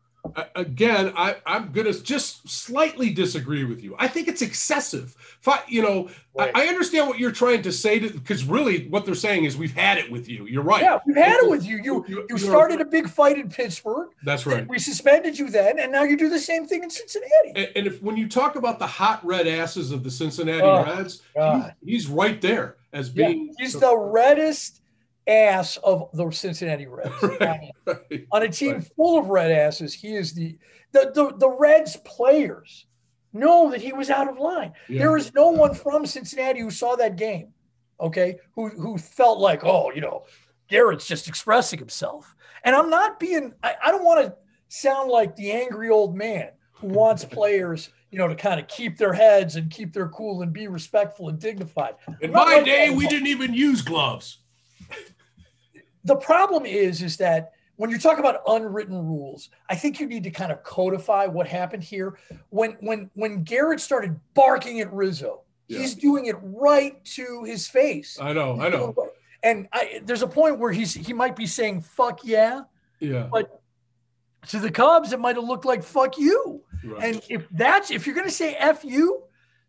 again, 0.55 1.13
I, 1.17 1.37
am 1.47 1.73
going 1.73 1.93
to 1.93 2.03
just 2.03 2.49
slightly 2.49 3.11
disagree 3.11 3.65
with 3.65 3.83
you. 3.83 3.95
I 3.99 4.09
think 4.09 4.29
it's 4.29 4.43
excessive. 4.43 5.15
You 5.69 5.83
know, 5.83 6.11
right. 6.35 6.51
I, 6.55 6.65
I, 6.65 6.69
understand 6.69 7.09
what 7.09 7.19
you're 7.19 7.33
trying 7.33 7.63
to 7.63 7.73
say 7.73 7.99
because 7.99 8.45
really 8.45 8.89
what 8.89 9.07
they're 9.07 9.15
saying 9.15 9.45
is 9.45 9.57
we've 9.57 9.75
had 9.75 9.99
it 9.99 10.11
with 10.11 10.29
you. 10.29 10.47
You're 10.47 10.63
right. 10.63 10.83
Yeah, 10.83 10.99
we've 11.07 11.17
had 11.17 11.43
it 11.43 11.51
with 11.51 11.65
you. 11.65 11.79
You 11.83 12.05
you, 12.09 12.27
you 12.29 12.39
started 12.39 12.81
a 12.81 12.85
big 12.85 13.09
fight 13.09 13.39
in 13.39 13.49
Pittsburgh. 13.49 14.11
That's 14.23 14.47
right. 14.47 14.69
We 14.69 14.79
suspended 14.79 15.39
you 15.39 15.49
then, 15.49 15.79
and 15.79 15.91
now 15.91 16.03
you 16.03 16.17
do 16.17 16.29
the 16.29 16.39
same 16.39 16.67
thing 16.67 16.83
in 16.83 16.91
Cincinnati. 16.91 17.53
And, 17.55 17.71
and 17.77 17.87
if 17.87 18.03
when 18.03 18.17
you 18.17 18.29
talk 18.29 18.57
about 18.57 18.79
the 18.79 18.87
hot 18.87 19.25
red 19.25 19.47
asses 19.47 19.91
of 19.91 20.05
the 20.05 20.11
Cincinnati 20.11 20.63
oh, 20.63 20.85
Reds, 20.85 21.23
he's, 21.35 21.65
he's, 21.85 22.07
right 22.09 22.41
there 22.41 22.77
as 22.93 23.09
being. 23.09 23.47
Yeah, 23.47 23.53
he's 23.59 23.75
the 23.75 23.97
reddest 23.97 24.81
ass 25.29 25.77
of 25.79 26.09
the 26.15 26.31
Cincinnati 26.31 26.87
Reds. 26.87 27.11
right, 27.41 27.71
right, 27.87 28.27
On 28.33 28.43
a 28.43 28.49
team 28.49 28.75
right. 28.75 28.91
full 28.97 29.19
of 29.19 29.29
red 29.29 29.51
asses, 29.51 29.93
he 29.95 30.15
is 30.15 30.35
the 30.35 30.57
the 30.93 31.13
the, 31.15 31.37
the 31.37 31.51
Reds 31.51 31.97
players 32.05 32.87
know 33.33 33.71
that 33.71 33.81
he 33.81 33.93
was 33.93 34.11
out 34.11 34.29
of 34.29 34.39
line. 34.39 34.73
Yeah. 34.89 35.01
There 35.01 35.17
is 35.17 35.35
no 35.35 35.51
one 35.51 35.75
from 35.75 36.07
Cincinnati 36.07 36.61
who 36.61 36.71
saw 36.71 36.97
that 36.97 37.17
game, 37.17 37.53
okay, 38.01 38.39
who 38.55 38.69
who 38.71 38.99
felt 38.99 39.39
like, 39.39 39.65
oh, 39.65 39.93
you 39.95 40.01
know, 40.01 40.25
Garrett's 40.69 41.07
just 41.07 41.29
expressing 41.29 41.79
himself. 41.79 42.35
And 42.65 42.75
I'm 42.75 42.91
not 42.91 43.21
being 43.21 43.53
I, 43.63 43.75
I 43.85 43.91
don't 43.91 44.05
want 44.05 44.25
to 44.25 44.35
sound 44.69 45.11
like 45.11 45.37
the 45.37 45.53
angry 45.53 45.91
old 45.91 46.17
man 46.17 46.51
who 46.73 46.89
wants 46.89 47.25
players 47.25 47.91
you 48.11 48.17
know, 48.17 48.27
to 48.27 48.35
kind 48.35 48.59
of 48.59 48.67
keep 48.69 48.97
their 48.97 49.13
heads 49.13 49.57
and 49.57 49.71
keep 49.71 49.93
their 49.93 50.09
cool 50.09 50.41
and 50.41 50.51
be 50.51 50.67
respectful 50.67 51.29
and 51.29 51.39
dignified. 51.39 51.95
In 52.23 52.33
my 52.33 52.55
like 52.55 52.65
day, 52.65 52.89
we 52.89 53.07
didn't 53.07 53.27
even 53.27 53.53
use 53.53 53.83
gloves 53.83 54.39
the 56.09 56.17
problem 56.17 56.67
is 56.67 57.03
is 57.03 57.19
that 57.19 57.53
when 57.77 57.91
you're 57.91 58.01
talking 58.01 58.19
about 58.19 58.41
unwritten 58.49 58.97
rules, 58.97 59.51
I 59.71 59.77
think 59.77 60.01
you 60.01 60.07
need 60.07 60.25
to 60.25 60.31
kind 60.31 60.51
of 60.51 60.65
codify 60.65 61.27
what 61.27 61.47
happened 61.47 61.85
here. 61.85 62.19
When 62.51 62.73
when 62.81 63.11
when 63.15 63.45
Garrett 63.45 63.81
started 63.81 64.19
barking 64.35 64.81
at 64.81 64.93
Rizzo, 64.93 65.43
yeah. 65.69 65.79
he's 65.79 65.95
doing 65.95 66.27
it 66.27 66.37
right 66.43 67.03
to 67.17 67.45
his 67.45 67.69
face. 67.69 68.19
I 68.21 68.33
know, 68.33 68.61
I 68.61 68.69
know. 68.69 68.97
And 69.45 69.69
I, 69.73 70.01
there's 70.05 70.23
a 70.23 70.27
point 70.27 70.59
where 70.59 70.73
he's 70.73 70.93
he 70.93 71.13
might 71.13 71.37
be 71.37 71.47
saying 71.47 71.83
"fuck 71.83 72.25
yeah," 72.25 72.63
yeah, 72.99 73.29
but 73.31 73.63
to 74.49 74.59
the 74.59 74.71
Cubs 74.71 75.13
it 75.13 75.21
might 75.21 75.37
have 75.37 75.45
looked 75.45 75.65
like 75.65 75.85
"fuck 75.85 76.19
you." 76.19 76.65
Right. 76.83 77.05
And 77.05 77.23
if 77.29 77.47
that's 77.53 77.93
if 77.93 78.07
you're 78.07 78.17
going 78.17 78.27
to 78.27 78.35
say 78.35 78.55
"f 78.55 78.85
you" 78.85 79.23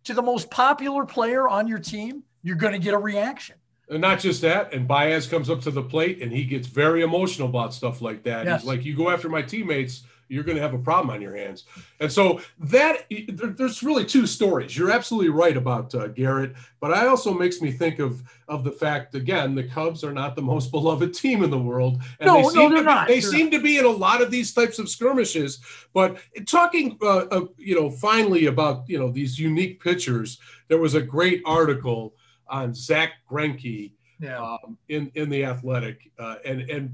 to 0.05 0.15
the 0.15 0.23
most 0.23 0.49
popular 0.49 1.05
player 1.05 1.47
on 1.47 1.67
your 1.67 1.79
team, 1.79 2.23
you're 2.41 2.55
going 2.55 2.73
to 2.73 2.79
get 2.79 2.95
a 2.95 2.97
reaction. 2.97 3.57
And 3.89 4.01
not 4.01 4.19
just 4.19 4.41
that, 4.41 4.73
and 4.73 4.87
Baez 4.87 5.25
comes 5.25 5.49
up 5.49 5.61
to 5.61 5.71
the 5.71 5.81
plate 5.81 6.21
and 6.21 6.31
he 6.31 6.43
gets 6.43 6.67
very 6.67 7.01
emotional 7.01 7.49
about 7.49 7.73
stuff 7.73 8.01
like 8.01 8.23
that. 8.23 8.45
Yes. 8.45 8.61
He's 8.61 8.67
like, 8.67 8.85
"You 8.85 8.95
go 8.95 9.09
after 9.09 9.29
my 9.29 9.41
teammates, 9.41 10.03
you're 10.29 10.43
going 10.43 10.55
to 10.55 10.61
have 10.61 10.75
a 10.75 10.79
problem 10.79 11.09
on 11.09 11.21
your 11.21 11.35
hands. 11.35 11.65
And 11.99 12.11
so 12.11 12.39
that 12.59 13.05
there, 13.09 13.49
there's 13.49 13.83
really 13.83 14.05
two 14.05 14.27
stories. 14.27 14.77
You're 14.77 14.91
absolutely 14.91 15.29
right 15.29 15.57
about 15.57 15.93
uh, 15.93 16.07
Garrett, 16.07 16.53
but 16.79 16.93
I 16.93 17.07
also 17.07 17.33
makes 17.33 17.61
me 17.61 17.71
think 17.71 17.99
of 17.99 18.23
of 18.47 18.63
the 18.63 18.71
fact 18.71 19.13
again 19.13 19.53
the 19.53 19.63
Cubs 19.63 20.03
are 20.03 20.13
not 20.13 20.35
the 20.35 20.41
most 20.41 20.71
beloved 20.71 21.13
team 21.13 21.43
in 21.43 21.49
the 21.49 21.59
world, 21.59 22.01
and 22.19 22.27
no, 22.27 22.35
they 22.35 22.41
no, 22.43 22.49
seem 22.49 22.69
they're 22.69 22.79
to, 22.79 22.85
not. 22.85 23.07
They 23.07 23.19
they're 23.19 23.31
seem 23.31 23.49
not. 23.49 23.57
to 23.57 23.63
be 23.63 23.77
in 23.77 23.85
a 23.85 23.89
lot 23.89 24.21
of 24.21 24.31
these 24.31 24.53
types 24.53 24.79
of 24.79 24.87
skirmishes. 24.87 25.59
But 25.93 26.19
talking, 26.47 26.97
uh, 27.01 27.25
uh, 27.31 27.45
you 27.57 27.75
know, 27.75 27.89
finally 27.89 28.45
about 28.45 28.87
you 28.87 28.99
know 28.99 29.11
these 29.11 29.39
unique 29.39 29.83
pitchers, 29.83 30.39
there 30.67 30.79
was 30.79 30.93
a 30.93 31.01
great 31.01 31.41
article 31.45 32.13
on 32.49 32.73
Zach 32.73 33.13
Greinke 33.29 33.93
yeah. 34.19 34.41
um, 34.41 34.77
in 34.87 35.11
in 35.15 35.29
the 35.29 35.45
Athletic, 35.45 36.11
uh, 36.19 36.35
and 36.45 36.61
and 36.69 36.93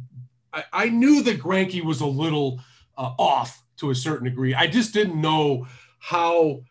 I, 0.54 0.64
I, 0.72 0.90
knew 0.90 1.24
that 1.24 1.40
Greinke 1.40 1.84
was 1.84 2.02
a 2.02 2.06
little 2.06 2.62
uh, 2.98 3.14
off 3.18 3.64
to 3.78 3.90
a 3.90 3.96
certain 3.96 4.26
degree. 4.26 4.54
I 4.54 4.68
just 4.68 4.94
didn't 4.94 5.20
know 5.20 5.68
how. 6.00 6.62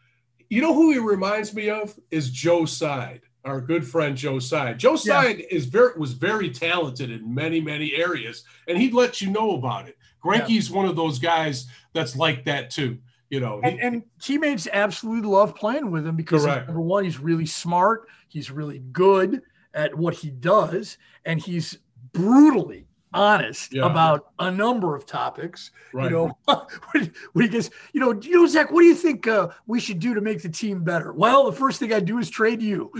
You 0.50 0.60
know 0.60 0.74
who 0.74 0.92
he 0.92 0.98
reminds 0.98 1.54
me 1.54 1.70
of 1.70 1.98
is 2.10 2.30
Joe 2.30 2.64
Side, 2.64 3.22
our 3.44 3.60
good 3.60 3.84
friend 3.84 4.16
Joe 4.16 4.38
Side. 4.38 4.78
Joe 4.78 4.94
Side 4.94 5.38
yeah. 5.38 5.46
is 5.50 5.66
very 5.66 5.98
was 5.98 6.12
very 6.12 6.50
talented 6.50 7.10
in 7.10 7.34
many 7.34 7.60
many 7.60 7.94
areas, 7.94 8.44
and 8.68 8.78
he'd 8.78 8.94
let 8.94 9.20
you 9.20 9.30
know 9.30 9.56
about 9.56 9.88
it. 9.88 9.96
Greinke's 10.24 10.70
yeah. 10.70 10.76
one 10.76 10.86
of 10.86 10.96
those 10.96 11.18
guys 11.18 11.66
that's 11.92 12.16
like 12.16 12.44
that 12.44 12.70
too. 12.70 12.98
You 13.30 13.40
know, 13.40 13.60
and, 13.64 13.80
and 13.80 14.02
teammates 14.20 14.68
absolutely 14.72 15.28
love 15.28 15.56
playing 15.56 15.90
with 15.90 16.06
him 16.06 16.14
because 16.14 16.46
number 16.46 16.80
one, 16.80 17.02
he's 17.02 17.18
really 17.18 17.46
smart, 17.46 18.06
he's 18.34 18.50
really 18.50 18.80
good 18.90 19.42
at 19.74 19.94
what 19.94 20.12
he 20.12 20.28
does, 20.28 20.98
and 21.24 21.40
he's 21.40 21.78
brutally 22.12 22.88
honest 23.12 23.72
yeah. 23.72 23.86
about 23.86 24.32
a 24.40 24.50
number 24.50 24.96
of 24.96 25.06
topics. 25.06 25.70
Right. 25.92 26.06
You 26.06 26.10
know, 26.10 26.38
when, 26.92 27.12
he 27.44 27.48
gets, 27.48 27.70
you 27.92 28.00
know, 28.00 28.12
you 28.20 28.32
know, 28.32 28.46
Zach, 28.46 28.72
what 28.72 28.80
do 28.80 28.86
you 28.86 28.96
think 28.96 29.28
uh, 29.28 29.50
we 29.68 29.78
should 29.78 30.00
do 30.00 30.14
to 30.14 30.20
make 30.20 30.42
the 30.42 30.48
team 30.48 30.82
better? 30.82 31.12
Well, 31.12 31.48
the 31.48 31.56
first 31.56 31.78
thing 31.78 31.92
I 31.92 32.00
do 32.00 32.18
is 32.18 32.28
trade 32.28 32.60
you. 32.60 32.90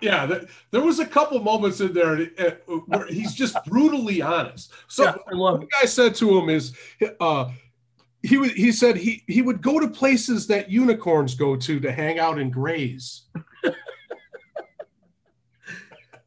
yeah, 0.00 0.38
there 0.70 0.80
was 0.80 1.00
a 1.00 1.06
couple 1.06 1.40
moments 1.40 1.80
in 1.80 1.92
there 1.92 2.28
uh, 2.38 2.50
where 2.86 3.08
he's 3.08 3.34
just 3.34 3.56
brutally 3.64 4.22
honest. 4.22 4.72
So 4.86 5.02
yeah, 5.02 5.16
I 5.26 5.34
love 5.34 5.58
what 5.58 5.68
I 5.82 5.86
said 5.86 6.14
to 6.16 6.38
him 6.38 6.48
is, 6.48 6.74
uh, 7.18 7.50
he 8.22 8.36
would 8.36 8.52
he 8.52 8.70
said 8.72 8.96
he 8.96 9.24
he 9.26 9.42
would 9.42 9.62
go 9.62 9.80
to 9.80 9.88
places 9.88 10.46
that 10.48 10.70
unicorns 10.70 11.34
go 11.34 11.56
to 11.56 11.80
to 11.80 11.92
hang 11.92 12.18
out 12.18 12.38
and 12.38 12.52
graze. 12.52 13.22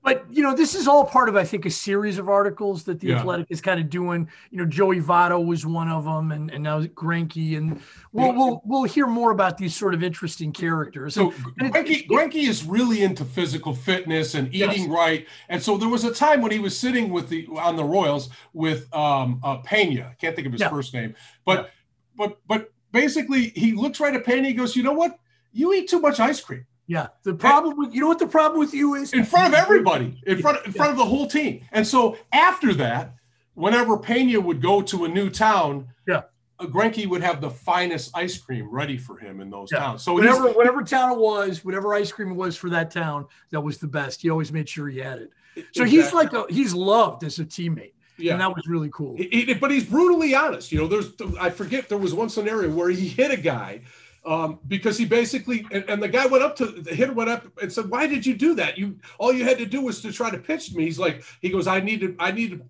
but 0.03 0.25
you 0.29 0.41
know, 0.41 0.55
this 0.55 0.73
is 0.73 0.87
all 0.87 1.05
part 1.05 1.29
of 1.29 1.35
I 1.35 1.43
think 1.43 1.65
a 1.67 1.69
series 1.69 2.17
of 2.17 2.29
articles 2.29 2.83
that 2.85 2.99
the 2.99 3.07
yeah. 3.09 3.19
Athletic 3.19 3.45
is 3.49 3.61
kind 3.61 3.79
of 3.79 3.91
doing. 3.91 4.27
You 4.49 4.57
know, 4.57 4.65
Joey 4.65 5.01
Votto 5.01 5.43
was 5.45 5.67
one 5.67 5.87
of 5.87 6.03
them, 6.03 6.31
and, 6.31 6.51
and 6.51 6.63
now 6.63 6.81
Greinke, 6.81 7.57
and 7.57 7.79
we'll 8.11 8.25
yeah. 8.25 8.31
we'll 8.33 8.61
we'll 8.65 8.83
hear 8.83 9.05
more 9.05 9.29
about 9.29 9.59
these 9.59 9.75
sort 9.75 9.93
of 9.93 10.01
interesting 10.01 10.51
characters. 10.51 11.13
So 11.13 11.29
Greinke, 11.59 12.07
Greinke 12.07 12.47
is 12.47 12.65
really 12.65 13.03
into 13.03 13.23
physical 13.23 13.75
fitness 13.75 14.33
and 14.33 14.47
eating 14.53 14.83
yes. 14.83 14.87
right, 14.87 15.27
and 15.47 15.61
so 15.61 15.77
there 15.77 15.89
was 15.89 16.03
a 16.03 16.13
time 16.13 16.41
when 16.41 16.51
he 16.51 16.59
was 16.59 16.77
sitting 16.77 17.09
with 17.09 17.29
the 17.29 17.47
on 17.59 17.75
the 17.75 17.85
Royals 17.85 18.29
with 18.51 18.93
um, 18.95 19.39
uh, 19.43 19.57
Pena. 19.57 20.09
I 20.11 20.15
can't 20.15 20.35
think 20.35 20.47
of 20.47 20.53
his 20.53 20.61
yeah. 20.61 20.69
first 20.69 20.93
name, 20.95 21.13
but 21.45 21.69
but 22.15 22.37
but 22.47 22.71
basically 22.91 23.49
he 23.55 23.73
looks 23.73 23.99
right 23.99 24.13
at 24.13 24.25
Pena. 24.25 24.47
He 24.47 24.53
goes, 24.53 24.75
you 24.75 24.83
know 24.83 24.93
what? 24.93 25.19
You 25.51 25.73
eat 25.73 25.89
too 25.89 25.99
much 25.99 26.19
ice 26.19 26.41
cream. 26.41 26.65
Yeah. 26.87 27.07
The 27.23 27.33
problem 27.33 27.77
with 27.77 27.93
you 27.93 28.01
know 28.01 28.07
what 28.07 28.19
the 28.19 28.27
problem 28.27 28.59
with 28.59 28.73
you 28.73 28.95
is 28.95 29.13
in 29.13 29.23
front 29.23 29.53
of 29.53 29.59
everybody, 29.59 30.21
in 30.25 30.41
front 30.41 30.65
in 30.65 30.73
front 30.73 30.91
of 30.91 30.97
the 30.97 31.05
whole 31.05 31.27
team. 31.27 31.65
And 31.71 31.85
so 31.85 32.17
after 32.31 32.73
that, 32.75 33.15
whenever 33.53 33.97
Pena 33.97 34.39
would 34.39 34.61
go 34.61 34.81
to 34.81 35.05
a 35.05 35.07
new 35.07 35.29
town, 35.29 35.87
yeah, 36.07 36.23
uh, 36.59 36.65
Greinke 36.65 37.07
would 37.07 37.21
have 37.21 37.39
the 37.39 37.49
finest 37.49 38.11
ice 38.15 38.37
cream 38.37 38.69
ready 38.69 38.97
for 38.97 39.17
him 39.17 39.39
in 39.39 39.49
those 39.49 39.69
yeah. 39.71 39.79
towns. 39.79 40.03
So 40.03 40.13
whatever 40.13 40.51
whatever 40.51 40.83
town 40.83 41.13
it 41.13 41.17
was, 41.17 41.63
whatever 41.63 41.93
ice 41.93 42.11
cream 42.11 42.31
it 42.31 42.35
was 42.35 42.57
for 42.57 42.69
that 42.71 42.91
town, 42.91 43.27
that 43.51 43.61
was 43.61 43.77
the 43.77 43.87
best. 43.87 44.21
He 44.21 44.29
always 44.29 44.51
made 44.51 44.67
sure 44.67 44.89
he 44.89 44.99
had 44.99 45.19
it. 45.19 45.29
So 45.55 45.83
exactly. 45.83 45.89
he's 45.89 46.13
like 46.13 46.33
a, 46.33 46.45
he's 46.49 46.73
loved 46.73 47.23
as 47.23 47.39
a 47.39 47.45
teammate. 47.45 47.92
Yeah, 48.17 48.33
and 48.33 48.41
that 48.41 48.55
was 48.55 48.67
really 48.67 48.89
cool. 48.93 49.15
He, 49.17 49.45
he, 49.45 49.53
but 49.53 49.71
he's 49.71 49.85
brutally 49.85 50.35
honest. 50.35 50.71
You 50.71 50.79
know, 50.79 50.87
there's 50.87 51.13
I 51.39 51.49
forget 51.49 51.89
there 51.89 51.97
was 51.97 52.13
one 52.13 52.29
scenario 52.29 52.69
where 52.69 52.89
he 52.89 53.07
hit 53.07 53.31
a 53.31 53.37
guy 53.37 53.81
um, 54.25 54.59
because 54.67 54.97
he 54.97 55.05
basically 55.05 55.65
and, 55.71 55.83
and, 55.89 56.01
the 56.01 56.07
guy 56.07 56.25
went 56.25 56.43
up 56.43 56.55
to 56.57 56.65
the 56.65 56.93
hitter 56.95 57.13
went 57.13 57.29
up 57.29 57.45
and 57.61 57.71
said, 57.71 57.89
"Why 57.89 58.07
did 58.07 58.25
you 58.25 58.35
do 58.35 58.55
that? 58.55 58.77
You 58.77 58.97
all 59.17 59.33
you 59.33 59.43
had 59.43 59.57
to 59.57 59.65
do 59.65 59.81
was 59.81 60.01
to 60.01 60.11
try 60.11 60.29
to 60.29 60.37
pitch 60.37 60.73
me." 60.73 60.85
He's 60.85 60.99
like, 60.99 61.23
he 61.41 61.49
goes, 61.49 61.67
"I 61.67 61.79
needed, 61.79 62.15
I 62.19 62.31
needed, 62.31 62.63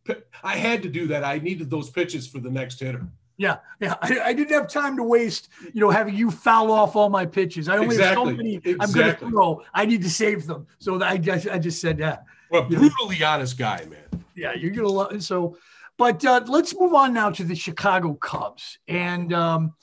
I 0.43 0.55
had 0.55 0.81
to 0.83 0.89
do 0.89 1.07
that. 1.07 1.23
I 1.23 1.39
needed 1.39 1.69
those 1.69 1.89
pitches 1.89 2.27
for 2.27 2.39
the 2.39 2.49
next 2.49 2.79
hitter." 2.79 3.05
Yeah, 3.37 3.57
yeah. 3.79 3.95
I, 4.01 4.19
I, 4.25 4.33
didn't 4.33 4.51
have 4.51 4.67
time 4.67 4.95
to 4.95 5.03
waste, 5.03 5.49
you 5.73 5.81
know, 5.81 5.89
having 5.89 6.15
you 6.15 6.29
foul 6.29 6.71
off 6.71 6.95
all 6.95 7.09
my 7.09 7.25
pitches. 7.25 7.67
I 7.67 7.77
only 7.77 7.95
exactly. 7.95 8.05
have 8.05 8.15
so 8.15 8.37
many 8.37 8.55
exactly. 8.55 8.77
I'm 8.79 8.91
going 8.91 9.15
to 9.15 9.29
throw. 9.29 9.63
I 9.73 9.85
need 9.85 10.03
to 10.03 10.09
save 10.09 10.45
them. 10.45 10.67
So 10.77 11.01
I 11.01 11.17
just, 11.17 11.47
I 11.47 11.57
just 11.57 11.81
said 11.81 11.97
that. 11.97 12.25
Well, 12.51 12.63
brutally 12.69 13.23
honest 13.23 13.57
guy, 13.57 13.85
man. 13.89 14.22
Yeah, 14.35 14.53
you're 14.53 14.71
gonna 14.71 14.87
love. 14.87 15.23
So, 15.23 15.57
but 15.97 16.23
uh, 16.25 16.41
let's 16.47 16.77
move 16.77 16.93
on 16.93 17.13
now 17.13 17.29
to 17.31 17.43
the 17.43 17.55
Chicago 17.55 18.13
Cubs 18.15 18.79
and. 18.87 19.33
Um, 19.33 19.73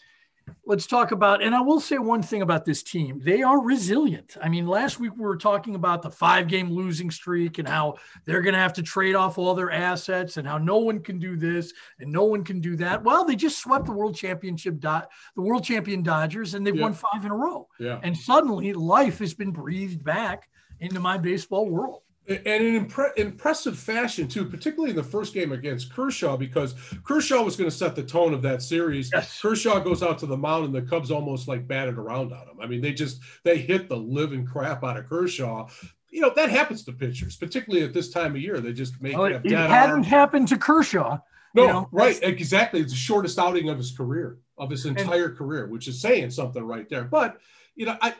let's 0.65 0.87
talk 0.87 1.13
about, 1.13 1.43
and 1.43 1.55
I 1.55 1.61
will 1.61 1.81
say 1.81 1.99
one 1.99 2.23
thing 2.23 2.43
about 2.43 2.65
this 2.65 2.83
team. 2.83 3.21
They 3.23 3.43
are 3.43 3.61
resilient. 3.61 4.37
I 4.41 4.49
mean, 4.49 4.67
last 4.67 5.01
week 5.01 5.13
we 5.17 5.25
were 5.25 5.37
talking 5.37 5.75
about 5.75 6.03
the 6.03 6.11
five 6.11 6.49
game 6.49 6.71
losing 6.71 7.11
streak 7.11 7.59
and 7.59 7.69
how 7.69 7.97
they're 8.25 8.43
going 8.43 8.55
to 8.55 8.61
have 8.61 8.73
to 8.75 8.83
trade 8.83 9.15
off 9.15 9.39
all 9.39 9.55
their 9.55 9.71
assets 9.71 10.37
and 10.37 10.47
how 10.47 10.59
no 10.59 10.79
one 10.79 11.01
can 11.01 11.19
do 11.19 11.37
this 11.37 11.73
and 11.99 12.11
no 12.11 12.25
one 12.25 12.45
can 12.45 12.61
do 12.61 12.77
that. 12.77 13.03
Well, 13.03 13.25
they 13.25 13.37
just 13.37 13.59
swept 13.59 13.87
the 13.87 13.93
world 13.93 14.17
championship, 14.17 14.81
the 14.81 15.07
world 15.37 15.65
champion 15.65 16.03
Dodgers, 16.03 16.55
and 16.55 16.67
they've 16.67 16.77
yeah. 16.77 16.83
won 16.83 16.95
five 16.95 17.25
in 17.25 17.31
a 17.31 17.37
row. 17.37 17.69
Yeah. 17.79 18.01
And 18.03 18.17
suddenly 18.17 18.73
life 18.73 19.19
has 19.19 19.35
been 19.35 19.53
breathed 19.53 20.05
back 20.05 20.49
into 20.81 21.01
my 21.01 21.19
baseball 21.19 21.69
world 21.69 22.03
and 22.29 22.47
in 22.47 22.87
impre- 22.87 23.17
impressive 23.17 23.79
fashion 23.79 24.29
too, 24.29 24.45
particularly 24.45 24.91
in 24.91 24.97
the 24.97 25.03
first 25.03 25.35
game 25.35 25.53
against 25.53 25.93
Kershaw, 25.93 26.37
because 26.37 26.75
Kershaw 27.03 27.43
was 27.43 27.57
going 27.57 27.69
to 27.69 27.77
set 27.77 27.97
the 27.97 28.03
tone 28.03 28.33
of 28.35 28.43
that 28.43 28.63
series. 28.63 29.11
Yes. 29.13 29.41
Kershaw 29.41 29.81
goes 29.81 30.03
out 30.03 30.19
to 30.21 30.27
the 30.27 30.37
mound, 30.37 30.67
and 30.67 30.75
the 30.75 30.83
Cubs 30.83 31.11
almost 31.11 31.49
like 31.49 31.67
batted 31.67 31.99
around 31.99 32.33
on 32.33 32.47
him. 32.49 32.61
I 32.61 32.67
mean, 32.67 32.81
they 32.81 32.93
just 32.93 33.21
they 33.43 33.59
hit 33.59 33.89
the 33.89 33.97
living 33.97 34.47
crap 34.47 34.85
out 34.85 34.97
of 34.97 35.09
Kershaw. 35.09 35.69
You 36.11 36.21
know 36.21 36.33
that 36.37 36.51
happens 36.51 36.85
to 36.85 36.93
pitchers, 36.93 37.37
particularly 37.37 37.85
at 37.85 37.95
this 37.95 38.11
time 38.11 38.35
of 38.35 38.41
year. 38.41 38.61
They 38.61 38.73
just 38.73 39.01
make 39.01 39.17
oh, 39.17 39.23
well, 39.23 39.33
it, 39.33 39.43
it 39.45 39.53
hadn't 39.53 39.91
arms. 39.91 40.07
happened 40.07 40.49
to 40.49 40.59
Kershaw. 40.59 41.19
No, 41.53 41.63
you 41.63 41.69
know, 41.69 41.89
right, 41.91 42.19
exactly. 42.23 42.81
It's 42.81 42.93
the 42.93 42.99
shortest 42.99 43.39
outing 43.39 43.69
of 43.71 43.79
his 43.79 43.91
career, 43.91 44.39
of 44.57 44.71
his 44.71 44.87
entire 44.87 45.27
and, 45.27 45.37
career, 45.37 45.67
which 45.67 45.89
is 45.89 46.01
saying 46.01 46.31
something 46.31 46.63
right 46.63 46.89
there. 46.89 47.05
But 47.05 47.41
you 47.75 47.87
know, 47.87 47.97
I 48.01 48.15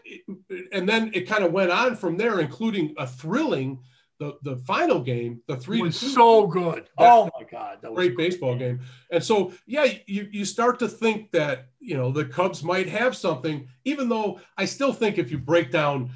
and 0.73 0.89
then 0.89 1.11
it 1.15 1.29
kind 1.29 1.45
of 1.45 1.53
went 1.53 1.71
on 1.71 1.97
from 1.97 2.17
there, 2.17 2.41
including 2.41 2.95
a 2.99 3.07
thrilling 3.07 3.81
the 4.21 4.37
the 4.43 4.57
final 4.59 5.01
game, 5.01 5.41
the 5.49 5.57
three 5.57 5.81
was 5.81 5.99
so 5.99 6.47
good. 6.47 6.89
Oh 6.99 7.31
my 7.37 7.45
god, 7.51 7.79
that 7.81 7.91
was 7.91 7.97
great 7.97 8.17
baseball 8.17 8.55
game. 8.55 8.81
And 9.11 9.25
so 9.25 9.53
yeah, 9.67 9.87
you 10.07 10.29
you 10.31 10.45
start 10.45 10.79
to 10.81 10.89
think 10.89 11.33
that 11.33 11.69
you 11.81 11.97
know 11.97 12.13
the 12.13 12.27
Cubs 12.27 12.63
might 12.63 12.89
have 12.89 13.17
something, 13.17 13.67
even 13.85 14.09
though 14.09 14.39
I 14.57 14.67
still 14.67 14.93
think 14.93 15.19
if 15.19 15.31
you 15.31 15.39
break 15.39 15.73
down 15.73 16.11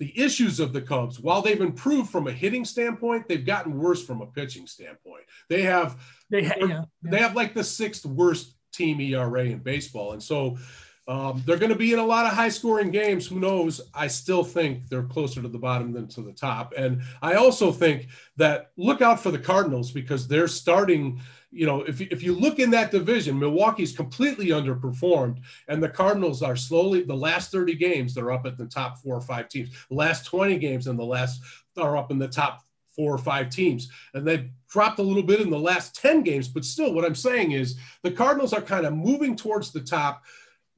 the 0.00 0.12
issues 0.20 0.58
of 0.58 0.72
the 0.72 0.82
Cubs, 0.82 1.20
while 1.20 1.40
they've 1.40 1.60
improved 1.60 2.10
from 2.10 2.26
a 2.26 2.32
hitting 2.32 2.64
standpoint, 2.64 3.28
they've 3.28 3.46
gotten 3.46 3.78
worse 3.78 4.04
from 4.04 4.20
a 4.20 4.26
pitching 4.26 4.66
standpoint. 4.66 5.22
They 5.48 5.62
have 5.62 5.96
they 6.30 6.44
ha- 6.44 6.54
yeah, 6.58 6.66
yeah. 6.66 6.82
they 7.04 7.18
have 7.18 7.36
like 7.36 7.54
the 7.54 7.64
sixth 7.64 8.04
worst 8.04 8.56
team 8.72 9.00
ERA 9.00 9.44
in 9.44 9.60
baseball, 9.60 10.12
and 10.12 10.22
so 10.22 10.58
um, 11.06 11.42
they're 11.44 11.58
going 11.58 11.72
to 11.72 11.78
be 11.78 11.92
in 11.92 11.98
a 11.98 12.04
lot 12.04 12.24
of 12.24 12.32
high 12.32 12.48
scoring 12.48 12.90
games. 12.90 13.26
Who 13.26 13.38
knows? 13.38 13.80
I 13.94 14.06
still 14.06 14.42
think 14.42 14.88
they're 14.88 15.02
closer 15.02 15.42
to 15.42 15.48
the 15.48 15.58
bottom 15.58 15.92
than 15.92 16.08
to 16.08 16.22
the 16.22 16.32
top. 16.32 16.72
And 16.76 17.02
I 17.20 17.34
also 17.34 17.70
think 17.70 18.08
that 18.36 18.70
look 18.76 19.02
out 19.02 19.20
for 19.20 19.30
the 19.30 19.38
Cardinals 19.38 19.90
because 19.90 20.26
they're 20.26 20.48
starting. 20.48 21.20
You 21.50 21.66
know, 21.66 21.82
if, 21.82 22.00
if 22.00 22.20
you 22.22 22.34
look 22.34 22.58
in 22.58 22.70
that 22.70 22.90
division, 22.90 23.38
Milwaukee's 23.38 23.94
completely 23.94 24.46
underperformed, 24.46 25.38
and 25.68 25.80
the 25.80 25.88
Cardinals 25.88 26.42
are 26.42 26.56
slowly, 26.56 27.02
the 27.02 27.14
last 27.14 27.52
30 27.52 27.76
games, 27.76 28.12
they're 28.12 28.32
up 28.32 28.44
at 28.44 28.58
the 28.58 28.66
top 28.66 28.98
four 28.98 29.14
or 29.14 29.20
five 29.20 29.48
teams. 29.48 29.70
The 29.88 29.94
last 29.94 30.26
20 30.26 30.58
games 30.58 30.88
and 30.88 30.98
the 30.98 31.04
last 31.04 31.40
are 31.76 31.96
up 31.96 32.10
in 32.10 32.18
the 32.18 32.26
top 32.26 32.64
four 32.90 33.14
or 33.14 33.18
five 33.18 33.50
teams. 33.50 33.88
And 34.14 34.26
they've 34.26 34.48
dropped 34.68 34.98
a 34.98 35.02
little 35.02 35.22
bit 35.22 35.40
in 35.40 35.50
the 35.50 35.58
last 35.58 35.94
10 35.94 36.22
games, 36.22 36.48
but 36.48 36.64
still, 36.64 36.92
what 36.92 37.04
I'm 37.04 37.14
saying 37.14 37.52
is 37.52 37.76
the 38.02 38.10
Cardinals 38.10 38.52
are 38.52 38.60
kind 38.60 38.86
of 38.86 38.94
moving 38.94 39.36
towards 39.36 39.70
the 39.70 39.80
top 39.80 40.24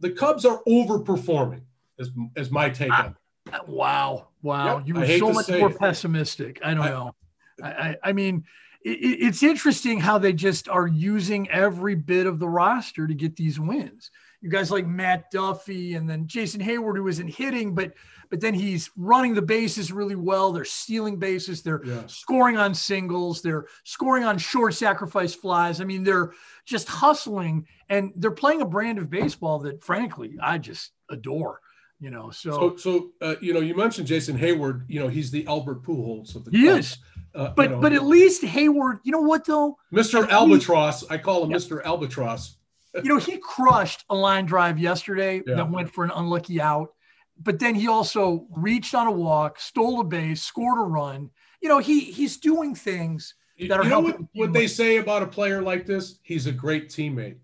the 0.00 0.10
Cubs 0.10 0.44
are 0.44 0.62
overperforming. 0.68 1.62
Is, 1.98 2.10
is 2.36 2.50
my 2.50 2.68
take 2.68 2.92
on 2.92 3.06
it. 3.06 3.68
Wow, 3.68 4.28
wow! 4.42 4.78
Yep. 4.78 4.88
You 4.88 4.94
were 4.94 5.18
so 5.18 5.32
much 5.32 5.48
more 5.48 5.70
it. 5.70 5.78
pessimistic. 5.78 6.60
I 6.62 6.74
don't 6.74 6.84
I, 6.84 6.90
know. 6.90 7.14
I, 7.62 7.96
I 8.02 8.12
mean, 8.12 8.44
it, 8.82 8.90
it's 8.90 9.42
interesting 9.42 10.00
how 10.00 10.18
they 10.18 10.32
just 10.32 10.68
are 10.68 10.86
using 10.86 11.48
every 11.50 11.94
bit 11.94 12.26
of 12.26 12.38
the 12.38 12.48
roster 12.48 13.06
to 13.06 13.14
get 13.14 13.36
these 13.36 13.58
wins. 13.58 14.10
you 14.40 14.50
guys 14.50 14.70
like 14.70 14.86
Matt 14.86 15.30
Duffy 15.30 15.94
and 15.94 16.08
then 16.08 16.26
Jason 16.26 16.60
Heyward, 16.60 16.96
who 16.96 17.08
isn't 17.08 17.28
hitting, 17.28 17.74
but 17.74 17.94
but 18.30 18.40
then 18.40 18.54
he's 18.54 18.90
running 18.96 19.34
the 19.34 19.42
bases 19.42 19.92
really 19.92 20.14
well. 20.14 20.52
They're 20.52 20.64
stealing 20.64 21.18
bases. 21.18 21.62
They're 21.62 21.82
yeah. 21.84 22.02
scoring 22.06 22.56
on 22.56 22.74
singles. 22.74 23.42
They're 23.42 23.66
scoring 23.84 24.24
on 24.24 24.38
short 24.38 24.74
sacrifice 24.74 25.34
flies. 25.34 25.80
I 25.80 25.84
mean, 25.84 26.04
they're 26.04 26.32
just 26.64 26.88
hustling 26.88 27.66
and 27.88 28.12
they're 28.16 28.30
playing 28.30 28.62
a 28.62 28.66
brand 28.66 28.98
of 28.98 29.10
baseball 29.10 29.60
that, 29.60 29.82
frankly, 29.84 30.36
I 30.40 30.58
just 30.58 30.92
adore. 31.10 31.60
You 31.98 32.10
know, 32.10 32.28
so 32.28 32.50
so, 32.50 32.76
so 32.76 33.10
uh, 33.22 33.36
you 33.40 33.54
know, 33.54 33.60
you 33.60 33.74
mentioned 33.74 34.06
Jason 34.06 34.36
Heyward. 34.36 34.84
You 34.86 35.00
know, 35.00 35.08
he's 35.08 35.30
the 35.30 35.46
Albert 35.46 35.82
Pujols 35.82 36.36
of 36.36 36.44
the. 36.44 36.50
He 36.50 36.66
Cubs. 36.66 36.78
is. 36.92 36.98
Uh, 37.34 37.52
but 37.56 37.62
you 37.62 37.68
know, 37.76 37.80
but 37.80 37.92
at 37.94 38.04
least 38.04 38.42
Heyward, 38.42 39.00
you 39.02 39.12
know 39.12 39.20
what 39.22 39.46
though? 39.46 39.78
Mr. 39.92 40.28
Albatross, 40.28 41.02
least, 41.02 41.12
I 41.12 41.16
call 41.16 41.44
him 41.44 41.50
yeah. 41.50 41.56
Mr. 41.56 41.82
Albatross. 41.84 42.56
you 42.94 43.08
know, 43.08 43.18
he 43.18 43.38
crushed 43.38 44.04
a 44.10 44.14
line 44.14 44.46
drive 44.46 44.78
yesterday 44.78 45.42
yeah. 45.46 45.56
that 45.56 45.70
went 45.70 45.90
for 45.90 46.04
an 46.04 46.10
unlucky 46.14 46.60
out. 46.60 46.92
But 47.38 47.58
then 47.58 47.74
he 47.74 47.88
also 47.88 48.46
reached 48.50 48.94
on 48.94 49.06
a 49.06 49.12
walk, 49.12 49.60
stole 49.60 50.00
a 50.00 50.04
base, 50.04 50.42
scored 50.42 50.78
a 50.78 50.82
run. 50.82 51.30
You 51.60 51.68
know, 51.68 51.78
he 51.78 52.00
he's 52.00 52.36
doing 52.36 52.74
things 52.74 53.34
that 53.68 53.78
are. 53.78 53.84
You 53.84 53.90
know 53.90 54.00
what, 54.00 54.18
what 54.34 54.52
they 54.52 54.66
say 54.66 54.96
about 54.98 55.22
a 55.22 55.26
player 55.26 55.62
like 55.62 55.86
this? 55.86 56.18
He's 56.22 56.46
a 56.46 56.52
great 56.52 56.88
teammate. 56.88 57.36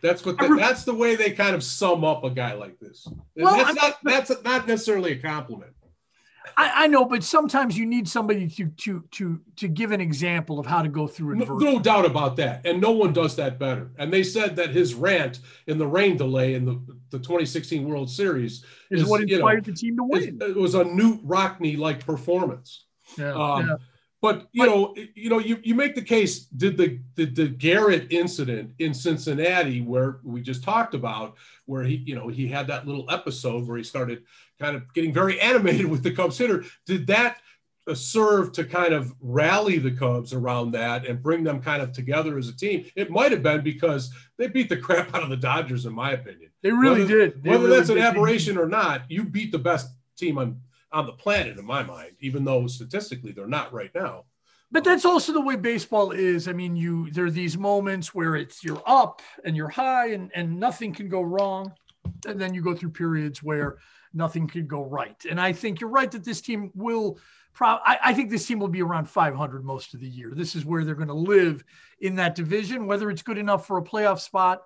That's 0.00 0.24
what. 0.24 0.38
The, 0.38 0.56
that's 0.58 0.84
the 0.84 0.94
way 0.94 1.16
they 1.16 1.30
kind 1.30 1.54
of 1.54 1.62
sum 1.62 2.04
up 2.04 2.24
a 2.24 2.30
guy 2.30 2.54
like 2.54 2.78
this. 2.78 3.06
Well, 3.36 3.56
that's 3.56 3.74
not 3.74 3.98
that's 4.02 4.42
not 4.44 4.66
necessarily 4.66 5.12
a 5.12 5.18
compliment. 5.18 5.72
I, 6.56 6.84
I, 6.84 6.86
know, 6.86 7.04
but 7.04 7.22
sometimes 7.22 7.76
you 7.76 7.86
need 7.86 8.08
somebody 8.08 8.48
to 8.48 8.66
to 8.66 9.04
to 9.12 9.40
to 9.56 9.68
give 9.68 9.92
an 9.92 10.00
example 10.00 10.58
of 10.58 10.66
how 10.66 10.82
to 10.82 10.88
go 10.88 11.06
through. 11.06 11.36
No, 11.36 11.56
no 11.56 11.78
doubt 11.78 12.04
about 12.04 12.36
that, 12.36 12.66
and 12.66 12.80
no 12.80 12.90
one 12.90 13.12
does 13.12 13.36
that 13.36 13.58
better. 13.58 13.90
And 13.98 14.12
they 14.12 14.22
said 14.22 14.56
that 14.56 14.70
his 14.70 14.94
rant 14.94 15.40
in 15.66 15.78
the 15.78 15.86
rain 15.86 16.16
delay 16.16 16.54
in 16.54 16.64
the, 16.64 16.80
the 17.10 17.18
2016 17.18 17.88
World 17.88 18.10
Series 18.10 18.64
is, 18.90 19.02
is 19.02 19.08
what 19.08 19.20
inspired 19.22 19.66
you 19.66 19.72
know, 19.72 19.72
the 19.72 19.72
team 19.72 19.96
to 19.96 20.04
win. 20.04 20.38
It 20.40 20.56
was 20.56 20.74
a 20.74 20.84
Knute 20.84 21.20
Rockne 21.24 21.76
like 21.76 22.04
performance. 22.04 22.86
Yeah, 23.16 23.34
um, 23.34 23.66
yeah. 23.66 23.76
But 24.20 24.48
you 24.50 24.64
but, 24.64 24.66
know, 24.66 24.94
you 25.14 25.30
know, 25.30 25.38
you, 25.38 25.58
you 25.62 25.74
make 25.76 25.94
the 25.94 26.02
case. 26.02 26.46
Did 26.46 26.76
the, 26.76 27.00
the 27.14 27.26
the 27.26 27.48
Garrett 27.48 28.08
incident 28.10 28.72
in 28.80 28.92
Cincinnati, 28.92 29.80
where 29.80 30.18
we 30.24 30.40
just 30.40 30.64
talked 30.64 30.94
about, 30.94 31.36
where 31.66 31.84
he 31.84 32.02
you 32.04 32.16
know 32.16 32.26
he 32.26 32.48
had 32.48 32.66
that 32.66 32.86
little 32.86 33.08
episode 33.10 33.68
where 33.68 33.76
he 33.76 33.84
started 33.84 34.24
kind 34.60 34.76
of 34.76 34.92
getting 34.94 35.12
very 35.12 35.40
animated 35.40 35.86
with 35.86 36.02
the 36.02 36.10
Cubs 36.10 36.38
hitter. 36.38 36.64
Did 36.86 37.06
that 37.08 37.38
uh, 37.86 37.94
serve 37.94 38.52
to 38.52 38.64
kind 38.64 38.92
of 38.92 39.14
rally 39.20 39.78
the 39.78 39.90
Cubs 39.90 40.32
around 40.32 40.72
that 40.72 41.06
and 41.06 41.22
bring 41.22 41.44
them 41.44 41.62
kind 41.62 41.82
of 41.82 41.92
together 41.92 42.38
as 42.38 42.48
a 42.48 42.56
team? 42.56 42.86
It 42.96 43.10
might 43.10 43.32
have 43.32 43.42
been 43.42 43.62
because 43.62 44.10
they 44.36 44.48
beat 44.48 44.68
the 44.68 44.76
crap 44.76 45.14
out 45.14 45.22
of 45.22 45.30
the 45.30 45.36
Dodgers, 45.36 45.86
in 45.86 45.92
my 45.92 46.12
opinion. 46.12 46.50
They 46.62 46.72
really 46.72 47.02
whether, 47.02 47.18
did. 47.18 47.42
They 47.42 47.50
whether 47.50 47.64
really 47.64 47.76
that's 47.76 47.90
an 47.90 47.98
aberration 47.98 48.58
or 48.58 48.66
not, 48.66 49.02
you 49.08 49.24
beat 49.24 49.52
the 49.52 49.58
best 49.58 49.88
team 50.16 50.38
on 50.38 50.60
on 50.90 51.06
the 51.06 51.12
planet, 51.12 51.58
in 51.58 51.66
my 51.66 51.82
mind, 51.82 52.12
even 52.20 52.44
though 52.44 52.66
statistically 52.66 53.32
they're 53.32 53.46
not 53.46 53.72
right 53.74 53.90
now. 53.94 54.24
But 54.70 54.84
that's 54.84 55.04
also 55.04 55.32
the 55.32 55.40
way 55.40 55.56
baseball 55.56 56.12
is. 56.12 56.48
I 56.48 56.52
mean, 56.52 56.76
you 56.76 57.10
there 57.10 57.26
are 57.26 57.30
these 57.30 57.56
moments 57.56 58.14
where 58.14 58.36
it's 58.36 58.62
you're 58.62 58.82
up 58.86 59.22
and 59.44 59.56
you're 59.56 59.68
high 59.68 60.12
and, 60.12 60.30
and 60.34 60.58
nothing 60.58 60.92
can 60.92 61.08
go 61.08 61.22
wrong. 61.22 61.72
And 62.26 62.40
then 62.40 62.54
you 62.54 62.62
go 62.62 62.74
through 62.74 62.90
periods 62.90 63.42
where 63.42 63.78
nothing 64.12 64.48
could 64.48 64.68
go 64.68 64.84
right. 64.84 65.16
And 65.28 65.40
I 65.40 65.52
think 65.52 65.80
you're 65.80 65.90
right 65.90 66.10
that 66.10 66.24
this 66.24 66.40
team 66.40 66.70
will. 66.74 67.18
Pro- 67.54 67.80
I, 67.84 67.98
I 68.04 68.14
think 68.14 68.30
this 68.30 68.46
team 68.46 68.60
will 68.60 68.68
be 68.68 68.82
around 68.82 69.08
500 69.08 69.64
most 69.64 69.94
of 69.94 70.00
the 70.00 70.08
year. 70.08 70.32
This 70.34 70.54
is 70.54 70.64
where 70.64 70.84
they're 70.84 70.94
going 70.94 71.08
to 71.08 71.14
live 71.14 71.64
in 72.00 72.16
that 72.16 72.34
division. 72.34 72.86
Whether 72.86 73.10
it's 73.10 73.22
good 73.22 73.38
enough 73.38 73.66
for 73.66 73.78
a 73.78 73.82
playoff 73.82 74.20
spot, 74.20 74.62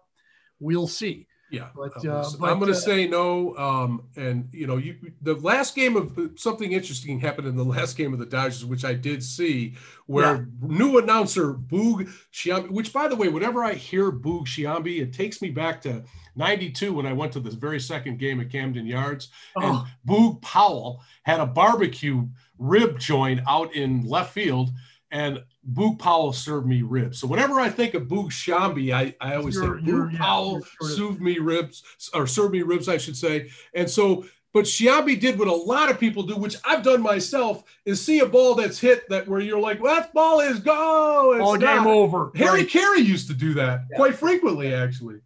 we'll 0.60 0.88
see. 0.88 1.26
Yeah, 1.52 1.68
but, 1.76 2.04
uh, 2.06 2.24
but, 2.40 2.50
I'm 2.50 2.58
going 2.58 2.72
to 2.72 2.78
uh, 2.78 2.80
say 2.80 3.06
no. 3.06 3.54
Um, 3.58 4.04
and 4.16 4.48
you 4.52 4.66
know, 4.66 4.78
you 4.78 4.96
the 5.20 5.34
last 5.34 5.74
game 5.74 5.96
of 5.96 6.18
something 6.36 6.72
interesting 6.72 7.20
happened 7.20 7.46
in 7.46 7.56
the 7.56 7.64
last 7.64 7.94
game 7.98 8.14
of 8.14 8.18
the 8.18 8.24
Dodgers, 8.24 8.64
which 8.64 8.86
I 8.86 8.94
did 8.94 9.22
see, 9.22 9.74
where 10.06 10.36
yeah. 10.36 10.44
new 10.62 10.96
announcer 10.96 11.52
Boog 11.52 12.10
Sciambi, 12.32 12.70
which 12.70 12.90
by 12.90 13.06
the 13.06 13.16
way, 13.16 13.28
whenever 13.28 13.62
I 13.62 13.74
hear 13.74 14.10
Boog 14.10 14.46
Sciambi, 14.46 15.02
it 15.02 15.12
takes 15.12 15.42
me 15.42 15.50
back 15.50 15.82
to 15.82 16.02
'92 16.36 16.94
when 16.94 17.04
I 17.04 17.12
went 17.12 17.32
to 17.34 17.40
the 17.40 17.50
very 17.50 17.78
second 17.80 18.18
game 18.18 18.40
at 18.40 18.50
Camden 18.50 18.86
Yards, 18.86 19.28
oh. 19.54 19.60
and 19.60 20.10
Boog 20.10 20.40
Powell 20.40 21.02
had 21.24 21.38
a 21.38 21.46
barbecue 21.46 22.26
rib 22.58 22.98
joint 22.98 23.40
out 23.46 23.74
in 23.74 24.08
left 24.08 24.32
field, 24.32 24.70
and 25.12 25.44
Boog 25.74 25.98
Powell 25.98 26.32
served 26.32 26.66
me 26.66 26.82
ribs. 26.82 27.18
So 27.18 27.26
whenever 27.26 27.60
I 27.60 27.68
think 27.68 27.94
of 27.94 28.04
Boog 28.04 28.30
Sciambi, 28.30 28.92
I, 28.92 29.14
I 29.20 29.36
always 29.36 29.54
you're, 29.54 29.76
think 29.76 29.86
Boog 29.86 30.16
Powell 30.16 30.62
yeah, 30.80 30.88
served 30.88 31.20
me 31.20 31.38
ribs 31.38 31.82
or 32.14 32.26
served 32.26 32.52
me 32.52 32.62
ribs, 32.62 32.88
I 32.88 32.96
should 32.96 33.16
say. 33.16 33.50
And 33.74 33.88
so, 33.88 34.24
but 34.54 34.64
Sciambi 34.64 35.20
did 35.20 35.38
what 35.38 35.48
a 35.48 35.54
lot 35.54 35.90
of 35.90 36.00
people 36.00 36.22
do, 36.22 36.36
which 36.36 36.56
I've 36.64 36.82
done 36.82 37.02
myself, 37.02 37.62
is 37.84 38.00
see 38.00 38.20
a 38.20 38.26
ball 38.26 38.54
that's 38.54 38.80
hit 38.80 39.08
that 39.10 39.28
where 39.28 39.40
you're 39.40 39.60
like, 39.60 39.82
well, 39.82 39.94
that 39.94 40.12
ball 40.14 40.40
is 40.40 40.60
go. 40.60 41.40
All 41.40 41.54
oh, 41.54 41.56
game 41.56 41.86
over. 41.86 42.32
Harry 42.34 42.60
right. 42.60 42.68
Caray 42.68 43.00
used 43.00 43.28
to 43.28 43.34
do 43.34 43.54
that 43.54 43.82
yeah. 43.90 43.96
quite 43.96 44.14
frequently, 44.14 44.74
actually. 44.74 45.20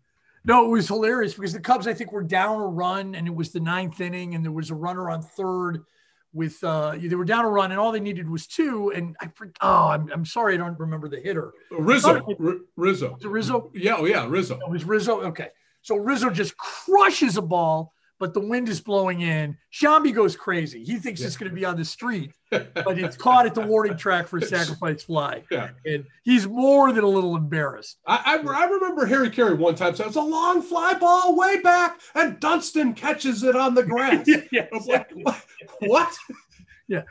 No, 0.44 0.64
it 0.64 0.68
was 0.68 0.88
hilarious 0.88 1.34
because 1.34 1.52
the 1.52 1.60
Cubs, 1.60 1.86
I 1.86 1.94
think, 1.94 2.12
were 2.12 2.22
down 2.22 2.60
a 2.60 2.66
run 2.66 3.14
and 3.14 3.26
it 3.26 3.34
was 3.34 3.50
the 3.50 3.60
ninth 3.60 4.00
inning 4.00 4.34
and 4.34 4.44
there 4.44 4.52
was 4.52 4.70
a 4.70 4.76
runner 4.76 5.10
on 5.10 5.22
third 5.22 5.84
with 6.36 6.62
uh 6.62 6.94
they 7.00 7.14
were 7.14 7.24
down 7.24 7.44
a 7.44 7.48
run 7.48 7.70
and 7.70 7.80
all 7.80 7.90
they 7.90 8.00
needed 8.00 8.28
was 8.28 8.46
two 8.46 8.92
and 8.94 9.16
I 9.20 9.30
oh 9.62 9.88
I'm, 9.88 10.10
I'm 10.12 10.24
sorry 10.26 10.54
I 10.54 10.58
don't 10.58 10.78
remember 10.78 11.08
the 11.08 11.18
hitter 11.18 11.52
Rizzo 11.70 12.22
Rizzo 12.76 13.16
Rizzo 13.22 13.70
yeah 13.74 13.96
oh 13.98 14.04
yeah 14.04 14.26
Rizzo 14.28 14.58
it 14.58 14.70
was 14.70 14.84
Rizzo 14.84 15.22
okay 15.22 15.48
so 15.82 15.96
Rizzo 15.96 16.30
just 16.30 16.56
crushes 16.56 17.36
a 17.36 17.42
ball 17.42 17.94
but 18.18 18.34
the 18.34 18.40
wind 18.40 18.68
is 18.68 18.80
blowing 18.80 19.20
in. 19.20 19.56
Sciambi 19.72 20.14
goes 20.14 20.36
crazy. 20.36 20.82
He 20.84 20.96
thinks 20.96 21.20
yeah. 21.20 21.26
it's 21.26 21.36
going 21.36 21.50
to 21.50 21.54
be 21.54 21.64
on 21.64 21.76
the 21.76 21.84
street, 21.84 22.32
but 22.50 22.98
it's 22.98 23.16
caught 23.16 23.46
at 23.46 23.54
the 23.54 23.60
warning 23.60 23.96
track 23.96 24.28
for 24.28 24.38
a 24.38 24.42
sacrifice 24.46 25.02
fly. 25.02 25.42
Yeah. 25.50 25.70
And 25.84 26.06
he's 26.22 26.46
more 26.46 26.92
than 26.92 27.04
a 27.04 27.08
little 27.08 27.36
embarrassed. 27.36 27.98
I, 28.06 28.40
I, 28.44 28.62
I 28.62 28.64
remember 28.66 29.06
Harry 29.06 29.30
Caray 29.30 29.54
one 29.54 29.74
time 29.74 29.94
said 29.94 30.06
it's 30.06 30.16
a 30.16 30.20
long 30.20 30.62
fly 30.62 30.94
ball 30.94 31.36
way 31.36 31.60
back, 31.60 32.00
and 32.14 32.38
Dunston 32.40 32.94
catches 32.94 33.42
it 33.42 33.56
on 33.56 33.74
the 33.74 33.82
grass. 33.82 34.26
yeah, 34.52 34.66
exactly. 34.72 35.22
like, 35.24 35.42
what? 35.80 36.14
yeah. 36.88 37.02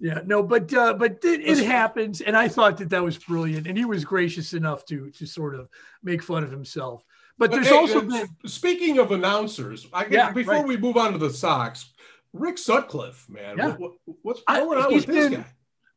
Yeah, 0.00 0.20
no, 0.26 0.42
but 0.42 0.74
uh, 0.74 0.94
but 0.94 1.20
it, 1.22 1.40
it 1.40 1.64
happens, 1.64 2.20
and 2.20 2.36
I 2.36 2.48
thought 2.48 2.78
that 2.78 2.90
that 2.90 3.02
was 3.02 3.16
brilliant, 3.16 3.68
and 3.68 3.78
he 3.78 3.84
was 3.84 4.04
gracious 4.04 4.52
enough 4.52 4.84
to 4.86 5.10
to 5.12 5.24
sort 5.24 5.54
of 5.54 5.68
make 6.02 6.20
fun 6.20 6.42
of 6.42 6.50
himself. 6.50 7.04
But 7.38 7.50
there's 7.50 7.68
hey, 7.68 7.76
also 7.76 8.00
been... 8.00 8.28
speaking 8.46 8.98
of 8.98 9.12
announcers. 9.12 9.86
I 9.92 10.06
yeah, 10.06 10.30
before 10.30 10.54
right. 10.54 10.66
we 10.66 10.76
move 10.76 10.96
on 10.96 11.12
to 11.12 11.18
the 11.18 11.30
Sox, 11.30 11.93
Rick 12.34 12.58
Sutcliffe, 12.58 13.26
man, 13.28 13.56
yeah. 13.56 13.76
what, 13.76 13.92
what's 14.22 14.42
going 14.42 14.78
on 14.78 14.92
with 14.92 15.06
this 15.06 15.30
guy? 15.30 15.46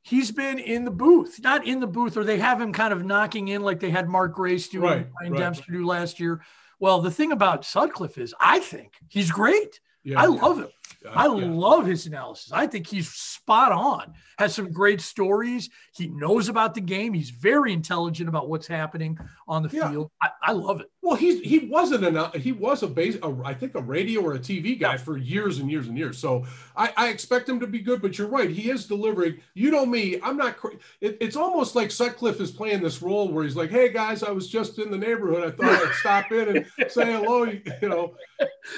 He's 0.04 0.32
been 0.32 0.60
in 0.60 0.86
the 0.86 0.92
booth, 0.92 1.40
not 1.42 1.68
in 1.68 1.82
the 1.82 1.88
booth, 1.88 2.16
or 2.16 2.24
they 2.24 2.38
have 2.38 2.62
him 2.62 2.72
kind 2.72 2.94
of 2.94 3.04
knocking 3.04 3.50
in 3.50 3.62
like 3.62 3.82
they 3.82 3.90
had 3.90 4.08
Mark 4.08 4.34
Grace 4.34 4.70
do 4.70 4.82
right, 4.82 5.08
and 5.20 5.34
right. 5.34 5.40
Dempster 5.40 5.72
do 5.72 5.86
last 5.86 6.20
year. 6.20 6.42
Well, 6.80 7.02
the 7.02 7.12
thing 7.12 7.32
about 7.32 7.66
Sutcliffe 7.66 8.18
is, 8.18 8.34
I 8.40 8.60
think 8.60 8.94
he's 9.10 9.32
great. 9.32 9.82
Yeah, 10.04 10.22
I 10.22 10.28
love 10.28 10.60
him. 10.60 10.70
I 11.06 11.28
uh, 11.28 11.36
yeah. 11.36 11.46
love 11.48 11.86
his 11.86 12.06
analysis. 12.06 12.52
I 12.52 12.68
think 12.68 12.88
he's 12.88 13.10
spot 13.10 13.72
on. 13.72 14.14
Has 14.40 14.54
some 14.54 14.72
great 14.72 15.02
stories. 15.02 15.70
He 15.96 16.08
knows 16.08 16.50
about 16.50 16.76
the 16.76 16.82
game. 16.82 17.14
He's 17.14 17.30
very 17.30 17.74
intelligent 17.74 18.30
about 18.30 18.50
what's 18.50 18.68
happening 18.68 19.18
on 19.48 19.64
the 19.64 19.70
yeah. 19.70 19.90
field. 19.90 20.12
I, 20.22 20.30
I, 20.44 20.52
love 20.52 20.82
it. 20.82 20.92
Well, 21.02 21.16
he's 21.16 21.40
he 21.42 21.60
wasn't 21.60 22.06
an 22.06 22.40
he 22.40 22.52
was 22.52 22.84
a 22.84 22.88
base 22.88 23.18
a, 23.24 23.36
I 23.44 23.54
think 23.54 23.76
a 23.76 23.82
radio 23.82 24.22
or 24.22 24.34
a 24.34 24.40
TV 24.40 24.80
guy 24.80 24.98
for 24.98 25.18
years 25.18 25.60
and 25.60 25.72
years 25.72 25.88
and 25.88 25.98
years. 25.98 26.18
So 26.18 26.46
I, 26.76 26.94
I 26.98 27.08
expect 27.10 27.50
him 27.50 27.60
to 27.62 27.68
be 27.68 27.80
good. 27.80 28.02
But 28.02 28.18
you're 28.18 28.28
right, 28.28 28.50
he 28.50 28.70
is 28.70 28.86
delivering. 28.86 29.40
You 29.54 29.72
know 29.72 29.86
me, 29.86 30.20
I'm 30.22 30.38
not. 30.38 30.58
It, 31.02 31.18
it's 31.20 31.36
almost 31.36 31.76
like 31.76 31.90
Sutcliffe 31.90 32.42
is 32.42 32.52
playing 32.52 32.82
this 32.82 33.02
role 33.02 33.32
where 33.32 33.44
he's 33.44 33.56
like, 33.56 33.72
"Hey 33.72 33.90
guys, 33.90 34.22
I 34.22 34.32
was 34.32 34.48
just 34.48 34.78
in 34.78 34.92
the 34.92 34.98
neighborhood. 34.98 35.44
I 35.44 35.52
thought 35.56 35.88
I'd 35.88 35.94
stop 35.96 36.32
in 36.32 36.58
and 36.58 36.66
say 36.92 37.06
hello." 37.06 37.44
You 37.44 37.90
know, 37.90 38.16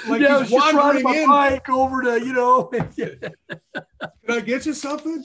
like 0.07 0.21
yeah, 0.21 0.43
he's 0.43 0.51
wandering 0.51 1.07
in. 1.15 1.27
Bike 1.27 1.69
over 1.69 2.01
to 2.03 2.08
you 2.17 2.33
know. 2.33 2.63
Can 2.95 3.33
I 4.27 4.39
get 4.41 4.65
you 4.65 4.73
something? 4.73 5.23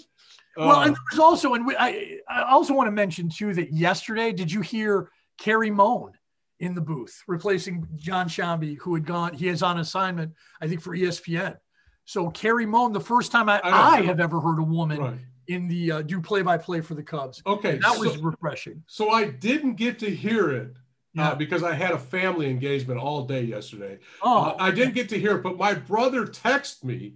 Well, 0.56 0.70
uh, 0.70 0.86
and 0.86 0.96
there's 1.10 1.18
also, 1.18 1.54
and 1.54 1.66
we, 1.66 1.76
I, 1.76 2.18
I 2.28 2.42
also 2.42 2.74
want 2.74 2.86
to 2.86 2.92
mention 2.92 3.28
too 3.28 3.54
that 3.54 3.72
yesterday, 3.72 4.32
did 4.32 4.52
you 4.52 4.60
hear 4.60 5.10
Carrie 5.38 5.70
Moan 5.70 6.12
in 6.60 6.74
the 6.74 6.80
booth, 6.80 7.22
replacing 7.26 7.86
Jon 7.96 8.28
Sciambi, 8.28 8.78
who 8.78 8.94
had 8.94 9.04
gone, 9.04 9.34
he 9.34 9.48
is 9.48 9.62
on 9.62 9.78
assignment, 9.78 10.32
I 10.60 10.68
think, 10.68 10.80
for 10.80 10.96
ESPN. 10.96 11.56
So 12.04 12.30
Carrie 12.30 12.66
Moan, 12.66 12.92
the 12.92 13.00
first 13.00 13.32
time 13.32 13.48
I, 13.48 13.60
I, 13.64 13.70
I 13.70 14.02
have 14.02 14.20
ever 14.20 14.40
heard 14.40 14.58
a 14.58 14.62
woman 14.62 14.98
right. 14.98 15.18
in 15.48 15.68
the 15.68 15.92
uh, 15.92 16.02
do 16.02 16.20
play 16.20 16.42
by 16.42 16.56
play 16.58 16.80
for 16.80 16.94
the 16.94 17.02
Cubs. 17.02 17.42
Okay. 17.46 17.78
that 17.78 17.98
was 17.98 18.18
refreshing. 18.18 18.82
So 18.86 19.10
I 19.10 19.24
didn't 19.24 19.74
get 19.74 19.98
to 20.00 20.10
hear 20.10 20.50
it. 20.50 20.76
Yeah. 21.14 21.30
Uh, 21.30 21.34
because 21.36 21.62
I 21.62 21.74
had 21.74 21.92
a 21.92 21.98
family 21.98 22.50
engagement 22.50 22.98
all 22.98 23.24
day 23.24 23.42
yesterday. 23.42 23.98
Oh, 24.20 24.46
uh, 24.46 24.56
I 24.58 24.70
didn't 24.72 24.94
get 24.94 25.08
to 25.10 25.18
hear 25.18 25.36
it, 25.36 25.42
but 25.42 25.56
my 25.56 25.72
brother 25.74 26.26
texted 26.26 26.82
me, 26.84 27.14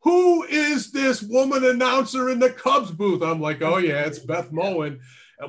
Who 0.00 0.42
is 0.44 0.90
this 0.90 1.22
woman 1.22 1.64
announcer 1.64 2.28
in 2.28 2.40
the 2.40 2.50
Cubs 2.50 2.90
booth? 2.90 3.22
I'm 3.22 3.40
like, 3.40 3.62
Oh, 3.62 3.78
yeah, 3.78 4.04
it's 4.04 4.18
Beth 4.18 4.50
Mowin 4.50 5.00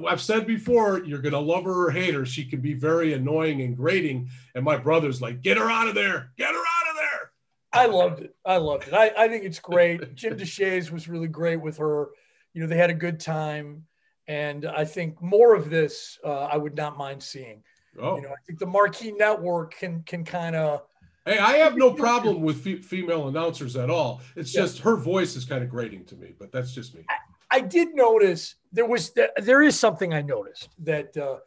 I've 0.07 0.21
said 0.21 0.45
before, 0.45 1.03
you're 1.03 1.21
gonna 1.21 1.39
love 1.39 1.63
her 1.63 1.87
or 1.87 1.91
hate 1.91 2.13
her. 2.13 2.25
She 2.25 2.45
can 2.45 2.59
be 2.59 2.73
very 2.73 3.13
annoying 3.13 3.61
and 3.61 3.75
grating. 3.75 4.29
And 4.53 4.63
my 4.63 4.77
brother's 4.77 5.21
like, 5.21 5.41
get 5.41 5.57
her 5.57 5.69
out 5.69 5.87
of 5.87 5.95
there, 5.95 6.31
get 6.37 6.51
her 6.51 6.55
out 6.55 6.89
of 6.89 6.95
there. 6.95 7.31
I 7.73 7.85
loved 7.85 8.21
it. 8.21 8.35
I 8.45 8.57
loved 8.57 8.87
it. 8.87 8.93
I, 8.93 9.11
I 9.17 9.27
think 9.27 9.43
it's 9.43 9.59
great. 9.59 10.15
Jim 10.15 10.37
Deshaies 10.37 10.91
was 10.91 11.07
really 11.07 11.27
great 11.27 11.61
with 11.61 11.77
her. 11.77 12.09
You 12.53 12.61
know, 12.61 12.67
they 12.67 12.77
had 12.77 12.89
a 12.89 12.95
good 12.95 13.19
time. 13.19 13.85
And 14.27 14.65
I 14.65 14.83
think 14.83 15.21
more 15.21 15.55
of 15.55 15.69
this, 15.69 16.17
uh, 16.23 16.45
I 16.45 16.57
would 16.57 16.75
not 16.75 16.97
mind 16.97 17.23
seeing. 17.23 17.63
Oh. 17.99 18.17
You 18.17 18.23
know, 18.23 18.29
I 18.29 18.41
think 18.45 18.59
the 18.59 18.65
Marquee 18.65 19.11
Network 19.11 19.75
can 19.75 20.03
can 20.03 20.23
kind 20.23 20.55
of. 20.55 20.83
Hey, 21.25 21.37
I 21.37 21.57
have 21.57 21.75
no 21.75 21.91
problem 21.91 22.41
with 22.41 22.65
f- 22.65 22.85
female 22.85 23.27
announcers 23.27 23.75
at 23.75 23.89
all. 23.89 24.21
It's 24.37 24.55
yeah. 24.55 24.61
just 24.61 24.79
her 24.79 24.95
voice 24.95 25.35
is 25.35 25.43
kind 25.43 25.61
of 25.61 25.69
grating 25.69 26.05
to 26.05 26.15
me, 26.15 26.33
but 26.39 26.53
that's 26.53 26.73
just 26.73 26.95
me. 26.95 27.03
I, 27.09 27.57
I 27.57 27.59
did 27.61 27.93
notice 27.93 28.55
there 28.71 28.85
was 28.85 29.11
there 29.37 29.61
is 29.61 29.77
something 29.77 30.13
I 30.13 30.21
noticed 30.21 30.69
that 30.83 31.15
uh, 31.17 31.37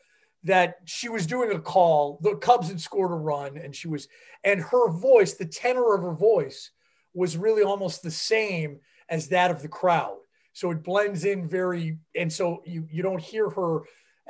that 0.45 0.77
she 0.85 1.09
was 1.09 1.27
doing 1.27 1.53
a 1.53 1.59
call. 1.59 2.19
The 2.23 2.37
Cubs 2.37 2.69
had 2.69 2.81
scored 2.81 3.13
a 3.13 3.15
run, 3.15 3.57
and 3.57 3.75
she 3.75 3.89
was 3.89 4.09
and 4.45 4.61
her 4.61 4.91
voice, 4.91 5.35
the 5.35 5.47
tenor 5.47 5.95
of 5.95 6.03
her 6.03 6.15
voice, 6.15 6.71
was 7.15 7.37
really 7.37 7.63
almost 7.63 8.03
the 8.03 8.11
same 8.11 8.81
as 9.09 9.29
that 9.29 9.51
of 9.51 9.63
the 9.63 9.69
crowd. 9.69 10.17
So 10.53 10.71
it 10.71 10.83
blends 10.83 11.25
in 11.25 11.49
very, 11.49 11.99
and 12.15 12.33
so 12.33 12.63
you 12.67 12.87
you 12.91 13.03
don't 13.03 13.21
hear 13.21 13.49
her 13.51 13.81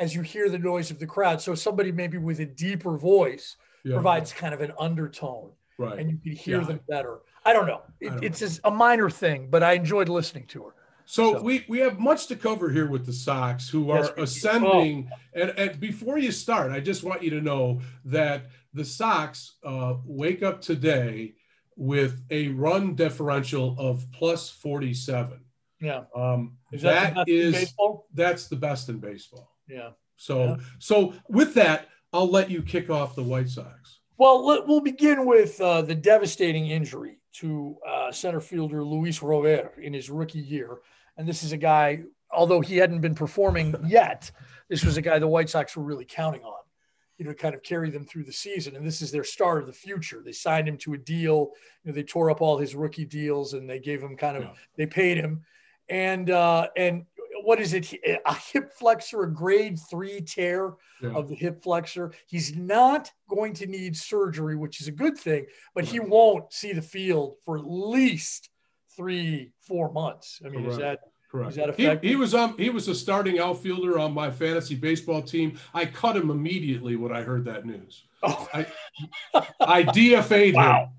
as 0.01 0.15
you 0.15 0.23
hear 0.23 0.49
the 0.49 0.59
noise 0.59 0.91
of 0.91 0.99
the 0.99 1.07
crowd. 1.07 1.41
So 1.41 1.55
somebody 1.55 1.93
maybe 1.93 2.19
with 2.19 2.41
a 2.41 2.47
deeper 2.47 2.97
voice 2.97 3.57
yeah. 3.85 3.95
provides 3.95 4.33
kind 4.33 4.53
of 4.55 4.63
an 4.63 4.73
undertone, 4.79 5.51
right? 5.79 5.99
And 5.99 6.11
you 6.11 6.17
can 6.17 6.33
hear 6.33 6.61
yeah. 6.61 6.67
them 6.67 6.81
better. 6.89 7.19
I 7.45 7.53
don't 7.53 7.67
know. 7.67 7.83
It, 8.01 8.09
don't 8.09 8.25
it's 8.25 8.41
know. 8.41 8.61
a 8.65 8.71
minor 8.71 9.11
thing, 9.11 9.49
but 9.51 9.63
I 9.63 9.75
enjoyed 9.75 10.09
listening 10.09 10.47
to 10.49 10.65
her. 10.65 10.75
So, 11.05 11.35
so, 11.35 11.43
we 11.43 11.65
we 11.69 11.79
have 11.81 11.99
much 11.99 12.29
to 12.29 12.37
cover 12.37 12.71
here 12.71 12.87
with 12.87 13.05
the 13.05 13.13
Sox, 13.13 13.69
who 13.69 13.91
are 13.91 14.05
yes, 14.05 14.13
ascending. 14.17 15.11
Oh. 15.13 15.41
And, 15.41 15.51
and, 15.59 15.81
before 15.81 16.19
you 16.19 16.31
start, 16.33 16.71
I 16.71 16.81
just 16.81 17.03
want 17.03 17.23
you 17.23 17.31
to 17.31 17.41
know 17.41 17.81
that 18.05 18.47
the 18.75 18.85
Sox 18.85 19.57
uh, 19.65 19.95
wake 20.05 20.43
up 20.43 20.61
today 20.61 21.35
with 21.77 22.23
a 22.31 22.49
run 22.49 22.95
differential 22.95 23.75
of 23.77 24.07
plus 24.13 24.51
forty 24.51 24.95
seven. 24.95 25.41
Yeah. 25.81 26.03
Um, 26.15 26.59
is 26.73 26.83
that, 26.83 27.15
that 27.15 27.29
is 27.29 27.75
that's 28.15 28.47
the 28.47 28.57
best 28.57 28.89
in 28.89 28.99
baseball. 28.99 29.51
Yeah. 29.71 29.91
So 30.17 30.45
yeah. 30.45 30.57
so 30.79 31.15
with 31.29 31.55
that, 31.55 31.89
I'll 32.13 32.31
let 32.31 32.51
you 32.51 32.63
kick 32.63 32.91
off 32.91 33.15
the 33.15 33.23
White 33.23 33.49
Sox. 33.49 34.01
Well, 34.19 34.47
let, 34.47 34.67
we'll 34.67 34.81
begin 34.81 35.25
with 35.25 35.61
uh, 35.61 35.83
the 35.83 35.95
devastating 35.95 36.67
injury 36.67 37.19
to 37.35 37.77
uh, 37.89 38.13
center 38.13 38.41
fielder 38.41 38.85
Luis 38.85 39.23
Robert 39.23 39.75
in 39.81 39.95
his 39.95 40.11
rookie 40.11 40.41
year, 40.41 40.79
and 41.17 41.27
this 41.27 41.43
is 41.43 41.53
a 41.53 41.57
guy. 41.57 42.03
Although 42.33 42.61
he 42.61 42.77
hadn't 42.77 43.01
been 43.01 43.15
performing 43.15 43.75
yet, 43.87 44.31
this 44.69 44.85
was 44.85 44.97
a 44.97 45.03
guy 45.03 45.19
the 45.19 45.27
White 45.27 45.51
Sox 45.51 45.77
were 45.77 45.83
really 45.83 46.05
counting 46.05 46.43
on, 46.43 46.63
you 47.19 47.25
know, 47.25 47.35
kind 47.35 47.57
of 47.57 47.63
carry 47.63 47.91
them 47.91 48.05
through 48.05 48.23
the 48.23 48.33
season. 48.33 48.77
And 48.77 48.87
this 48.87 49.03
is 49.03 49.11
their 49.11 49.25
star 49.25 49.59
of 49.59 49.67
the 49.67 49.73
future. 49.73 50.23
They 50.25 50.31
signed 50.31 50.69
him 50.69 50.77
to 50.79 50.93
a 50.93 50.99
deal. 50.99 51.51
You 51.83 51.91
know, 51.91 51.93
they 51.93 52.05
tore 52.05 52.31
up 52.31 52.41
all 52.41 52.57
his 52.57 52.77
rookie 52.77 53.05
deals 53.05 53.55
and 53.55 53.69
they 53.69 53.81
gave 53.81 54.01
him 54.01 54.17
kind 54.17 54.37
of, 54.37 54.45
yeah. 54.45 54.51
they 54.77 54.87
paid 54.87 55.17
him 55.17 55.45
and 55.91 56.31
uh, 56.31 56.69
and 56.77 57.05
what 57.45 57.61
is 57.61 57.75
it? 57.75 57.93
A 58.27 58.35
hip 58.35 58.73
flexor, 58.73 59.23
a 59.23 59.33
grade 59.33 59.79
three 59.91 60.21
tear 60.21 60.75
yeah. 61.03 61.11
of 61.11 61.29
the 61.29 61.35
hip 61.35 61.63
flexor. 61.63 62.13
He's 62.27 62.55
not 62.57 63.11
going 63.29 63.55
to 63.55 63.67
need 63.67 63.97
surgery, 63.97 64.57
which 64.57 64.81
is 64.81 64.89
a 64.89 64.93
good 64.93 65.17
thing, 65.17 65.47
but 65.75 65.85
he 65.85 66.01
won't 66.01 66.53
see 66.53 66.73
the 66.73 66.83
field 66.83 67.37
for 67.45 67.59
at 67.59 67.65
least 67.65 68.51
three, 68.97 69.53
four 69.61 69.93
months. 69.93 70.41
I 70.45 70.49
mean, 70.49 70.65
Correct. 70.65 70.73
is 70.73 70.79
that 70.79 71.01
Correct. 71.31 71.51
Is 71.51 71.57
that 71.57 71.69
effective? 71.69 72.03
He, 72.03 72.09
he 72.09 72.17
was 72.17 72.35
um 72.35 72.57
he 72.59 72.71
was 72.71 72.89
a 72.89 72.95
starting 72.95 73.39
outfielder 73.39 73.99
on 74.01 74.13
my 74.13 74.31
fantasy 74.31 74.75
baseball 74.75 75.23
team. 75.23 75.59
I 75.73 75.87
cut 75.87 76.17
him 76.17 76.29
immediately 76.29 76.97
when 76.97 77.13
I 77.13 77.23
heard 77.23 77.45
that 77.45 77.65
news. 77.65 78.03
Oh. 78.23 78.49
I 78.53 78.67
I 79.61 79.85
DFA'd 79.85 80.55
wow. 80.57 80.91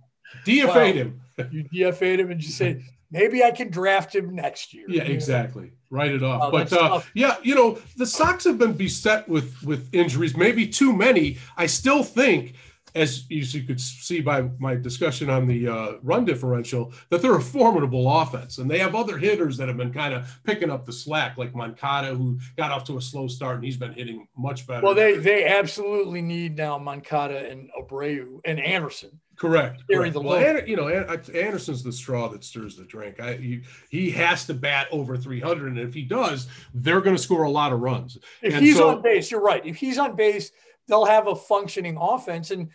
him. 0.46 0.46
DFA'd 0.46 0.68
wow. 0.68 0.84
him. 0.86 1.22
You 1.52 1.64
DFA'd 1.66 2.22
him 2.22 2.32
and 2.32 2.42
you 2.42 2.50
say 2.50 2.82
maybe 3.12 3.43
I 3.43 3.51
can 3.51 3.70
draft 3.70 4.16
him 4.16 4.34
next 4.34 4.74
year. 4.74 4.86
Yeah, 4.88 5.03
exactly. 5.03 5.74
Write 5.89 6.12
it 6.14 6.24
off. 6.24 6.41
Oh, 6.45 6.51
but 6.51 6.74
uh, 6.74 7.01
yeah, 7.14 7.36
you 7.43 7.53
know, 7.53 7.78
the 7.97 8.05
Sox 8.05 8.45
have 8.45 8.57
been 8.57 8.74
beset 8.74 9.28
with 9.28 9.62
with 9.64 9.93
injuries, 9.93 10.36
maybe 10.36 10.68
too 10.68 10.93
many. 10.93 11.38
I 11.57 11.66
still 11.66 12.03
think, 12.03 12.55
as 12.95 13.30
you 13.30 13.64
could 13.64 13.80
see 13.80 14.22
by 14.22 14.49
my 14.57 14.76
discussion 14.76 15.30
on 15.30 15.47
the 15.47 15.68
uh, 15.68 15.91
run 16.01 16.24
differential, 16.24 16.93
that 17.09 17.22
they're 17.22 17.36
a 17.36 17.41
formidable 17.41 18.22
offense, 18.22 18.57
and 18.57 18.72
they 18.72 18.80
have 18.80 18.95
other 18.95 19.18
hitters 19.18 19.57
that 19.57 19.68
have 19.68 19.78
been 19.78 19.93
kind 19.93 20.14
of 20.14 20.39
picking 20.45 20.72
up 20.72 20.86
the 20.86 20.93
slack, 20.93 21.38
like 21.38 21.53
Moncada, 21.53 22.16
who 22.16 22.39
got 22.55 22.72
off 22.72 22.86
to 22.86 22.97
a 22.97 23.01
slow 23.01 23.28
start, 23.28 23.55
and 23.55 23.66
he's 23.66 23.78
been 23.78 23.93
hitting 23.93 24.28
much 24.38 24.66
better. 24.66 24.86
Well, 24.86 24.95
they 24.95 25.18
they 25.18 25.45
absolutely 25.45 26.22
need 26.22 26.55
now 26.55 26.78
Moncada 26.78 27.49
and 27.49 27.70
Abreu 27.78 28.39
and 28.45 28.62
Anderson 28.62 29.20
Correct. 29.42 29.82
correct. 29.92 30.16
well, 30.16 30.36
Ander, 30.36 30.64
you 30.68 30.76
know, 30.76 30.88
Anderson's 30.88 31.82
the 31.82 31.92
straw 31.92 32.28
that 32.28 32.44
stirs 32.44 32.76
the 32.76 32.84
drink. 32.84 33.20
I, 33.20 33.38
you, 33.38 33.64
he 33.89 34.12
has 34.12 34.46
to 34.46 34.54
bat 34.54 34.86
over 34.92 35.18
300, 35.18 35.70
and 35.70 35.80
if 35.80 35.96
he 35.96 36.04
does, 36.04 36.48
they're 36.76 37.02
going 37.02 37.16
to 37.16 37.22
score 37.22 37.42
a 37.42 37.50
lot 37.50 37.74
of 37.74 37.80
runs. 37.80 38.20
If 38.44 38.54
and 38.54 38.64
he's 38.64 38.78
so, 38.78 38.89
on 38.89 39.02
base, 39.02 39.32
you're 39.32 39.42
right. 39.42 39.66
If 39.66 39.78
he's 39.78 39.98
on 39.98 40.16
base, 40.16 40.52
they'll 40.88 41.06
have 41.06 41.26
a 41.26 41.36
functioning 41.36 41.98
offense. 42.00 42.52
And 42.52 42.70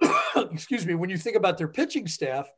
excuse 0.36 0.86
me, 0.86 0.94
when 0.94 1.10
you 1.10 1.18
think 1.18 1.36
about 1.36 1.58
their 1.58 1.68
pitching 1.68 2.06
staff, 2.06 2.50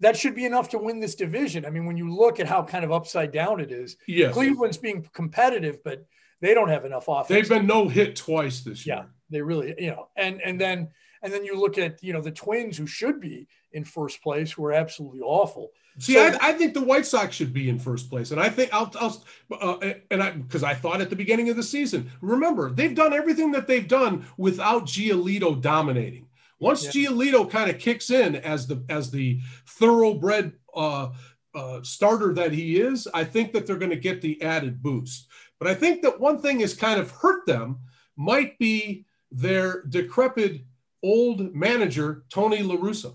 that 0.00 0.16
should 0.16 0.34
be 0.34 0.44
enough 0.44 0.70
to 0.70 0.78
win 0.78 0.98
this 0.98 1.14
division. 1.14 1.64
I 1.64 1.70
mean, 1.70 1.86
when 1.86 1.96
you 1.96 2.12
look 2.12 2.40
at 2.40 2.48
how 2.48 2.64
kind 2.64 2.84
of 2.84 2.90
upside 2.90 3.30
down 3.30 3.60
it 3.60 3.70
is, 3.70 3.96
yes. 4.08 4.34
Cleveland's 4.34 4.76
being 4.76 5.08
competitive, 5.12 5.84
but 5.84 6.04
they 6.40 6.52
don't 6.52 6.68
have 6.68 6.84
enough 6.84 7.06
offense. 7.06 7.28
They've 7.28 7.48
been 7.48 7.68
no 7.68 7.86
hit 7.86 8.16
twice 8.16 8.62
this 8.62 8.84
year. 8.84 8.96
Yeah, 8.96 9.04
they 9.30 9.40
really, 9.40 9.76
you 9.78 9.90
know, 9.90 10.08
and 10.16 10.42
and 10.42 10.60
then 10.60 10.88
and 11.22 11.32
then 11.32 11.44
you 11.44 11.58
look 11.58 11.78
at, 11.78 12.02
you 12.02 12.12
know, 12.12 12.20
the 12.20 12.30
Twins 12.30 12.76
who 12.76 12.86
should 12.86 13.20
be 13.20 13.48
in 13.72 13.84
first 13.84 14.22
place, 14.22 14.52
who 14.52 14.64
are 14.64 14.72
absolutely 14.72 15.20
awful. 15.20 15.70
See, 15.98 16.14
so, 16.14 16.26
I, 16.26 16.50
I, 16.50 16.52
think 16.52 16.74
the 16.74 16.82
White 16.82 17.06
Sox 17.06 17.34
should 17.34 17.52
be 17.52 17.68
in 17.68 17.78
first 17.78 18.08
place, 18.08 18.30
and 18.30 18.40
I 18.40 18.48
think 18.48 18.72
I'll, 18.72 18.92
I'll 19.00 19.24
uh, 19.60 19.94
and 20.12 20.22
I 20.22 20.30
because 20.30 20.62
I 20.62 20.74
thought 20.74 21.00
at 21.00 21.10
the 21.10 21.16
beginning 21.16 21.50
of 21.50 21.56
the 21.56 21.62
season. 21.62 22.10
Remember, 22.20 22.70
they've 22.70 22.94
done 22.94 23.12
everything 23.12 23.50
that 23.52 23.66
they've 23.66 23.88
done 23.88 24.24
without 24.36 24.84
Giolito 24.84 25.60
dominating. 25.60 26.28
Once 26.60 26.84
yeah. 26.84 27.08
Giolito 27.08 27.50
kind 27.50 27.68
of 27.68 27.78
kicks 27.78 28.10
in 28.10 28.36
as 28.36 28.68
the 28.68 28.84
as 28.88 29.10
the 29.10 29.40
thoroughbred 29.66 30.52
uh, 30.74 31.08
uh, 31.54 31.82
starter 31.82 32.32
that 32.34 32.52
he 32.52 32.80
is, 32.80 33.08
I 33.12 33.24
think 33.24 33.52
that 33.52 33.66
they're 33.66 33.76
going 33.76 33.90
to 33.90 33.96
get 33.96 34.20
the 34.20 34.40
added 34.42 34.80
boost. 34.80 35.26
But 35.58 35.68
I 35.68 35.74
think 35.74 36.02
that 36.02 36.20
one 36.20 36.40
thing 36.40 36.60
has 36.60 36.74
kind 36.74 37.00
of 37.00 37.10
hurt 37.10 37.44
them 37.46 37.80
might 38.16 38.58
be 38.58 39.04
their 39.32 39.82
decrepit 39.82 40.62
old 41.02 41.54
manager 41.54 42.24
Tony 42.30 42.62
La 42.62 42.76
Russa. 42.76 43.14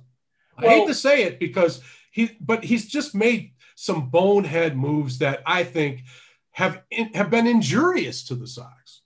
I 0.58 0.68
hate 0.68 0.88
to 0.88 0.94
say 0.94 1.24
it 1.24 1.40
because 1.40 1.82
he, 2.12 2.38
but 2.40 2.64
he's 2.64 2.88
just 2.88 3.16
made 3.16 3.54
some 3.76 4.10
bonehead 4.10 4.78
moves 4.78 5.20
that 5.20 5.42
I 5.46 5.64
think 5.64 6.04
have 6.52 6.84
have 7.14 7.30
been 7.30 7.48
injurious 7.48 8.24
to 8.26 8.36
the 8.36 8.48
Sox. 8.48 9.02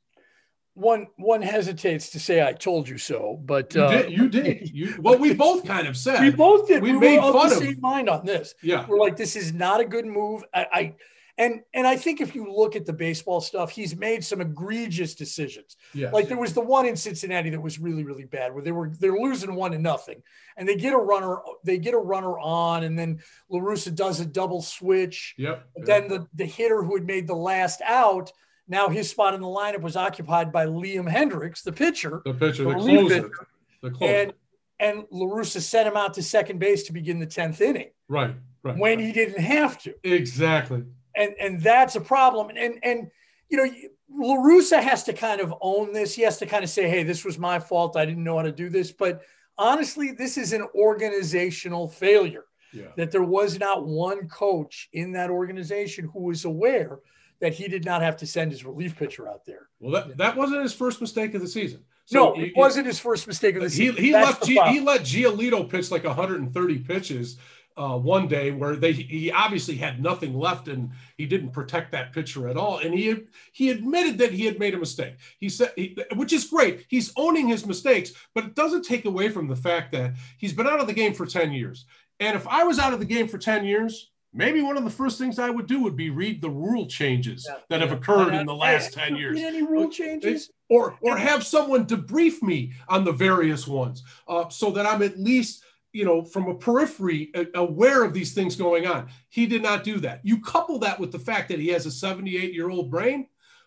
One 0.74 1.08
one 1.16 1.42
hesitates 1.42 2.10
to 2.12 2.20
say 2.20 2.46
I 2.46 2.54
told 2.54 2.88
you 2.88 2.98
so, 2.98 3.42
but 3.44 3.74
you 3.74 3.82
uh, 3.82 3.90
did. 3.90 4.12
You 4.12 4.30
did. 4.30 4.70
You, 4.70 4.96
well, 5.00 5.18
we 5.18 5.34
both 5.34 5.66
kind 5.66 5.88
of 5.88 5.98
said 5.98 6.22
we 6.22 6.30
both 6.30 6.68
did. 6.68 6.84
We, 6.84 6.92
we 6.92 7.00
made 7.00 7.20
fun 7.20 7.52
of 7.52 7.60
the 7.60 7.66
same 7.66 7.82
mind 7.82 8.10
on 8.10 8.26
this. 8.26 8.54
Yeah, 8.62 8.86
we're 8.88 9.00
like, 9.00 9.16
this 9.16 9.36
is 9.36 9.54
not 9.54 9.80
a 9.80 9.86
good 9.86 10.06
move. 10.06 10.44
I, 10.54 10.68
I 10.72 10.96
and 11.38 11.62
and 11.74 11.86
I 11.86 11.96
think 11.96 12.20
if 12.20 12.34
you 12.34 12.52
look 12.52 12.76
at 12.76 12.86
the 12.86 12.94
baseball 12.94 13.42
stuff, 13.42 13.70
he's 13.70 13.96
made 13.96 14.24
some 14.24 14.42
egregious 14.42 15.14
decisions. 15.14 15.78
Yes. 15.94 16.12
Like 16.12 16.28
there 16.28 16.40
was 16.40 16.54
the 16.54 16.62
one 16.62 16.86
in 16.88 16.96
Cincinnati 16.96 17.52
that 17.52 17.62
was 17.62 17.80
really 17.80 18.04
really 18.04 18.26
bad, 18.26 18.54
where 18.54 18.64
they 18.64 18.72
were 18.72 18.90
they're 19.00 19.18
losing 19.18 19.54
one 19.54 19.72
to 19.72 19.78
nothing, 19.78 20.24
and 20.58 20.68
they 20.68 20.76
get 20.76 20.94
a 20.94 20.98
runner 20.98 21.38
they 21.64 21.78
get 21.78 21.94
a 21.94 22.00
runner 22.00 22.40
on, 22.40 22.84
and 22.84 22.98
then 22.98 23.20
La 23.50 23.60
Russa 23.60 23.94
does 23.94 24.20
a 24.20 24.26
double 24.26 24.62
switch. 24.62 25.36
Yep. 25.38 25.68
But 25.76 25.86
then 25.86 26.08
the 26.08 26.28
the 26.34 26.46
hitter 26.46 26.84
who 26.84 26.96
had 26.96 27.06
made 27.06 27.28
the 27.28 27.36
last 27.36 27.82
out. 27.82 28.32
Now 28.70 28.90
his 28.90 29.10
spot 29.10 29.34
in 29.34 29.40
the 29.40 29.48
lineup 29.48 29.82
was 29.82 29.96
occupied 29.96 30.52
by 30.52 30.66
Liam 30.66 31.10
Hendriks, 31.10 31.64
the 31.64 31.72
pitcher, 31.72 32.22
the 32.26 32.34
pitcher, 32.34 32.64
the, 32.66 32.70
the 32.72 32.76
closer, 32.76 33.22
pitcher. 33.22 33.48
the 33.82 33.92
closer. 33.92 34.14
and 34.14 34.34
and 34.80 35.04
La 35.10 35.26
Russa 35.28 35.62
sent 35.62 35.88
him 35.88 35.96
out 35.96 36.16
to 36.16 36.24
second 36.24 36.60
base 36.60 36.84
to 36.84 36.94
begin 36.94 37.20
the 37.20 37.26
tenth 37.26 37.62
inning. 37.62 37.92
Right, 38.10 38.36
right. 38.64 38.78
When 38.78 39.00
he 39.00 39.14
didn't 39.14 39.40
have 39.40 39.78
to. 39.84 39.94
Exactly 40.04 40.84
and 41.18 41.34
and 41.40 41.62
that's 41.62 41.96
a 41.96 42.02
problem. 42.02 42.50
And 42.56 42.80
and 42.84 43.10
you 43.50 43.58
know, 43.58 43.72
La 44.10 44.36
Russa 44.36 44.82
has 44.82 45.04
to 45.06 45.14
kind 45.14 45.42
of 45.42 45.54
own 45.62 45.94
this. 45.94 46.14
He 46.14 46.22
has 46.24 46.38
to 46.40 46.46
kind 46.46 46.64
of 46.64 46.70
say, 46.70 46.90
"Hey, 46.90 47.04
this 47.04 47.26
was 47.26 47.38
my 47.38 47.60
fault. 47.60 47.98
I 47.98 48.06
didn't 48.06 48.24
know 48.24 48.38
how 48.38 48.44
to 48.44 48.52
do 48.52 48.70
this." 48.70 48.92
But 48.92 49.22
honestly, 49.58 50.12
this 50.12 50.38
is 50.38 50.54
an 50.54 50.68
organizational 50.76 51.88
failure. 51.88 52.46
Yeah. 52.74 52.88
That 52.98 53.12
there 53.12 53.24
was 53.24 53.58
not 53.60 53.88
one 53.88 54.28
coach 54.28 54.90
in 54.94 55.14
that 55.14 55.30
organization 55.30 56.10
who 56.14 56.24
was 56.24 56.46
aware 56.46 57.00
that 57.40 57.54
he 57.54 57.68
did 57.68 57.86
not 57.86 58.02
have 58.02 58.18
to 58.18 58.28
send 58.28 58.52
his 58.52 58.66
relief 58.66 58.98
pitcher 58.98 59.28
out 59.28 59.46
there. 59.46 59.70
Well, 59.80 59.92
that, 59.92 60.18
that 60.18 60.36
wasn't 60.36 60.64
his 60.64 60.74
first 60.74 61.00
mistake 61.00 61.34
of 61.34 61.42
the 61.42 61.48
season. 61.48 61.84
So 62.06 62.34
no, 62.34 62.42
it 62.42 62.54
wasn't 62.56 62.88
his 62.88 63.00
first 63.00 63.28
mistake 63.28 63.56
of 63.58 63.62
the 63.62 63.70
season. 63.70 63.98
He, 63.98 64.08
he 64.08 64.14
let 64.14 64.42
G, 64.42 64.60
he 64.70 64.80
let 64.80 65.02
Giolito 65.02 65.70
pitch 65.70 65.92
like 65.92 66.06
130 66.06 66.80
pitches 66.80 67.38
uh, 67.78 67.98
one 67.98 68.28
day 68.28 68.52
where 68.52 68.76
they 68.76 68.92
he 68.92 69.32
obviously 69.32 69.76
had 69.76 70.02
nothing 70.02 70.38
left 70.38 70.68
and 70.68 70.90
he 71.18 71.26
didn't 71.26 71.52
protect 71.52 71.92
that 71.92 72.12
pitcher 72.12 72.50
at 72.50 72.58
all. 72.58 72.80
And 72.80 72.94
he 72.94 73.16
he 73.52 73.70
admitted 73.70 74.18
that 74.18 74.34
he 74.34 74.46
had 74.46 74.60
made 74.60 74.74
a 74.74 74.80
mistake. 74.80 75.16
He 75.40 75.48
said, 75.50 75.74
he, 75.76 75.98
which 76.16 76.34
is 76.34 76.46
great. 76.46 76.86
He's 76.90 77.14
owning 77.16 77.48
his 77.48 77.66
mistakes, 77.66 78.12
but 78.34 78.46
it 78.46 78.56
doesn't 78.56 78.84
take 78.84 79.06
away 79.06 79.30
from 79.30 79.48
the 79.48 79.56
fact 79.56 79.92
that 79.92 80.16
he's 80.38 80.54
been 80.54 80.68
out 80.68 80.80
of 80.80 80.88
the 80.88 80.94
game 80.94 81.14
for 81.14 81.26
ten 81.26 81.52
years. 81.52 81.86
And 82.20 82.36
if 82.36 82.48
I 82.48 82.64
was 82.64 82.80
out 82.80 82.94
of 82.94 83.00
the 83.00 83.06
game 83.06 83.28
for 83.28 83.38
ten 83.38 83.64
years, 83.64 84.10
maybe 84.34 84.62
one 84.62 84.78
of 84.78 84.84
the 84.84 84.90
first 84.90 85.18
things 85.18 85.40
I 85.40 85.50
would 85.50 85.68
do 85.68 85.82
would 85.82 85.96
be 85.96 86.10
read 86.10 86.42
the 86.42 86.50
rule 86.50 86.88
changes 86.88 87.46
yeah, 87.48 87.58
that 87.70 87.80
yeah. 87.80 87.88
have 87.88 87.98
occurred 87.98 88.34
in 88.34 88.46
the 88.46 88.56
last 88.56 88.94
10 88.94 89.16
years. 89.16 89.40
Any 89.40 89.64
rule 89.64 89.90
changes? 89.90 90.52
Or, 90.70 90.98
or 91.02 91.18
have 91.18 91.46
someone 91.46 91.86
debrief 91.86 92.42
me 92.42 92.74
on 92.88 93.04
the 93.04 93.12
various 93.12 93.68
ones 93.68 94.04
uh, 94.28 94.50
so 94.50 94.70
that 94.72 94.86
I'm 94.86 95.02
at 95.02 95.18
least 95.18 95.64
you 95.98 96.06
know, 96.06 96.24
from 96.24 96.48
a 96.48 96.54
periphery, 96.54 97.32
aware 97.56 98.04
of 98.04 98.14
these 98.14 98.32
things 98.32 98.56
going 98.56 98.86
on. 98.86 99.08
He 99.30 99.48
did 99.48 99.64
not 99.64 99.84
do 99.84 100.00
that. 100.02 100.20
You 100.22 100.40
couple 100.40 100.78
that 100.80 101.00
with 101.00 101.12
the 101.12 101.18
fact 101.18 101.50
that 101.50 101.58
he 101.58 101.70
has 101.70 101.88
a 101.88 101.92
78 101.92 102.54
year 102.54 102.70
old 102.70 102.92
brain, 102.92 103.26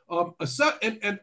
um, 0.09 0.35
a 0.39 0.49
and, 0.81 1.01
and 1.03 1.19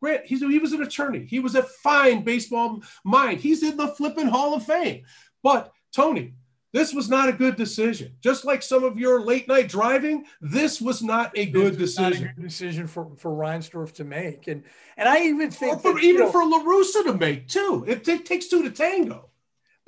Grant, 0.00 0.26
he's, 0.26 0.40
he 0.40 0.58
was 0.58 0.72
an 0.72 0.82
attorney. 0.82 1.24
He 1.24 1.38
was 1.38 1.54
a 1.54 1.62
fine 1.62 2.24
baseball 2.24 2.82
mind. 3.04 3.38
He's 3.40 3.62
in 3.62 3.76
the 3.76 3.86
flipping 3.86 4.26
Hall 4.26 4.52
of 4.52 4.64
Fame. 4.64 5.04
But 5.44 5.72
Tony, 5.92 6.34
this 6.72 6.92
was 6.92 7.08
not 7.08 7.28
a 7.28 7.32
good 7.32 7.54
decision. 7.54 8.16
Just 8.20 8.44
like 8.44 8.64
some 8.64 8.82
of 8.82 8.98
your 8.98 9.20
late 9.20 9.46
night 9.46 9.68
driving, 9.68 10.24
this 10.40 10.80
was 10.80 11.04
not 11.04 11.30
a 11.38 11.46
good 11.46 11.78
decision. 11.78 12.30
A 12.30 12.32
good 12.34 12.42
decision 12.42 12.88
for 12.88 13.12
for 13.16 13.30
Reinsdorf 13.30 13.92
to 13.94 14.04
make, 14.04 14.48
and 14.48 14.64
and 14.96 15.08
I 15.08 15.22
even 15.22 15.52
think 15.52 15.82
for, 15.82 15.94
that, 15.94 16.02
even 16.02 16.22
know, 16.22 16.32
for 16.32 16.44
La 16.44 16.64
Russa 16.64 17.04
to 17.04 17.14
make 17.14 17.46
too. 17.46 17.84
It, 17.86 18.06
it 18.08 18.26
takes 18.26 18.48
two 18.48 18.64
to 18.64 18.70
tango 18.70 19.28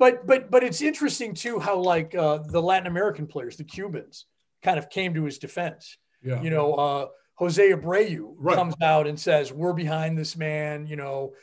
but 0.01 0.25
but 0.25 0.49
but 0.49 0.63
it's 0.63 0.81
interesting 0.81 1.35
too 1.35 1.59
how 1.59 1.77
like 1.77 2.15
uh, 2.15 2.39
the 2.47 2.59
Latin 2.59 2.87
American 2.87 3.27
players, 3.27 3.55
the 3.55 3.63
Cubans, 3.63 4.25
kind 4.63 4.79
of 4.79 4.89
came 4.89 5.13
to 5.13 5.23
his 5.25 5.37
defense. 5.37 5.95
Yeah. 6.23 6.41
You 6.41 6.49
know, 6.49 6.73
uh, 6.73 7.05
Jose 7.35 7.71
Abreu 7.71 8.33
right. 8.37 8.55
comes 8.55 8.73
out 8.81 9.05
and 9.05 9.19
says, 9.19 9.53
"We're 9.53 9.73
behind 9.73 10.17
this 10.17 10.35
man." 10.35 10.87
You 10.87 10.95
know, 10.95 11.33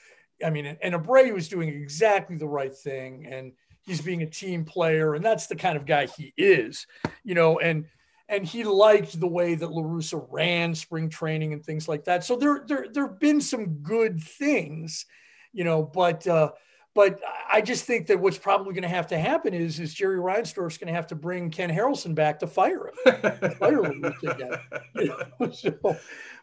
I 0.44 0.50
mean, 0.50 0.66
and, 0.66 0.76
and 0.82 0.92
Abreu 0.92 1.36
is 1.36 1.48
doing 1.48 1.68
exactly 1.68 2.34
the 2.34 2.48
right 2.48 2.74
thing, 2.74 3.28
and 3.30 3.52
he's 3.82 4.00
being 4.00 4.22
a 4.22 4.26
team 4.26 4.64
player, 4.64 5.14
and 5.14 5.24
that's 5.24 5.46
the 5.46 5.54
kind 5.54 5.76
of 5.76 5.86
guy 5.86 6.06
he 6.06 6.34
is. 6.36 6.84
You 7.22 7.36
know, 7.36 7.60
and 7.60 7.84
and 8.28 8.44
he 8.44 8.64
liked 8.64 9.20
the 9.20 9.28
way 9.28 9.54
that 9.54 9.70
La 9.70 9.82
Russa 9.82 10.26
ran 10.32 10.74
spring 10.74 11.08
training 11.08 11.52
and 11.52 11.64
things 11.64 11.86
like 11.86 12.06
that. 12.06 12.24
So 12.24 12.34
there 12.34 12.64
there 12.66 12.86
there 12.92 13.06
have 13.06 13.20
been 13.20 13.40
some 13.40 13.74
good 13.84 14.20
things, 14.20 15.06
you 15.52 15.62
know, 15.62 15.80
but. 15.80 16.26
Uh, 16.26 16.50
but 16.98 17.20
I 17.48 17.60
just 17.60 17.84
think 17.84 18.08
that 18.08 18.18
what's 18.18 18.38
probably 18.38 18.74
going 18.74 18.82
to 18.82 18.88
have 18.88 19.06
to 19.06 19.18
happen 19.20 19.54
is 19.54 19.78
is 19.78 19.94
Jerry 19.94 20.18
Reinsdorf's 20.18 20.78
going 20.78 20.88
to 20.88 20.94
have 20.94 21.06
to 21.06 21.14
bring 21.14 21.48
Ken 21.48 21.70
Harrelson 21.70 22.12
back 22.12 22.40
to 22.40 22.48
fire 22.48 22.88
him, 22.88 23.52
fire 23.60 23.84
him. 23.84 24.12
You 24.20 25.14
know? 25.38 25.50
so, 25.52 25.96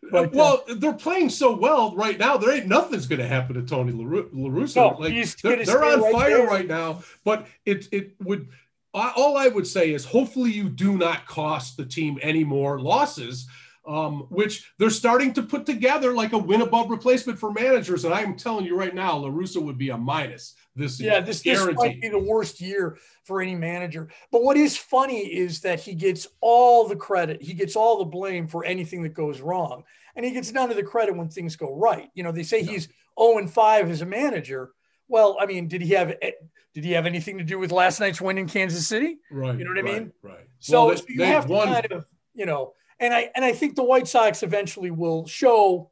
but, 0.10 0.32
well, 0.32 0.64
uh, 0.70 0.76
they're 0.76 0.94
playing 0.94 1.30
so 1.30 1.54
well 1.54 1.94
right 1.94 2.18
now. 2.18 2.38
There 2.38 2.54
ain't 2.54 2.68
nothing's 2.68 3.06
going 3.06 3.20
to 3.20 3.28
happen 3.28 3.56
to 3.56 3.64
Tony 3.64 3.92
La 3.92 4.06
Russa. 4.06 4.76
No, 4.78 4.98
like, 4.98 5.14
they're, 5.42 5.66
they're 5.66 5.84
on 5.84 6.02
right 6.02 6.14
fire 6.14 6.38
there. 6.38 6.48
right 6.48 6.68
now. 6.68 7.04
But 7.26 7.48
it 7.66 7.90
it 7.92 8.16
would 8.24 8.48
all 8.94 9.36
I 9.36 9.50
would 9.50 9.68
say 9.68 9.92
is 9.92 10.06
hopefully 10.06 10.54
you 10.54 10.70
do 10.70 10.98
not 10.98 11.26
cost 11.26 11.76
the 11.76 11.86
team 11.86 12.18
any 12.22 12.46
more 12.46 12.80
losses 12.80 13.46
um, 13.88 14.22
which 14.30 14.72
they're 14.78 14.90
starting 14.90 15.34
to 15.34 15.44
put 15.44 15.66
together 15.66 16.14
like 16.14 16.34
a 16.34 16.38
win 16.38 16.62
above 16.62 16.90
replacement 16.90 17.38
for 17.38 17.52
managers. 17.52 18.06
And 18.06 18.14
I'm 18.14 18.36
telling 18.36 18.66
you 18.66 18.76
right 18.78 18.96
now, 18.96 19.18
La 19.18 19.30
Russa 19.30 19.62
would 19.62 19.78
be 19.78 19.90
a 19.90 19.98
minus 19.98 20.56
this 20.76 21.00
yeah, 21.00 21.06
year. 21.06 21.14
Yeah, 21.14 21.26
this, 21.26 21.42
this 21.42 21.68
might 21.76 22.02
be 22.02 22.10
the 22.10 22.20
worst 22.20 22.60
year 22.60 22.98
for 23.24 23.42
any 23.42 23.56
manager. 23.56 24.10
But 24.32 24.44
what 24.44 24.58
is 24.58 24.76
funny 24.76 25.20
is 25.20 25.62
that 25.62 25.80
he 25.80 25.94
gets 25.94 26.28
all 26.42 26.88
the 26.88 26.96
credit, 26.96 27.42
he 27.42 27.54
gets 27.54 27.76
all 27.76 28.00
the 28.00 28.06
blame 28.06 28.48
for 28.48 28.66
anything 28.66 29.04
that 29.04 29.14
goes 29.14 29.40
wrong. 29.40 29.84
And 30.16 30.26
he 30.26 30.32
gets 30.32 30.52
none 30.52 30.70
of 30.70 30.78
the 30.78 30.84
credit 30.84 31.16
when 31.16 31.30
things 31.30 31.56
go 31.56 31.76
right. 31.76 32.10
You 32.14 32.24
know, 32.24 32.32
they 32.32 32.44
say 32.44 32.64
he's 32.64 32.88
0 33.20 33.38
and 33.38 33.52
5 33.52 33.92
as 33.92 34.02
a 34.02 34.06
manager. 34.06 34.72
Well, 35.08 35.38
I 35.40 35.46
mean, 35.46 35.68
did 35.68 35.82
he 35.82 35.94
have 35.94 36.16
eh, 36.22 36.32
did 36.74 36.84
he 36.84 36.92
have 36.94 37.06
anything 37.06 37.38
to 37.38 37.44
do 37.44 37.60
with 37.60 37.72
last 37.72 38.00
night's 38.00 38.20
win 38.20 38.38
in 38.38 38.48
Kansas 38.48 38.88
City? 38.88 39.20
Right. 39.32 39.58
You 39.58 39.66
know 39.66 39.72
what 39.72 39.80
I 39.80 40.00
mean? 40.00 40.12
Right. 40.24 40.48
So 40.60 40.88
well, 40.88 40.96
they, 40.96 41.14
you 41.14 41.24
have 41.24 41.46
to 41.46 41.52
won. 41.52 41.68
kind 41.68 41.92
of, 41.92 42.06
you 42.34 42.46
know, 42.46 42.74
and 43.00 43.14
I 43.14 43.32
and 43.36 43.44
I 43.44 43.54
think 43.54 43.76
the 43.76 43.84
White 43.84 44.08
Sox 44.08 44.44
eventually 44.44 44.92
will 44.92 45.28
show 45.28 45.92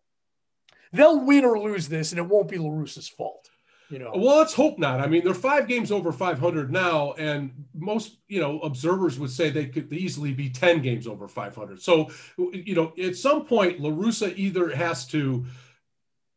they'll 0.91 1.25
win 1.25 1.43
or 1.43 1.59
lose 1.59 1.89
this, 1.89 2.11
and 2.11 2.19
it 2.19 2.27
won't 2.27 2.49
be 2.49 2.57
La 2.57 2.69
Russa's 2.69 3.09
fault. 3.09 3.49
You 3.89 3.99
know. 3.99 4.11
Well, 4.15 4.37
let's 4.39 4.53
hope 4.53 4.79
not. 4.79 5.01
I 5.01 5.07
mean, 5.07 5.23
they're 5.23 5.35
five 5.35 5.67
games 5.67 5.91
over 5.91 6.11
500 6.11 6.71
now, 6.71 7.13
and 7.13 7.51
most 7.75 8.17
you 8.27 8.39
know 8.39 8.59
observers 8.61 9.19
would 9.19 9.29
say 9.29 9.49
they 9.49 9.67
could 9.67 9.91
easily 9.91 10.33
be 10.33 10.49
10 10.49 10.81
games 10.81 11.05
over 11.05 11.27
500. 11.27 11.81
So, 11.81 12.09
you 12.37 12.73
know, 12.73 12.93
at 13.01 13.15
some 13.15 13.45
point, 13.45 13.79
La 13.79 13.89
Russa 13.89 14.35
either 14.35 14.75
has 14.75 15.05
to. 15.07 15.45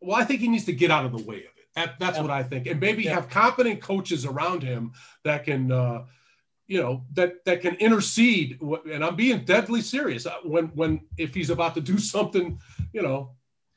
Well, 0.01 0.17
I 0.17 0.25
think 0.25 0.41
he 0.41 0.49
needs 0.49 0.65
to 0.65 0.73
get 0.73 0.91
out 0.91 1.07
of 1.07 1.13
the 1.13 1.25
way 1.25 1.37
of 1.37 1.45
it. 1.45 1.69
That, 1.75 1.99
that's 1.99 2.17
yeah. 2.17 2.23
what 2.23 2.31
I 2.31 2.43
think, 2.43 2.67
and 2.67 2.81
maybe 2.81 3.05
yeah. 3.05 3.15
have 3.15 3.31
competent 3.31 3.81
coaches 3.81 4.27
around 4.27 4.63
him 4.63 4.93
that 5.23 5.45
can. 5.45 5.71
Uh, 5.71 6.05
you 6.67 6.81
know 6.81 7.05
that 7.13 7.45
that 7.45 7.61
can 7.61 7.75
intercede 7.77 8.61
and 8.91 9.05
i'm 9.05 9.17
being 9.17 9.45
deadly 9.45 9.81
serious 9.81 10.27
uh, 10.27 10.35
when 10.45 10.67
when 10.69 11.01
if 11.17 11.35
he's 11.35 11.51
about 11.51 11.75
to 11.75 11.81
do 11.81 11.99
something 12.15 12.59
you 12.93 13.03
know 13.03 13.31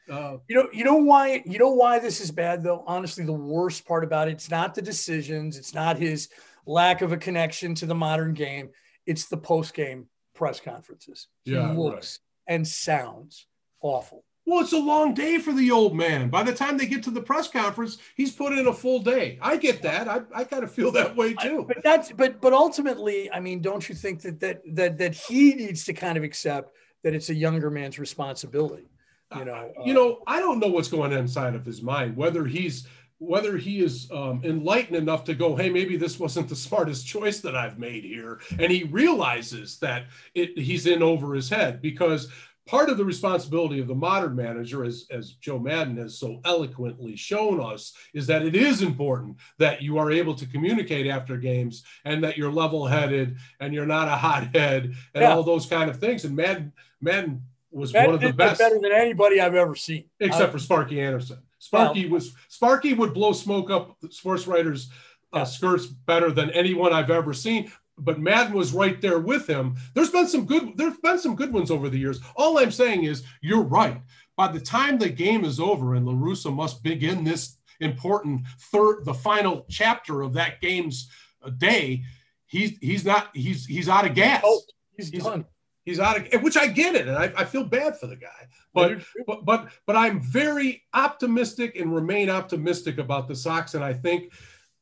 uh, 0.10 0.38
you 0.48 0.56
know 0.56 0.68
you 0.74 0.84
know 0.84 0.96
why 0.96 1.44
you 1.46 1.60
know 1.60 1.70
why 1.70 2.00
this 2.00 2.20
is 2.20 2.32
bad 2.32 2.64
though? 2.64 2.84
Honestly 2.88 3.24
the 3.24 3.32
worst 3.32 3.86
part 3.86 4.04
about 4.04 4.28
it 4.28 4.32
it's 4.32 4.50
not 4.50 4.74
the 4.74 4.82
decisions 4.82 5.56
it's 5.56 5.76
not 5.76 5.98
his 5.98 6.30
lack 6.66 7.02
of 7.02 7.12
a 7.12 7.18
connection 7.18 7.76
to 7.76 7.86
the 7.86 7.94
modern 7.94 8.34
game 8.34 8.70
it's 9.06 9.28
the 9.28 9.38
post 9.38 9.76
game 9.76 10.08
press 10.34 10.60
conferences. 10.60 11.28
He 11.44 11.52
yeah, 11.52 11.72
looks 11.74 12.20
right. 12.48 12.56
and 12.56 12.68
sounds 12.68 13.46
awful 13.82 14.24
well, 14.50 14.62
it's 14.62 14.74
a 14.74 14.80
long 14.80 15.14
day 15.14 15.38
for 15.38 15.54
the 15.54 15.70
old 15.70 15.96
man. 15.96 16.30
By 16.30 16.42
the 16.42 16.54
time 16.54 16.76
they 16.76 16.88
get 16.88 17.04
to 17.04 17.12
the 17.12 17.22
press 17.22 17.48
conference, 17.48 18.00
he's 18.16 18.32
put 18.32 18.52
in 18.52 18.66
a 18.66 18.74
full 18.74 19.00
day. 19.00 19.38
I 19.42 19.58
get 19.58 19.84
that. 19.84 20.08
I, 20.08 20.22
I 20.34 20.44
kind 20.44 20.64
of 20.64 20.72
feel 20.72 20.92
that 20.94 21.16
way 21.16 21.36
too. 21.36 21.66
But 21.68 21.84
that's 21.84 22.12
but 22.12 22.42
but 22.42 22.52
ultimately, 22.52 23.32
I 23.32 23.40
mean, 23.40 23.62
don't 23.62 23.88
you 23.88 23.94
think 23.94 24.22
that 24.24 24.40
that 24.40 24.62
that 24.74 24.98
that 24.98 25.14
he 25.14 25.54
needs 25.54 25.86
to 25.86 25.94
kind 25.94 26.18
of 26.18 26.24
accept 26.24 26.74
that 27.04 27.14
it's 27.14 27.30
a 27.30 27.36
younger 27.36 27.70
man's 27.70 28.00
responsibility? 28.00 28.90
You 29.38 29.46
know, 29.46 29.54
uh, 29.54 29.84
you 29.86 29.94
know, 29.94 30.24
I 30.26 30.40
don't 30.40 30.58
know 30.58 30.70
what's 30.70 30.90
going 30.90 31.14
on 31.14 31.20
inside 31.20 31.54
of 31.54 31.64
his 31.64 31.84
mind. 31.84 32.18
Whether 32.18 32.46
he's 32.46 32.88
whether 33.20 33.58
he 33.58 33.82
is 33.82 34.10
um, 34.12 34.42
enlightened 34.46 34.96
enough 34.96 35.26
to 35.26 35.36
go, 35.36 35.54
hey, 35.56 35.70
maybe 35.70 35.98
this 35.98 36.18
wasn't 36.18 36.50
the 36.50 36.56
smartest 36.68 37.06
choice 37.06 37.40
that 37.42 37.56
I've 37.56 37.78
made 37.78 38.04
here, 38.04 38.40
and 38.58 38.72
he 38.72 38.86
realizes 38.86 39.78
that 39.80 40.06
it, 40.34 40.58
he's 40.58 40.88
in 40.88 41.04
over 41.04 41.36
his 41.36 41.50
head 41.50 41.82
because 41.82 42.30
part 42.70 42.90
of 42.90 42.98
the 42.98 43.06
responsibility 43.06 43.80
of 43.80 43.88
the 43.88 43.96
modern 43.96 44.36
manager, 44.36 44.84
as, 44.86 45.08
as 45.10 45.32
Joe 45.32 45.58
Maddon 45.58 45.98
has 45.98 46.20
so 46.20 46.40
eloquently 46.46 47.16
shown 47.16 47.60
us, 47.60 47.94
is 48.14 48.28
that 48.28 48.44
it 48.44 48.56
is 48.56 48.84
important 48.84 49.38
that 49.58 49.82
you 49.82 49.98
are 49.98 50.12
able 50.12 50.36
to 50.36 50.46
communicate 50.46 51.08
after 51.08 51.36
games 51.36 51.84
and 52.06 52.24
that 52.24 52.38
you're 52.38 52.52
level 52.52 52.86
headed 52.86 53.38
and 53.60 53.74
you're 53.74 53.88
not 53.88 54.08
a 54.08 54.16
hothead 54.16 54.94
and 55.16 55.24
yeah. 55.24 55.34
all 55.34 55.42
those 55.42 55.66
kind 55.66 55.90
of 55.90 56.00
things. 56.00 56.26
And 56.26 56.36
Maddon, 56.36 56.72
Maddon 57.02 57.42
was 57.72 57.92
Maddon 57.92 58.12
one 58.12 58.16
of 58.16 58.22
the 58.22 58.34
best. 58.34 58.60
Better 58.60 58.80
than 58.80 58.92
anybody 58.92 59.42
I've 59.42 59.56
ever 59.56 59.76
seen. 59.76 60.04
Except 60.20 60.50
I, 60.50 60.52
for 60.52 60.60
Sparky 60.60 61.02
Anderson. 61.02 61.40
Sparky 61.58 62.04
well, 62.06 62.14
was 62.14 62.34
Sparky 62.50 62.94
would 62.94 63.16
blow 63.16 63.34
smoke 63.34 63.72
up 63.72 63.98
sports 64.12 64.46
writers' 64.46 64.92
uh, 65.34 65.44
skirts 65.44 65.88
better 65.88 66.32
than 66.32 66.52
anyone 66.52 66.94
I've 66.94 67.10
ever 67.10 67.34
seen 67.34 67.72
but 68.00 68.20
Maddon 68.20 68.54
was 68.54 68.74
right 68.74 69.00
there 69.02 69.20
with 69.20 69.48
him. 69.48 69.76
There's 69.94 70.12
been 70.12 70.28
some 70.28 70.46
good 70.46 70.74
there's 70.76 70.98
been 70.98 71.20
some 71.20 71.36
good 71.36 71.54
ones 71.54 71.72
over 71.72 71.90
the 71.90 72.00
years. 72.00 72.20
All 72.36 72.58
I'm 72.58 72.72
saying 72.72 73.04
is 73.04 73.24
you're 73.42 73.64
right. 73.64 74.02
By 74.36 74.48
the 74.50 74.60
time 74.60 74.98
the 74.98 75.10
game 75.10 75.44
is 75.44 75.60
over 75.60 75.96
and 75.96 76.06
La 76.06 76.14
Russa 76.14 76.54
must 76.54 76.84
begin 76.84 77.24
this 77.24 77.58
important 77.80 78.42
third 78.72 79.06
the 79.06 79.14
final 79.14 79.66
chapter 79.70 80.22
of 80.22 80.34
that 80.34 80.62
game's 80.62 81.10
uh, 81.44 81.50
day, 81.50 82.04
he's 82.46 82.78
he's 82.80 83.06
not 83.06 83.30
he's 83.36 83.66
he's 83.66 83.90
out 83.90 84.06
of 84.06 84.16
gas. 84.16 84.42
Oh, 84.46 84.62
he's, 84.96 85.10
he's 85.10 85.24
done. 85.24 85.46
He's 85.86 86.00
out 86.00 86.34
of 86.34 86.44
which 86.44 86.58
I 86.58 86.68
get 86.68 86.96
it, 86.96 87.08
and 87.08 87.18
I, 87.18 87.32
I 87.36 87.46
feel 87.46 87.64
bad 87.64 87.98
for 87.98 88.08
the 88.08 88.16
guy. 88.16 88.48
But, 88.74 89.02
but 89.26 89.46
but 89.46 89.70
but 89.88 89.96
I'm 89.96 90.22
very 90.22 90.84
optimistic 90.94 91.76
and 91.80 91.94
remain 91.94 92.30
optimistic 92.30 93.00
about 93.00 93.28
the 93.28 93.36
Sox, 93.36 93.74
and 93.74 93.84
I 93.84 93.94
think 93.94 94.32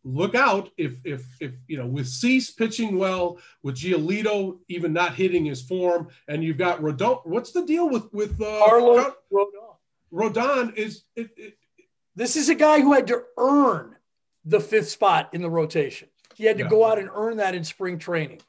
look 0.08 0.36
out 0.36 0.70
if 0.78 0.94
if 1.04 1.26
if 1.40 1.52
you 1.68 1.78
know 1.78 1.86
with 1.86 2.08
Cease 2.08 2.52
pitching 2.52 2.98
well, 2.98 3.38
with 3.62 3.76
Giolito 3.76 4.58
even 4.70 4.94
not 4.94 5.16
hitting 5.16 5.46
his 5.46 5.62
form, 5.62 6.08
and 6.28 6.44
you've 6.44 6.58
got 6.58 6.82
Rodon. 6.82 7.26
What's 7.26 7.52
the 7.52 7.66
deal 7.66 7.90
with 7.90 8.12
with 8.14 8.42
uh, 8.42 8.60
Carlos 8.60 9.14
Rodon? 9.32 9.76
Rodon 10.12 10.76
is 10.76 11.04
it, 11.16 11.30
it, 11.36 11.58
this 12.16 12.36
is 12.36 12.50
a 12.50 12.56
guy 12.56 12.80
who 12.80 12.94
had 12.94 13.08
to 13.08 13.24
earn 13.38 13.96
the 14.46 14.60
fifth 14.60 14.90
spot 14.90 15.30
in 15.34 15.42
the 15.42 15.50
rotation. 15.50 16.08
He 16.36 16.46
had 16.46 16.58
to 16.58 16.64
yeah. 16.64 16.70
go 16.70 16.86
out 16.86 17.00
and 17.00 17.10
earn 17.14 17.38
that 17.38 17.56
in 17.56 17.64
spring 17.64 18.00
training, 18.00 18.42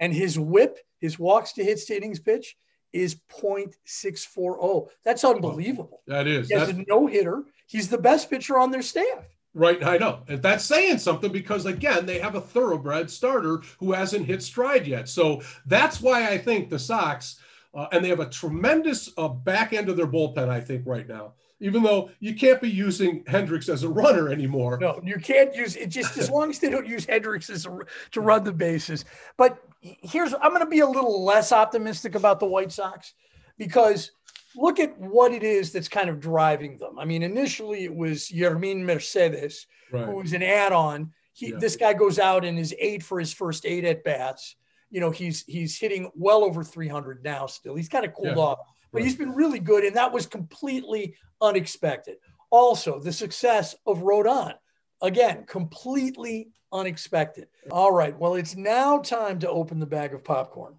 and 0.00 0.12
his 0.12 0.38
WHIP, 0.38 0.78
his 1.00 1.18
walks 1.18 1.52
to 1.52 1.64
hits 1.64 1.84
to 1.86 1.96
innings 1.96 2.20
pitch, 2.20 2.56
is 2.92 3.16
0.640. 3.40 4.88
That's 5.04 5.24
unbelievable. 5.24 6.00
That 6.06 6.26
is. 6.26 6.48
He 6.48 6.54
has 6.54 6.70
a 6.70 6.84
no 6.88 7.06
hitter. 7.06 7.42
He's 7.66 7.88
the 7.88 7.98
best 7.98 8.30
pitcher 8.30 8.58
on 8.58 8.70
their 8.70 8.82
staff. 8.82 9.24
Right, 9.54 9.82
I 9.84 9.98
know. 9.98 10.20
And 10.26 10.42
that's 10.42 10.64
saying 10.64 10.98
something 10.98 11.30
because 11.30 11.64
again, 11.64 12.06
they 12.06 12.18
have 12.18 12.34
a 12.34 12.40
thoroughbred 12.40 13.08
starter 13.08 13.62
who 13.78 13.92
hasn't 13.92 14.26
hit 14.26 14.42
stride 14.42 14.86
yet. 14.86 15.08
So 15.08 15.42
that's 15.66 16.00
why 16.00 16.28
I 16.28 16.38
think 16.38 16.70
the 16.70 16.78
Sox, 16.78 17.40
uh, 17.72 17.86
and 17.92 18.04
they 18.04 18.08
have 18.08 18.20
a 18.20 18.28
tremendous 18.28 19.10
uh, 19.16 19.28
back 19.28 19.72
end 19.72 19.88
of 19.88 19.96
their 19.96 20.08
bullpen. 20.08 20.48
I 20.48 20.60
think 20.60 20.82
right 20.86 21.06
now, 21.06 21.34
even 21.60 21.84
though 21.84 22.10
you 22.18 22.34
can't 22.34 22.60
be 22.60 22.68
using 22.68 23.22
Hendriks 23.24 23.68
as 23.68 23.84
a 23.84 23.88
runner 23.88 24.28
anymore. 24.28 24.76
No, 24.80 25.00
you 25.04 25.16
can't 25.16 25.54
use 25.54 25.76
it. 25.76 25.86
Just 25.88 26.18
as 26.18 26.28
long 26.28 26.50
as 26.50 26.58
they 26.58 26.68
don't 26.68 26.86
use 26.86 27.06
Hendriks 27.06 27.48
as 27.48 27.64
a, 27.64 27.78
to 28.10 28.20
run 28.20 28.42
the 28.42 28.52
bases. 28.52 29.04
But 29.36 29.58
here's 29.80 30.34
I'm 30.34 30.50
going 30.50 30.60
to 30.60 30.66
be 30.66 30.80
a 30.80 30.86
little 30.86 31.24
less 31.24 31.52
optimistic 31.52 32.16
about 32.16 32.40
the 32.40 32.46
White 32.46 32.72
Sox 32.72 33.14
because 33.56 34.10
look 34.56 34.78
at 34.78 34.98
what 34.98 35.32
it 35.32 35.42
is 35.42 35.72
that's 35.72 35.88
kind 35.88 36.08
of 36.08 36.20
driving 36.20 36.78
them. 36.78 36.98
I 36.98 37.04
mean, 37.04 37.22
initially 37.22 37.84
it 37.84 37.94
was 37.94 38.28
Yermin 38.28 38.82
Mercedes, 38.84 39.66
right. 39.92 40.04
who 40.04 40.16
was 40.16 40.32
an 40.32 40.42
add-on. 40.42 41.12
He, 41.32 41.50
yeah. 41.50 41.58
This 41.58 41.76
guy 41.76 41.92
goes 41.94 42.18
out 42.18 42.44
and 42.44 42.58
is 42.58 42.74
eight 42.78 43.02
for 43.02 43.18
his 43.18 43.32
first 43.32 43.66
eight 43.66 43.84
at 43.84 44.04
bats. 44.04 44.56
You 44.90 45.00
know, 45.00 45.10
he's 45.10 45.44
he's 45.46 45.76
hitting 45.76 46.10
well 46.14 46.44
over 46.44 46.62
300 46.62 47.24
now. 47.24 47.46
Still, 47.46 47.74
he's 47.74 47.88
kind 47.88 48.04
of 48.04 48.14
cooled 48.14 48.36
yeah. 48.36 48.42
off, 48.42 48.58
but 48.92 48.98
right. 48.98 49.04
he's 49.04 49.16
been 49.16 49.34
really 49.34 49.58
good, 49.58 49.84
and 49.84 49.96
that 49.96 50.12
was 50.12 50.26
completely 50.26 51.16
unexpected. 51.40 52.18
Also, 52.50 53.00
the 53.00 53.12
success 53.12 53.74
of 53.86 53.98
Rodon, 53.98 54.54
again, 55.02 55.44
completely 55.46 56.50
unexpected. 56.72 57.48
All 57.72 57.90
right, 57.90 58.16
well, 58.16 58.34
it's 58.34 58.54
now 58.54 58.98
time 58.98 59.40
to 59.40 59.50
open 59.50 59.80
the 59.80 59.86
bag 59.86 60.14
of 60.14 60.22
popcorn. 60.22 60.76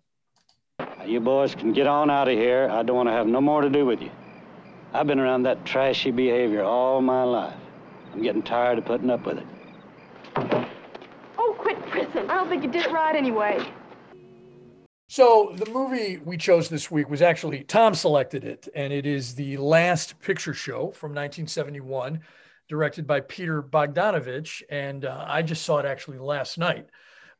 You 1.08 1.20
boys 1.20 1.54
can 1.54 1.72
get 1.72 1.86
on 1.86 2.10
out 2.10 2.28
of 2.28 2.36
here. 2.36 2.68
I 2.72 2.82
don't 2.82 2.96
want 2.96 3.10
to 3.10 3.14
have 3.14 3.28
no 3.28 3.40
more 3.40 3.62
to 3.62 3.70
do 3.70 3.86
with 3.86 4.02
you. 4.02 4.12
I've 4.94 5.06
been 5.06 5.20
around 5.20 5.44
that 5.44 5.66
trashy 5.66 6.10
behavior 6.10 6.64
all 6.64 7.02
my 7.02 7.24
life. 7.24 7.58
I'm 8.14 8.24
getting 8.24 8.42
tired 8.42 8.80
of 8.80 8.86
putting 8.86 9.10
up 9.10 9.26
with 9.26 9.38
it. 9.38 9.46
Oh, 11.38 11.56
quit 11.60 11.80
prison. 11.88 12.30
I 12.30 12.36
don't 12.36 12.50
think 12.50 12.64
you 12.64 12.72
did 12.72 12.86
it 12.86 12.92
right 12.92 13.16
anyway. 13.16 13.66
So 15.08 15.54
the 15.56 15.70
movie 15.70 16.18
we 16.18 16.38
chose 16.38 16.70
this 16.70 16.90
week 16.90 17.10
was 17.10 17.22
actually 17.22 17.64
Tom 17.64 17.94
selected 17.94 18.44
it, 18.44 18.68
and 18.74 18.92
it 18.92 19.06
is 19.06 19.36
the 19.36 19.58
Last 19.58 20.20
Picture 20.20 20.54
Show 20.54 20.92
from 20.92 21.12
1971, 21.12 22.22
directed 22.68 23.06
by 23.06 23.20
Peter 23.20 23.62
Bogdanovich, 23.62 24.64
and 24.70 25.06
uh, 25.06 25.26
I 25.28 25.44
just 25.44 25.64
saw 25.64 25.78
it 25.78 25.86
actually 25.86 26.18
last 26.18 26.58
night. 26.58 26.88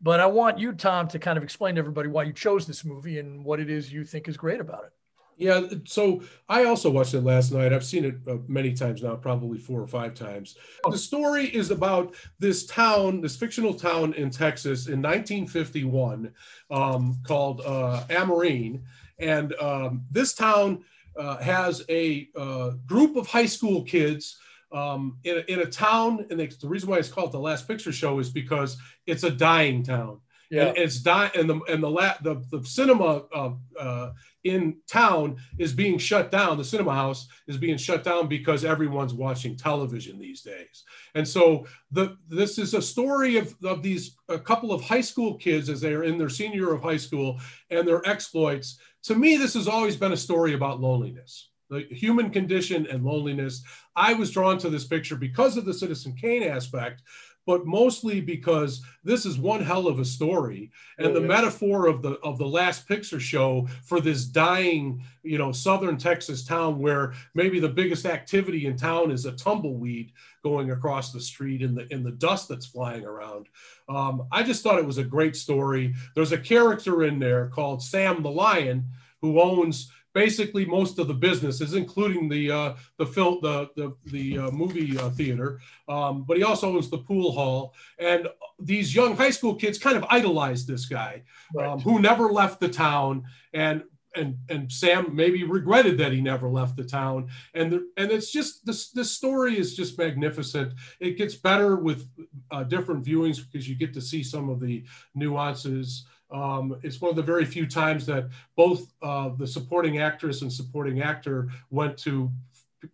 But 0.02 0.20
I 0.20 0.26
want 0.26 0.60
you, 0.60 0.74
Tom, 0.74 1.08
to 1.10 1.20
kind 1.20 1.38
of 1.38 1.44
explain 1.44 1.76
to 1.76 1.80
everybody 1.80 2.10
why 2.10 2.24
you 2.24 2.34
chose 2.34 2.68
this 2.68 2.84
movie 2.84 3.20
and 3.20 3.44
what 3.44 3.60
it 3.60 3.70
is 3.70 3.92
you 3.92 4.04
think 4.04 4.28
is 4.28 4.38
great 4.38 4.60
about 4.60 4.84
it. 4.86 4.92
Yeah, 5.38 5.62
so 5.84 6.24
I 6.48 6.64
also 6.64 6.90
watched 6.90 7.14
it 7.14 7.22
last 7.22 7.52
night. 7.52 7.74
I've 7.74 7.84
seen 7.84 8.06
it 8.06 8.16
uh, 8.28 8.38
many 8.48 8.74
times 8.74 9.04
now, 9.04 9.16
probably 9.16 9.58
four 9.58 9.82
or 9.82 9.88
five 9.88 10.14
times. 10.14 10.56
The 10.90 10.98
story 10.98 11.48
is 11.48 11.72
about 11.72 12.16
this 12.40 12.66
town, 12.66 13.20
this 13.20 13.36
fictional 13.36 13.74
town 13.74 14.14
in 14.14 14.30
Texas 14.30 14.88
in 14.88 15.02
1951 15.02 16.32
um, 16.72 17.18
called 17.24 17.62
uh, 17.66 18.06
Anarene. 18.10 18.82
And 19.20 19.54
um, 19.56 20.06
this 20.10 20.34
town 20.34 20.86
uh, 21.18 21.38
has 21.38 21.84
a 21.90 22.30
uh, 22.38 22.72
group 22.86 23.18
of 23.18 23.28
high 23.28 23.46
school 23.46 23.84
kids 23.84 24.38
um, 24.72 25.18
in, 25.24 25.38
a, 25.38 25.52
in 25.52 25.60
a 25.62 25.66
town, 25.66 26.26
and 26.30 26.40
the 26.40 26.68
reason 26.68 26.90
why 26.90 26.98
it's 26.98 27.10
called 27.10 27.32
the 27.32 27.40
Last 27.40 27.68
Picture 27.68 27.92
Show 27.92 28.20
is 28.20 28.30
because 28.30 28.78
it's 29.06 29.24
a 29.24 29.32
dying 29.32 29.84
town. 29.84 30.20
Yeah. 30.52 30.68
And 30.68 30.78
it's 30.78 31.00
dying, 31.00 31.32
and 31.36 31.50
the 31.50 31.60
and 31.68 31.82
the 31.82 31.90
la- 31.90 32.18
the, 32.22 32.44
the 32.52 32.64
cinema 32.64 33.24
uh, 33.34 33.54
uh, 33.80 34.12
in 34.44 34.78
town 34.88 35.38
is 35.58 35.74
being 35.74 35.98
shut 35.98 36.30
down. 36.30 36.58
The 36.58 36.64
cinema 36.64 36.94
house 36.94 37.28
is 37.48 37.58
being 37.58 37.78
shut 37.78 38.04
down 38.04 38.28
because 38.28 38.64
everyone's 38.64 39.14
watching 39.14 39.58
television 39.58 40.20
these 40.20 40.42
days. 40.42 40.84
And 41.16 41.28
so 41.28 41.66
the 41.92 42.18
this 42.28 42.60
is 42.60 42.76
a 42.76 42.82
story 42.82 43.38
of, 43.38 43.56
of 43.64 43.82
these 43.82 44.16
a 44.30 44.38
couple 44.38 44.72
of 44.72 44.84
high 44.84 45.02
school 45.02 45.36
kids 45.36 45.68
as 45.68 45.82
they 45.82 45.94
are 45.94 46.04
in 46.04 46.18
their 46.20 46.30
senior 46.30 46.58
year 46.58 46.74
of 46.74 46.84
high 46.84 46.98
school 46.98 47.40
and 47.72 47.88
their 47.88 48.08
exploits. 48.08 48.78
To 49.04 49.16
me, 49.16 49.38
this 49.38 49.56
has 49.56 49.68
always 49.68 49.96
been 49.96 50.14
a 50.14 50.18
story 50.18 50.54
about 50.54 50.80
loneliness 50.80 51.50
the 51.70 51.86
human 51.90 52.30
condition 52.30 52.88
and 52.88 53.04
loneliness. 53.04 53.64
I 53.96 54.14
was 54.14 54.32
drawn 54.32 54.58
to 54.60 54.70
this 54.70 54.86
picture 54.86 55.16
because 55.16 55.58
of 55.58 55.66
the 55.66 55.74
Citizen 55.74 56.16
Kane 56.16 56.44
aspect, 56.44 57.02
but 57.46 57.66
mostly 57.66 58.22
because 58.22 58.84
this 59.04 59.26
is 59.26 59.38
one 59.38 59.64
hell 59.64 59.88
of 59.88 60.00
a 60.00 60.06
story 60.06 60.72
and 60.98 61.08
oh, 61.08 61.14
the 61.14 61.22
yeah. 61.22 61.28
metaphor 61.28 61.88
of 61.88 62.02
the 62.02 62.14
of 62.22 62.38
the 62.38 62.48
last 62.48 62.88
picture 62.88 63.20
show 63.20 63.68
for 63.84 64.02
this 64.02 64.26
dying 64.26 65.04
you 65.24 65.38
know 65.38 65.52
southern 65.52 65.98
texas 65.98 66.44
town 66.44 66.80
where 66.80 67.14
maybe 67.34 67.60
the 67.60 67.70
biggest 67.70 68.06
activity 68.06 68.66
in 68.66 68.76
town 68.76 69.12
is 69.12 69.26
a 69.26 69.32
tumbleweed 69.34 70.12
going 70.44 70.72
across 70.72 71.12
the 71.12 71.22
street 71.22 71.62
in 71.62 71.76
the 71.76 71.92
in 71.94 72.04
the 72.04 72.12
dust 72.12 72.48
that's 72.50 72.66
flying 72.66 73.06
around 73.06 73.48
um, 73.90 74.28
i 74.32 74.42
just 74.42 74.64
thought 74.64 74.80
it 74.80 74.86
was 74.86 74.98
a 74.98 75.04
great 75.04 75.36
story 75.36 75.94
there's 76.16 76.32
a 76.32 76.38
character 76.38 77.04
in 77.04 77.20
there 77.20 77.48
called 77.48 77.82
sam 77.82 78.24
the 78.24 78.30
lion 78.30 78.86
who 79.22 79.40
owns 79.40 79.92
basically 80.16 80.66
most 80.66 80.98
of 80.98 81.08
the 81.08 81.14
businesses, 81.14 81.74
including 81.74 82.28
the 82.30 82.50
uh, 82.50 82.74
the 82.98 83.06
film, 83.06 83.40
the 83.44 83.70
the, 83.76 83.96
the 84.06 84.40
uh, 84.40 84.52
movie 84.52 84.98
uh, 84.98 85.12
theater. 85.12 85.60
Um, 85.88 86.24
but 86.24 86.38
he 86.38 86.44
also 86.44 86.76
owns 86.76 86.90
the 86.90 86.98
pool 86.98 87.32
hall, 87.34 87.76
and 88.00 88.28
these 88.58 88.96
young 88.96 89.16
high 89.16 89.30
school 89.30 89.54
kids 89.54 89.78
kind 89.78 89.98
of 89.98 90.06
idolized 90.10 90.68
this 90.68 90.86
guy, 90.86 91.24
right. 91.54 91.68
um, 91.68 91.80
who 91.82 92.00
never 92.00 92.32
left 92.32 92.60
the 92.60 92.70
town, 92.70 93.26
and 93.54 93.84
and 94.16 94.38
and 94.50 94.72
Sam 94.72 95.16
maybe 95.16 95.44
regretted 95.44 95.98
that 96.00 96.14
he 96.14 96.22
never 96.22 96.50
left 96.50 96.78
the 96.78 96.86
town. 96.86 97.28
And 97.54 97.72
the, 97.72 97.90
and 97.98 98.10
it's 98.12 98.32
just 98.32 98.66
this 98.66 98.92
this 98.92 99.12
story 99.12 99.60
is 99.60 99.76
just 99.76 99.98
magnificent. 99.98 100.74
It 101.00 101.18
gets 101.18 101.36
better 101.36 101.76
with 101.76 102.08
uh, 102.52 102.64
different 102.64 103.06
viewings 103.06 103.40
because 103.46 103.68
you 103.68 103.76
get 103.76 103.94
to 103.94 104.02
see 104.02 104.24
some 104.24 104.50
of 104.50 104.60
the 104.60 104.86
nuances. 105.14 106.06
Um, 106.32 106.78
it's 106.84 107.00
one 107.02 107.10
of 107.10 107.16
the 107.16 107.24
very 107.24 107.46
few 107.46 107.68
times 107.68 108.06
that 108.08 108.30
both 108.56 108.92
uh, 109.02 109.30
the 109.38 109.48
supporting 109.48 110.00
actress 110.00 110.42
and 110.42 110.52
supporting 110.52 111.02
actor 111.02 111.50
went 111.70 111.98
to 112.00 112.32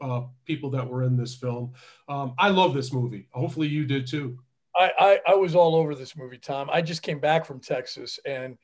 uh, 0.02 0.24
people 0.46 0.70
that 0.72 0.88
were 0.88 1.04
in 1.04 1.18
this 1.18 1.36
film. 1.36 1.74
Um, 2.08 2.34
I 2.38 2.50
love 2.50 2.74
this 2.74 2.94
movie. 2.94 3.28
Hopefully, 3.32 3.68
you 3.68 3.86
did 3.86 4.08
too. 4.08 4.38
I, 4.76 4.92
I, 5.00 5.32
I 5.32 5.36
was 5.36 5.56
all 5.56 5.76
over 5.76 5.96
this 5.96 6.16
movie, 6.16 6.38
Tom. 6.38 6.70
I 6.72 6.82
just 6.82 7.02
came 7.02 7.20
back 7.20 7.46
from 7.46 7.60
Texas, 7.60 8.20
and 8.26 8.58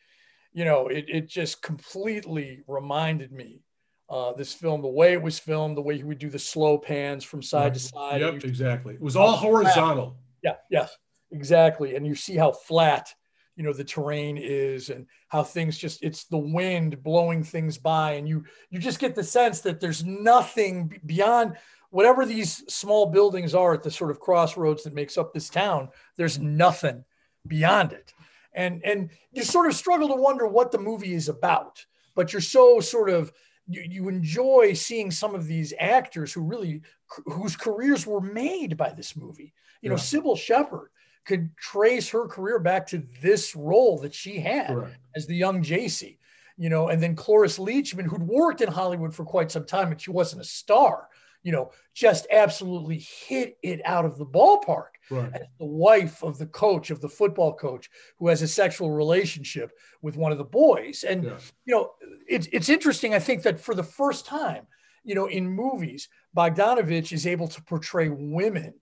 you 0.54 0.66
know, 0.66 0.88
it 0.88 1.06
it 1.08 1.28
just 1.28 1.62
completely 1.62 2.62
reminded 2.68 3.32
me 3.32 3.62
uh, 4.10 4.34
this 4.34 4.54
film, 4.54 4.82
the 4.82 4.88
way 4.88 5.14
it 5.14 5.22
was 5.22 5.38
filmed, 5.38 5.76
the 5.76 5.82
way 5.82 5.98
he 5.98 6.04
would 6.04 6.20
do 6.20 6.30
the 6.30 6.40
slow 6.40 6.78
pans 6.78 7.24
from 7.24 7.42
side 7.42 7.74
to 7.74 7.80
side. 7.80 8.22
Yep, 8.22 8.44
exactly. 8.46 8.94
It 8.96 9.02
was 9.02 9.16
all 9.16 9.36
horizontal. 9.36 10.18
Yeah, 10.44 10.56
yes, 10.72 10.96
exactly. 11.32 11.96
And 11.96 12.08
you 12.08 12.16
see 12.16 12.36
how 12.36 12.52
flat 12.54 13.14
you 13.58 13.64
know 13.64 13.74
the 13.74 13.84
terrain 13.84 14.38
is 14.38 14.90
and 14.90 15.08
how 15.28 15.44
things 15.44 15.78
just 15.78 16.02
it's 16.04 16.26
the 16.26 16.38
wind 16.38 17.02
blowing 17.04 17.44
things 17.44 17.78
by 17.78 18.14
and 18.14 18.30
you 18.30 18.46
you 18.70 18.80
just 18.80 19.00
get 19.00 19.16
the 19.16 19.24
sense 19.24 19.60
that 19.62 19.82
there's 19.82 20.06
nothing 20.06 20.98
beyond 21.06 21.58
whatever 21.90 22.26
these 22.26 22.64
small 22.72 23.08
buildings 23.08 23.56
are 23.56 23.74
at 23.74 23.84
the 23.84 23.92
sort 23.92 24.12
of 24.12 24.20
crossroads 24.20 24.84
that 24.84 24.94
makes 24.94 25.18
up 25.18 25.34
this 25.34 25.50
town 25.50 25.90
there's 26.16 26.38
mm-hmm. 26.38 26.56
nothing 26.56 27.04
beyond 27.48 27.92
it. 27.94 28.14
And 28.54 28.82
and 28.86 29.10
you 29.32 29.44
sort 29.44 29.68
of 29.68 29.76
struggle 29.76 30.08
to 30.10 30.16
wonder 30.16 30.48
what 30.48 30.72
the 30.72 30.80
movie 30.80 31.14
is 31.14 31.28
about 31.28 31.84
but 32.16 32.32
you're 32.32 32.42
so 32.42 32.80
sort 32.80 33.10
of 33.10 33.32
you, 33.68 33.84
you 33.88 34.08
enjoy 34.08 34.74
seeing 34.74 35.12
some 35.12 35.36
of 35.36 35.46
these 35.46 35.74
actors 35.80 36.32
who 36.32 36.42
really 36.42 36.82
whose 37.26 37.56
careers 37.56 38.08
were 38.08 38.22
made 38.22 38.78
by 38.78 38.92
this 38.92 39.16
movie. 39.16 39.54
You 39.82 39.90
know 39.90 39.96
cybill 39.96 40.38
shepherd 40.38 40.90
could 41.28 41.56
trace 41.58 42.10
her 42.10 42.26
career 42.26 42.58
back 42.58 42.88
to 42.88 43.04
this 43.22 43.56
role 43.56 44.00
that 44.00 44.14
she 44.14 44.40
had 44.40 44.76
right. 44.76 44.94
as 45.16 45.28
the 45.28 45.36
young 45.36 45.62
Jacy, 45.62 46.18
you 46.58 46.70
know, 46.70 46.88
and 46.88 47.04
then 47.04 47.16
Cloris 47.16 47.60
Leachman, 47.60 48.06
who'd 48.06 48.24
worked 48.24 48.62
in 48.62 48.70
Hollywood 48.70 49.14
for 49.14 49.26
quite 49.26 49.52
some 49.52 49.66
time, 49.66 49.90
but 49.90 50.00
she 50.00 50.10
wasn't 50.10 50.42
a 50.42 50.46
star, 50.46 51.10
you 51.44 51.52
know, 51.52 51.72
just 51.94 52.28
absolutely 52.32 53.00
hit 53.00 53.58
it 53.62 53.82
out 53.84 54.06
of 54.06 54.18
the 54.18 54.26
ballpark 54.26 54.92
right. 55.12 55.32
as 55.34 55.42
the 55.60 55.66
wife 55.66 56.24
of 56.24 56.38
the 56.38 56.48
coach, 56.48 56.92
of 56.92 57.02
the 57.02 57.10
football 57.10 57.54
coach, 57.54 57.90
who 58.18 58.30
has 58.30 58.42
a 58.42 58.48
sexual 58.48 58.92
relationship 58.92 59.72
with 60.02 60.16
one 60.16 60.32
of 60.32 60.38
the 60.38 60.46
boys. 60.46 61.04
And, 61.04 61.26
yeah. 61.26 61.38
you 61.66 61.76
know, 61.76 61.92
it's, 62.28 62.48
it's 62.54 62.70
interesting, 62.70 63.14
I 63.14 63.20
think, 63.20 63.44
that 63.44 63.60
for 63.60 63.76
the 63.76 63.84
first 63.84 64.26
time, 64.26 64.66
you 65.04 65.14
know, 65.14 65.26
in 65.26 65.50
movies, 65.50 66.08
Bogdanovich 66.36 67.12
is 67.12 67.28
able 67.28 67.50
to 67.50 67.62
portray 67.64 68.08
women 68.08 68.74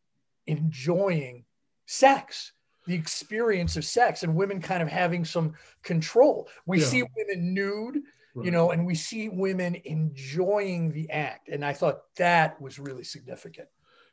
enjoying 0.45 1.44
sex, 1.85 2.51
the 2.85 2.95
experience 2.95 3.77
of 3.77 3.85
sex, 3.85 4.23
and 4.23 4.35
women 4.35 4.61
kind 4.61 4.81
of 4.81 4.89
having 4.89 5.25
some 5.25 5.53
control. 5.83 6.47
We 6.65 6.79
yeah. 6.79 6.85
see 6.85 7.03
women 7.03 7.53
nude, 7.53 8.01
right. 8.35 8.45
you 8.45 8.51
know, 8.51 8.71
and 8.71 8.85
we 8.85 8.95
see 8.95 9.29
women 9.29 9.75
enjoying 9.85 10.91
the 10.91 11.09
act. 11.09 11.49
And 11.49 11.63
I 11.63 11.73
thought 11.73 12.01
that 12.17 12.61
was 12.61 12.79
really 12.79 13.03
significant. 13.03 13.67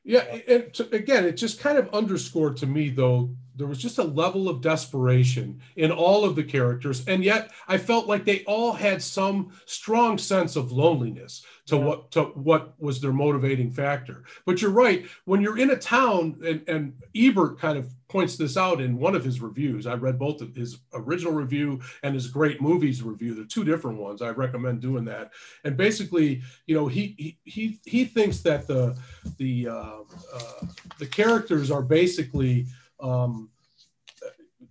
Yeah, 0.05 0.25
and 0.49 0.75
to, 0.75 0.93
again, 0.95 1.25
it 1.25 1.33
just 1.33 1.61
kind 1.61 1.79
of 1.79 1.89
underscored 1.95 2.57
to 2.59 2.67
me, 2.67 2.91
though, 2.91 3.37
there 3.55 3.67
was 3.67 3.79
just 3.79 3.99
a 3.99 4.05
level 4.05 4.49
of 4.49 4.61
desperation 4.61 5.61
in 5.77 5.91
all 5.91 6.25
of 6.25 6.37
the 6.37 6.43
characters 6.43 7.07
and 7.07 7.23
yet 7.23 7.51
i 7.69 7.77
felt 7.77 8.07
like 8.07 8.25
they 8.25 8.43
all 8.45 8.73
had 8.73 9.03
some 9.03 9.53
strong 9.67 10.17
sense 10.19 10.57
of 10.57 10.73
loneliness 10.73 11.45
to 11.73 11.79
yeah. 11.79 11.85
what 11.85 12.11
to 12.11 12.23
what 12.25 12.75
was 12.79 13.01
their 13.01 13.13
motivating 13.13 13.71
factor. 13.71 14.25
But 14.45 14.61
you're 14.61 14.71
right 14.71 15.07
when 15.25 15.41
you're 15.41 15.59
in 15.59 15.71
a 15.71 15.77
town 15.77 16.39
and, 16.45 16.63
and 16.69 16.95
ebert 17.17 17.59
kind 17.59 17.79
of 17.79 17.91
points 18.09 18.37
this 18.37 18.59
out 18.59 18.83
in 18.83 18.99
one 18.99 19.15
of 19.15 19.25
his 19.25 19.41
reviews. 19.41 19.87
I 19.87 19.95
read 19.95 20.19
both 20.19 20.43
of 20.43 20.55
his 20.55 20.79
original 20.93 21.33
review 21.33 21.81
and 22.03 22.15
his 22.15 22.27
great 22.27 22.61
movies 22.61 23.03
review. 23.03 23.35
They're 23.35 23.45
two 23.45 23.65
different 23.65 23.99
ones. 23.99 24.21
I 24.21 24.29
recommend 24.31 24.83
doing 24.83 25.07
that. 25.07 25.33
And 25.65 25.77
basically 25.77 26.43
you 26.67 26.75
know 26.75 26.89
he 26.89 27.15
he 27.17 27.39
he, 27.45 27.81
he 27.85 28.05
thinks 28.05 28.41
that 28.41 28.67
the 28.67 28.97
the 29.39 29.69
uh, 29.69 30.01
uh, 30.35 30.67
the 30.99 31.07
characters 31.07 31.71
are 31.71 31.83
basically 31.83 32.67
um, 33.01 33.49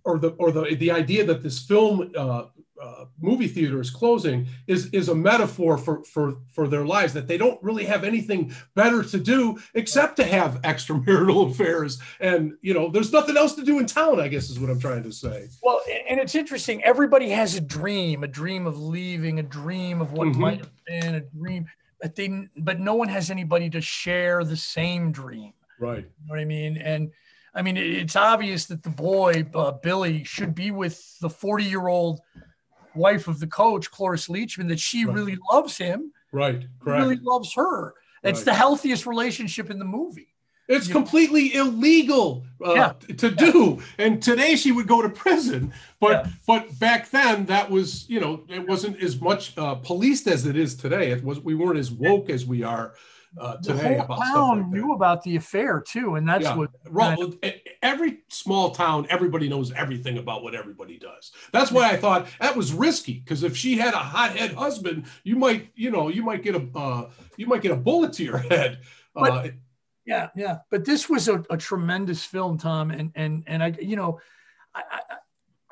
or 0.04 0.18
the 0.18 0.30
or 0.38 0.52
the 0.52 0.76
the 0.76 0.92
idea 0.92 1.24
that 1.24 1.42
this 1.42 1.58
film 1.66 2.12
uh, 2.16 2.44
uh, 2.80 3.04
movie 3.20 3.48
theater 3.48 3.80
is 3.80 3.90
closing 3.90 4.46
is 4.66 4.86
is 4.86 5.08
a 5.08 5.14
metaphor 5.14 5.76
for 5.76 6.02
for 6.04 6.36
for 6.52 6.66
their 6.68 6.84
lives 6.84 7.12
that 7.12 7.28
they 7.28 7.36
don't 7.36 7.62
really 7.62 7.84
have 7.84 8.04
anything 8.04 8.52
better 8.74 9.02
to 9.02 9.18
do 9.18 9.58
except 9.74 10.16
to 10.16 10.24
have 10.24 10.60
extramarital 10.62 11.50
affairs. 11.50 12.00
And 12.20 12.54
you 12.62 12.74
know 12.74 12.90
there's 12.90 13.12
nothing 13.12 13.36
else 13.36 13.54
to 13.54 13.64
do 13.64 13.78
in 13.78 13.86
town 13.86 14.20
i 14.20 14.28
guess 14.28 14.50
is 14.50 14.58
what 14.58 14.70
i'm 14.70 14.80
trying 14.80 15.02
to 15.02 15.12
say. 15.12 15.48
Well 15.62 15.80
and 16.08 16.18
it's 16.18 16.34
interesting. 16.34 16.82
Everybody 16.82 17.30
has 17.30 17.56
a 17.56 17.60
dream 17.60 18.24
a 18.24 18.28
dream 18.28 18.66
of 18.66 18.80
leaving 18.80 19.38
a 19.38 19.42
dream 19.42 20.00
of 20.00 20.12
what 20.12 20.28
mm-hmm. 20.28 20.40
might 20.40 20.58
have 20.58 20.72
been 20.86 21.14
a 21.16 21.20
dream 21.20 21.66
but 22.00 22.16
they 22.16 22.48
but 22.56 22.80
no 22.80 22.94
one 22.94 23.08
has 23.08 23.30
anybody 23.30 23.70
to 23.70 23.80
share 23.80 24.44
the 24.44 24.56
same 24.56 25.12
dream. 25.12 25.52
Right. 25.78 25.98
You 25.98 26.26
know 26.26 26.34
what 26.34 26.40
i 26.40 26.44
mean? 26.44 26.76
And 26.78 27.10
I 27.54 27.60
mean, 27.60 27.76
it's 27.76 28.16
obvious 28.16 28.64
that 28.66 28.82
the 28.82 28.90
boy, 28.90 29.44
uh, 29.54 29.72
Billy, 29.72 30.24
should 30.24 30.54
be 30.54 30.70
with 30.70 31.18
the 31.20 31.28
40 31.28 31.64
year 31.64 31.88
old 31.88 32.20
wife 32.94 33.28
of 33.28 33.40
the 33.40 33.46
coach, 33.46 33.90
Cloris 33.90 34.28
Leachman, 34.28 34.68
that 34.68 34.80
she 34.80 35.04
right. 35.04 35.14
really 35.14 35.38
loves 35.50 35.76
him. 35.76 36.12
Right. 36.32 36.66
Correct. 36.80 37.02
Really 37.02 37.16
loves 37.16 37.54
her. 37.54 37.94
It's 38.22 38.40
right. 38.40 38.44
the 38.46 38.54
healthiest 38.54 39.06
relationship 39.06 39.70
in 39.70 39.78
the 39.78 39.84
movie. 39.84 40.28
It's 40.68 40.88
completely 40.88 41.54
illegal 41.54 42.44
uh, 42.64 42.74
yeah. 42.74 42.92
to 43.16 43.30
do. 43.30 43.82
And 43.98 44.22
today 44.22 44.56
she 44.56 44.72
would 44.72 44.86
go 44.86 45.02
to 45.02 45.08
prison. 45.08 45.74
But 46.00 46.26
yeah. 46.26 46.32
but 46.46 46.78
back 46.78 47.10
then 47.10 47.46
that 47.46 47.68
was, 47.68 48.08
you 48.08 48.20
know, 48.20 48.44
it 48.48 48.66
wasn't 48.66 49.02
as 49.02 49.20
much 49.20 49.58
uh, 49.58 49.74
policed 49.74 50.28
as 50.28 50.46
it 50.46 50.56
is 50.56 50.74
today. 50.74 51.10
It 51.10 51.22
was 51.24 51.40
we 51.40 51.54
weren't 51.54 51.78
as 51.78 51.90
woke 51.90 52.30
as 52.30 52.46
we 52.46 52.62
are 52.62 52.94
uh, 53.38 53.56
today 53.56 53.96
the 53.96 54.02
whole 54.02 54.16
town 54.16 54.62
like 54.62 54.70
knew 54.70 54.92
about 54.92 55.22
the 55.22 55.36
affair 55.36 55.80
too, 55.80 56.16
and 56.16 56.28
that's 56.28 56.44
yeah. 56.44 56.56
what. 56.56 56.70
Well, 56.90 57.32
every 57.82 58.20
small 58.28 58.70
town, 58.70 59.06
everybody 59.08 59.48
knows 59.48 59.72
everything 59.72 60.18
about 60.18 60.42
what 60.42 60.54
everybody 60.54 60.98
does. 60.98 61.32
That's 61.52 61.72
why 61.72 61.90
I 61.90 61.96
thought 61.96 62.26
that 62.40 62.56
was 62.56 62.72
risky 62.72 63.20
because 63.20 63.42
if 63.42 63.56
she 63.56 63.76
had 63.76 63.94
a 63.94 63.98
hothead 63.98 64.52
husband, 64.52 65.06
you 65.24 65.36
might, 65.36 65.70
you 65.74 65.90
know, 65.90 66.08
you 66.08 66.22
might 66.22 66.42
get 66.42 66.54
a, 66.54 66.66
uh, 66.76 67.10
you 67.36 67.46
might 67.46 67.62
get 67.62 67.72
a 67.72 67.76
bullet 67.76 68.12
to 68.14 68.24
your 68.24 68.38
head. 68.50 68.80
But, 69.14 69.32
uh, 69.32 69.48
yeah, 70.04 70.28
yeah. 70.36 70.58
But 70.70 70.84
this 70.84 71.08
was 71.08 71.28
a, 71.28 71.44
a, 71.48 71.56
tremendous 71.56 72.24
film, 72.24 72.58
Tom, 72.58 72.90
and 72.90 73.12
and 73.14 73.44
and 73.46 73.62
I, 73.62 73.74
you 73.80 73.96
know, 73.96 74.20
I, 74.74 74.82
I 74.90 75.16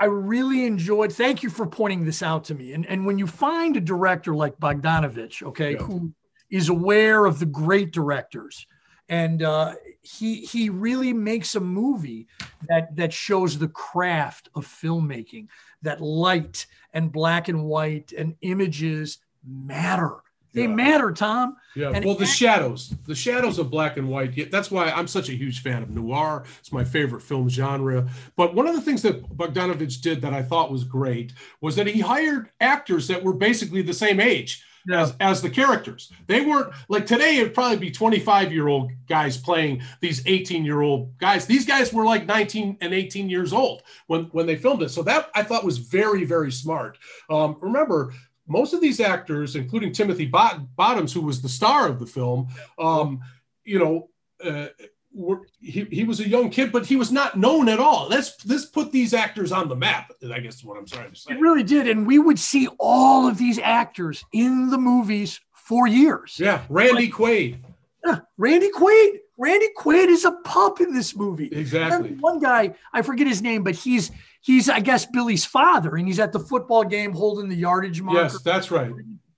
I 0.00 0.04
really 0.06 0.64
enjoyed. 0.64 1.12
Thank 1.12 1.42
you 1.42 1.50
for 1.50 1.66
pointing 1.66 2.06
this 2.06 2.22
out 2.22 2.44
to 2.44 2.54
me. 2.54 2.72
And 2.72 2.86
and 2.86 3.04
when 3.04 3.18
you 3.18 3.26
find 3.26 3.76
a 3.76 3.80
director 3.80 4.34
like 4.34 4.58
Bogdanovich, 4.58 5.42
okay, 5.42 5.72
yeah. 5.72 5.78
who 5.78 6.12
is 6.50 6.68
aware 6.68 7.24
of 7.24 7.38
the 7.38 7.46
great 7.46 7.92
directors. 7.92 8.66
And 9.08 9.42
uh, 9.42 9.74
he 10.02 10.36
he 10.42 10.70
really 10.70 11.12
makes 11.12 11.54
a 11.54 11.60
movie 11.60 12.28
that 12.68 12.94
that 12.96 13.12
shows 13.12 13.58
the 13.58 13.68
craft 13.68 14.48
of 14.54 14.66
filmmaking 14.66 15.48
that 15.82 16.00
light 16.00 16.66
and 16.92 17.10
black 17.10 17.48
and 17.48 17.64
white 17.64 18.12
and 18.16 18.36
images 18.42 19.18
matter. 19.44 20.18
They 20.52 20.62
yeah. 20.62 20.68
matter 20.68 21.12
tom. 21.12 21.56
Yeah. 21.74 21.90
And 21.94 22.04
well 22.04 22.14
the 22.14 22.26
shadows 22.26 22.94
the 23.06 23.14
shadows 23.14 23.58
of 23.58 23.70
black 23.70 23.96
and 23.96 24.08
white 24.08 24.50
that's 24.50 24.70
why 24.70 24.90
i'm 24.90 25.06
such 25.06 25.28
a 25.28 25.32
huge 25.32 25.60
fan 25.62 25.82
of 25.82 25.90
noir. 25.90 26.44
It's 26.60 26.72
my 26.72 26.84
favorite 26.84 27.22
film 27.22 27.48
genre. 27.48 28.08
But 28.36 28.54
one 28.54 28.66
of 28.66 28.74
the 28.74 28.80
things 28.80 29.02
that 29.02 29.36
bogdanovich 29.36 30.00
did 30.00 30.22
that 30.22 30.32
i 30.32 30.42
thought 30.42 30.72
was 30.72 30.84
great 30.84 31.32
was 31.60 31.76
that 31.76 31.86
he 31.86 32.00
hired 32.00 32.50
actors 32.60 33.08
that 33.08 33.22
were 33.22 33.32
basically 33.32 33.82
the 33.82 33.94
same 33.94 34.20
age 34.20 34.64
yeah. 34.86 35.02
as, 35.02 35.14
as 35.20 35.42
the 35.42 35.50
characters. 35.50 36.12
They 36.26 36.40
weren't 36.40 36.72
like 36.88 37.06
today, 37.06 37.38
it'd 37.38 37.54
probably 37.54 37.78
be 37.78 37.90
25 37.90 38.52
year 38.52 38.68
old 38.68 38.92
guys 39.08 39.36
playing 39.36 39.82
these 40.00 40.26
18 40.26 40.64
year 40.64 40.80
old 40.82 41.16
guys. 41.18 41.46
These 41.46 41.66
guys 41.66 41.92
were 41.92 42.04
like 42.04 42.26
19 42.26 42.78
and 42.80 42.94
18 42.94 43.28
years 43.28 43.52
old 43.52 43.82
when, 44.06 44.24
when 44.26 44.46
they 44.46 44.56
filmed 44.56 44.82
it. 44.82 44.90
So 44.90 45.02
that 45.04 45.30
I 45.34 45.42
thought 45.42 45.64
was 45.64 45.78
very, 45.78 46.24
very 46.24 46.52
smart. 46.52 46.98
Um, 47.28 47.56
remember, 47.60 48.12
most 48.46 48.74
of 48.74 48.80
these 48.80 49.00
actors, 49.00 49.54
including 49.54 49.92
Timothy 49.92 50.26
Bot- 50.26 50.74
Bottoms, 50.74 51.12
who 51.12 51.20
was 51.20 51.40
the 51.40 51.48
star 51.48 51.86
of 51.86 52.00
the 52.00 52.06
film, 52.06 52.48
um, 52.78 53.20
you 53.64 53.78
know, 53.78 54.08
uh, 54.44 54.66
were, 55.12 55.46
he, 55.60 55.84
he 55.84 56.04
was 56.04 56.20
a 56.20 56.28
young 56.28 56.50
kid, 56.50 56.72
but 56.72 56.86
he 56.86 56.96
was 56.96 57.10
not 57.10 57.36
known 57.36 57.68
at 57.68 57.80
all. 57.80 58.08
Let's 58.08 58.44
let's 58.46 58.66
put 58.66 58.92
these 58.92 59.12
actors 59.14 59.52
on 59.52 59.68
the 59.68 59.76
map. 59.76 60.12
I 60.32 60.40
guess 60.40 60.56
is 60.56 60.64
what 60.64 60.78
I'm 60.78 60.86
trying 60.86 61.10
to 61.10 61.16
say. 61.16 61.32
It 61.32 61.40
really 61.40 61.62
did, 61.62 61.88
and 61.88 62.06
we 62.06 62.18
would 62.18 62.38
see 62.38 62.68
all 62.78 63.26
of 63.26 63.38
these 63.38 63.58
actors 63.58 64.24
in 64.32 64.70
the 64.70 64.78
movies 64.78 65.40
for 65.52 65.86
years. 65.86 66.36
Yeah, 66.38 66.62
Randy 66.68 67.06
like, 67.06 67.14
Quaid. 67.14 67.58
Yeah, 68.04 68.20
Randy 68.36 68.70
Quaid. 68.70 69.18
Randy 69.36 69.68
Quaid 69.76 70.08
is 70.08 70.24
a 70.24 70.32
pup 70.32 70.80
in 70.80 70.92
this 70.92 71.16
movie. 71.16 71.46
Exactly. 71.46 72.10
one 72.20 72.40
guy, 72.40 72.74
I 72.92 73.02
forget 73.02 73.26
his 73.26 73.40
name, 73.40 73.64
but 73.64 73.74
he's 73.74 74.10
he's 74.42 74.68
I 74.68 74.80
guess 74.80 75.06
Billy's 75.06 75.44
father, 75.44 75.96
and 75.96 76.06
he's 76.06 76.20
at 76.20 76.32
the 76.32 76.40
football 76.40 76.84
game 76.84 77.12
holding 77.12 77.48
the 77.48 77.56
yardage 77.56 78.02
marker. 78.02 78.22
Yes, 78.22 78.42
that's 78.42 78.70
right. 78.70 78.92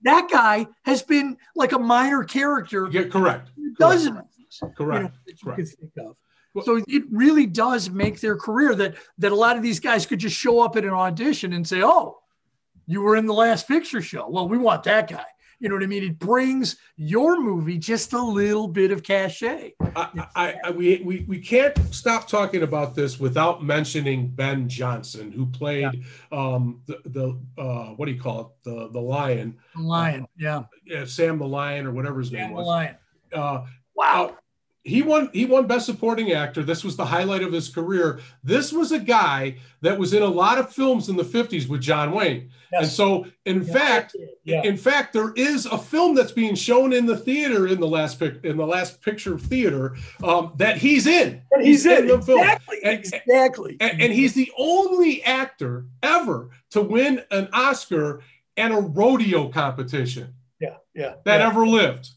That 0.05 0.29
guy 0.31 0.67
has 0.83 1.03
been 1.03 1.37
like 1.55 1.73
a 1.73 1.79
minor 1.79 2.25
character. 2.25 2.89
Yeah, 2.91 3.05
correct. 3.05 3.51
Dozens 3.79 4.19
Correct. 4.77 4.79
You 4.79 5.09
know, 5.09 5.11
that 5.27 5.43
you 5.43 5.45
Correct. 5.45 5.57
can 5.57 5.67
think 5.67 5.93
of. 5.99 6.17
Well, 6.55 6.65
so 6.65 6.85
it 6.87 7.05
really 7.11 7.47
does 7.47 7.89
make 7.89 8.21
their 8.21 8.37
career 8.37 8.75
that 8.75 8.97
that 9.19 9.33
a 9.33 9.35
lot 9.35 9.57
of 9.57 9.63
these 9.63 9.81
guys 9.81 10.05
could 10.05 10.19
just 10.19 10.37
show 10.37 10.61
up 10.61 10.77
at 10.77 10.85
an 10.85 10.91
audition 10.91 11.53
and 11.55 11.67
say, 11.67 11.83
"Oh, 11.83 12.19
you 12.87 13.01
were 13.01 13.17
in 13.17 13.27
the 13.27 13.35
last 13.35 13.67
picture 13.67 14.03
show. 14.03 14.29
Well, 14.29 14.49
we 14.49 14.59
want 14.59 14.85
that 14.85 15.09
guy." 15.09 15.25
You 15.61 15.69
know 15.69 15.77
what 15.77 15.85
I 15.85 15.87
mean? 15.87 16.03
It 16.03 16.19
brings 16.19 16.77
your 16.97 17.41
movie 17.41 17.79
just 17.79 18.13
a 18.15 18.21
little 18.21 18.67
bit 18.67 18.91
of 18.91 19.05
cachet. 19.05 19.75
I, 19.95 20.27
I, 20.35 20.55
I, 20.65 20.71
we, 20.73 21.01
we, 21.05 21.25
we 21.29 21.39
can't 21.39 21.79
stop 21.95 22.27
talking 22.27 22.65
about 22.65 22.97
this 22.97 23.21
without 23.21 23.63
mentioning 23.63 24.27
Ben 24.27 24.69
Johnson, 24.69 25.31
who 25.31 25.47
played 25.47 25.83
yeah. 25.95 26.03
um, 26.33 26.83
the, 26.87 26.99
the 27.05 27.63
uh, 27.63 27.91
what 27.91 28.07
do 28.07 28.13
you 28.13 28.21
call 28.21 28.41
it? 28.41 28.47
The 28.65 28.89
the 28.89 29.01
lion. 29.01 29.57
The 29.77 29.83
lion, 29.83 30.23
uh, 30.25 30.27
yeah. 30.37 30.63
yeah. 30.85 31.05
Sam 31.05 31.39
the 31.39 31.47
lion 31.47 31.87
or 31.87 31.93
whatever 31.93 32.19
his 32.19 32.31
Sam 32.31 32.49
name 32.49 32.53
was. 32.55 32.65
The 32.65 32.69
lion. 32.69 32.97
Uh, 33.33 33.65
wow 33.95 34.37
he 34.85 35.03
won 35.03 35.31
he 35.33 35.45
won 35.45 35.67
best 35.67 35.87
supporting 35.87 36.33
actor. 36.33 36.63
This 36.63 36.83
was 36.83 36.97
the 36.97 37.05
highlight 37.05 37.43
of 37.43 37.53
his 37.53 37.69
career. 37.69 38.21
This 38.43 38.73
was 38.73 38.91
a 38.91 38.99
guy 38.99 39.57
that 39.81 39.97
was 39.97 40.13
in 40.13 40.23
a 40.23 40.29
lot 40.29 40.59
of 40.59 40.73
films 40.73 41.09
in 41.09 41.17
the 41.17 41.23
50s 41.23 41.69
with 41.69 41.81
john 41.81 42.13
wayne. 42.13 42.51
Yes. 42.73 42.83
and 42.83 42.91
so 42.91 43.27
in 43.45 43.63
yeah, 43.63 43.73
fact 43.73 44.17
in 44.45 44.77
fact 44.77 45.13
there 45.13 45.33
is 45.35 45.67
a 45.67 45.79
film 45.79 46.15
that's 46.15 46.33
being 46.33 46.55
shown 46.55 46.93
in 46.93 47.07
the 47.07 47.17
theater 47.17 47.69
in 47.69 47.79
the 47.79 47.87
last 47.87 48.19
pic 48.19 48.45
in 48.45 48.57
the 48.57 48.67
last 48.67 49.01
picture 49.03 49.39
theater 49.39 49.97
um, 50.25 50.53
that 50.57 50.79
he's 50.79 51.07
in. 51.07 51.43
He's, 51.59 51.85
he's 51.85 51.87
in, 51.87 51.99
in, 51.99 52.07
the 52.09 52.23
film. 52.23 52.41
Exactly. 52.41 52.79
And, 52.83 52.99
exactly. 52.99 53.77
and, 53.81 54.03
and 54.03 54.13
he's 54.13 54.35
the 54.35 54.51
only 54.59 55.23
actor 55.23 55.87
ever 56.03 56.51
to 56.71 56.83
win 56.83 57.23
an 57.31 57.49
oscar 57.53 58.23
and 58.57 58.75
a 58.75 58.81
rodeo 58.81 59.49
competition. 59.49 60.35
Yeah 60.59 60.77
yeah 60.95 61.15
that 61.25 61.41
yeah. 61.41 61.47
ever 61.47 61.67
lived 61.67 62.11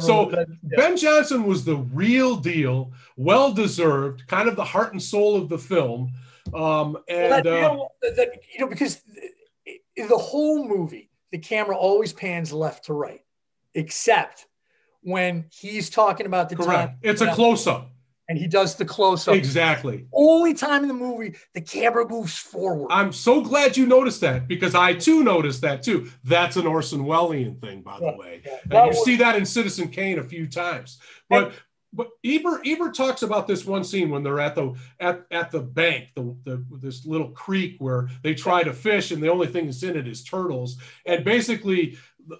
so 0.00 0.30
yeah. 0.30 0.44
Ben 0.76 0.96
Johnson 0.96 1.44
was 1.44 1.64
the 1.64 1.76
real 1.76 2.36
deal, 2.36 2.92
well 3.16 3.52
deserved, 3.52 4.26
kind 4.26 4.48
of 4.48 4.56
the 4.56 4.64
heart 4.64 4.92
and 4.92 5.02
soul 5.02 5.36
of 5.36 5.48
the 5.48 5.58
film. 5.58 6.12
Um, 6.54 6.98
and 7.08 7.30
well, 7.30 7.42
that, 7.42 7.44
you, 7.44 7.50
know, 7.52 7.88
uh, 8.04 8.14
that, 8.16 8.28
you 8.52 8.60
know, 8.60 8.66
because 8.66 9.02
the 9.96 10.18
whole 10.18 10.66
movie, 10.66 11.10
the 11.30 11.38
camera 11.38 11.76
always 11.76 12.12
pans 12.12 12.52
left 12.52 12.86
to 12.86 12.94
right, 12.94 13.22
except 13.74 14.46
when 15.02 15.46
he's 15.50 15.90
talking 15.90 16.26
about 16.26 16.48
the 16.48 16.56
correct. 16.56 16.70
Time, 16.70 16.98
it's 17.02 17.20
a 17.20 17.32
close 17.32 17.66
up 17.66 17.91
and 18.32 18.40
he 18.40 18.48
does 18.48 18.76
the 18.76 18.84
close 18.86 19.28
up. 19.28 19.34
Exactly. 19.34 20.06
Only 20.10 20.54
time 20.54 20.80
in 20.80 20.88
the 20.88 20.94
movie 20.94 21.34
the 21.52 21.60
camera 21.60 22.08
moves 22.08 22.38
forward. 22.38 22.88
I'm 22.90 23.12
so 23.12 23.42
glad 23.42 23.76
you 23.76 23.84
noticed 23.84 24.22
that 24.22 24.48
because 24.48 24.74
I 24.74 24.94
too 24.94 25.22
noticed 25.22 25.60
that 25.60 25.82
too. 25.82 26.10
That's 26.24 26.56
an 26.56 26.66
Orson 26.66 27.00
Wellesian 27.00 27.60
thing, 27.60 27.82
by 27.82 27.98
yeah, 28.00 28.10
the 28.10 28.16
way. 28.16 28.40
Yeah. 28.42 28.58
And 28.62 28.72
you 28.72 28.98
was, 28.98 29.04
see 29.04 29.16
that 29.16 29.36
in 29.36 29.44
Citizen 29.44 29.88
Kane 29.88 30.18
a 30.18 30.22
few 30.22 30.46
times. 30.46 30.96
But 31.28 31.48
and, 31.48 31.52
but 31.92 32.08
Ebert 32.24 32.62
Ebert 32.64 32.94
talks 32.94 33.20
about 33.20 33.46
this 33.46 33.66
one 33.66 33.84
scene 33.84 34.08
when 34.08 34.22
they're 34.22 34.40
at 34.40 34.54
the 34.54 34.72
at, 34.98 35.26
at 35.30 35.50
the 35.50 35.60
bank, 35.60 36.08
the, 36.16 36.34
the 36.44 36.64
this 36.80 37.04
little 37.04 37.28
creek 37.32 37.76
where 37.80 38.08
they 38.22 38.32
try 38.32 38.62
to 38.62 38.72
fish, 38.72 39.10
and 39.10 39.22
the 39.22 39.30
only 39.30 39.46
thing 39.46 39.66
that's 39.66 39.82
in 39.82 39.94
it 39.94 40.08
is 40.08 40.24
turtles. 40.24 40.78
And 41.04 41.22
basically, 41.22 41.98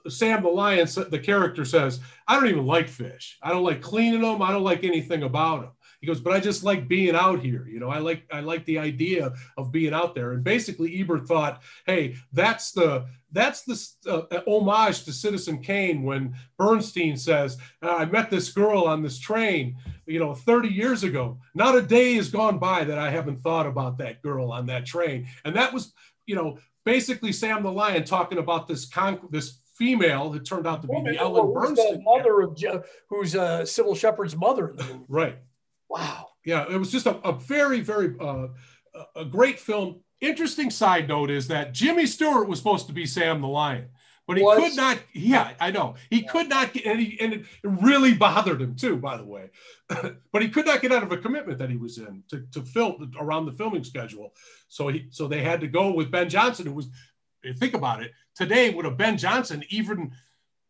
Sam 0.09 0.43
the 0.43 0.49
lion, 0.49 0.89
the 1.11 1.21
character 1.23 1.67
says, 1.67 2.01
"I 2.27 2.41
don't 2.41 2.49
even 2.49 2.65
like 2.65 2.89
fish. 2.89 3.39
I 3.43 3.51
don't 3.51 3.63
like 3.63 3.83
cleaning 3.83 4.23
them. 4.23 4.41
I 4.41 4.53
don't 4.53 4.65
like 4.65 4.85
anything 4.85 5.23
about 5.23 5.61
them." 5.61 5.71
He 6.03 6.09
goes, 6.09 6.21
but 6.21 6.33
I 6.33 6.41
just 6.41 6.65
like 6.65 6.89
being 6.89 7.15
out 7.15 7.39
here. 7.41 7.65
You 7.69 7.79
know, 7.79 7.89
I 7.89 7.99
like 7.99 8.25
I 8.33 8.41
like 8.41 8.65
the 8.65 8.77
idea 8.77 9.33
of 9.57 9.71
being 9.71 9.95
out 9.95 10.17
there. 10.17 10.33
And 10.33 10.43
basically, 10.43 11.01
Ebert 11.01 11.29
thought, 11.29 11.63
hey, 11.87 12.17
that's 12.33 12.73
the 12.73 13.07
that's 13.31 13.63
the 13.63 13.81
uh, 14.11 14.41
homage 14.49 15.05
to 15.05 15.13
Citizen 15.13 15.63
Kane 15.63 16.03
when 16.03 16.35
Bernstein 16.59 17.17
says, 17.17 17.57
I 17.81 18.05
met 18.07 18.31
this 18.31 18.53
girl 18.53 18.83
on 18.83 19.03
this 19.03 19.19
train, 19.21 19.77
you 20.07 20.19
know, 20.19 20.35
30 20.35 20.69
years 20.69 21.05
ago. 21.05 21.39
Not 21.55 21.77
a 21.77 21.83
day 21.83 22.15
has 22.17 22.29
gone 22.31 22.59
by 22.59 22.83
that 22.83 22.99
I 22.99 23.09
haven't 23.09 23.41
thought 23.41 23.67
about 23.67 23.97
that 23.99 24.23
girl 24.23 24.51
on 24.51 24.67
that 24.67 24.85
train. 24.85 25.29
And 25.45 25.55
that 25.55 25.73
was, 25.73 25.95
you 26.27 26.35
know, 26.35 26.59
basically 26.85 27.31
Sam 27.31 27.63
the 27.63 27.71
Lion 27.71 28.03
talking 28.03 28.39
about 28.39 28.67
this 28.67 28.87
con- 28.87 29.21
this 29.31 29.61
female 29.77 30.31
that 30.31 30.45
turned 30.45 30.67
out 30.67 30.83
to 30.83 30.89
be 30.89 31.01
the 31.05 31.17
Ellen 31.17 31.47
Burstyn. 31.47 31.77
The 31.77 32.03
mother 32.03 32.41
of 32.41 32.57
Je- 32.57 32.81
who's 33.09 33.37
uh, 33.37 33.61
Cybill 33.61 33.97
Shepherd's 33.97 34.37
mother. 34.37 34.75
right. 35.09 35.39
Wow. 35.93 36.29
Yeah, 36.45 36.65
it 36.71 36.79
was 36.79 36.91
just 36.91 37.05
a, 37.07 37.17
a 37.19 37.33
very, 37.33 37.81
very 37.81 38.15
uh, 38.19 38.49
a 39.15 39.25
great 39.27 39.61
film. 39.61 40.01
Interesting 40.23 40.71
side 40.71 41.07
note 41.07 41.31
is 41.31 41.49
that 41.49 41.75
Jimmy 41.75 42.07
Stewart 42.07 42.49
was 42.49 42.59
supposed 42.59 42.87
to 42.87 42.95
be 42.95 43.05
Sam 43.05 43.43
the 43.43 43.49
Lion, 43.49 43.89
but 44.27 44.39
he 44.39 44.43
was? 44.43 44.59
could 44.59 44.77
not. 44.77 44.99
Yeah, 45.13 45.53
I 45.61 45.71
know 45.71 45.97
he 46.09 46.21
yeah. 46.21 46.29
could 46.29 46.49
not 46.49 46.73
get, 46.73 46.87
and, 46.87 46.99
he, 46.99 47.21
and 47.21 47.35
it 47.35 47.45
really 47.63 48.15
bothered 48.15 48.63
him 48.63 48.75
too. 48.75 48.97
By 48.97 49.19
the 49.19 49.25
way, 49.25 49.51
but 50.33 50.41
he 50.41 50.49
could 50.49 50.65
not 50.65 50.81
get 50.81 50.93
out 50.93 51.03
of 51.03 51.13
a 51.13 51.19
commitment 51.19 51.59
that 51.59 51.69
he 51.69 51.77
was 51.77 51.99
in 51.99 52.23
to, 52.31 52.47
to 52.53 52.63
film 52.63 53.13
around 53.21 53.45
the 53.45 53.53
filming 53.53 53.85
schedule. 53.85 54.33
So 54.69 54.89
he, 54.89 55.09
so 55.11 55.29
they 55.29 55.43
had 55.43 55.61
to 55.61 55.69
go 55.69 55.93
with 55.93 56.11
Ben 56.11 56.31
Johnson, 56.31 56.67
who 56.67 56.73
was 56.73 56.89
think 57.59 57.75
about 57.75 58.03
it, 58.03 58.13
today 58.35 58.71
would 58.71 58.87
have 58.87 58.97
Ben 58.97 59.19
Johnson 59.19 59.63
even 59.69 60.13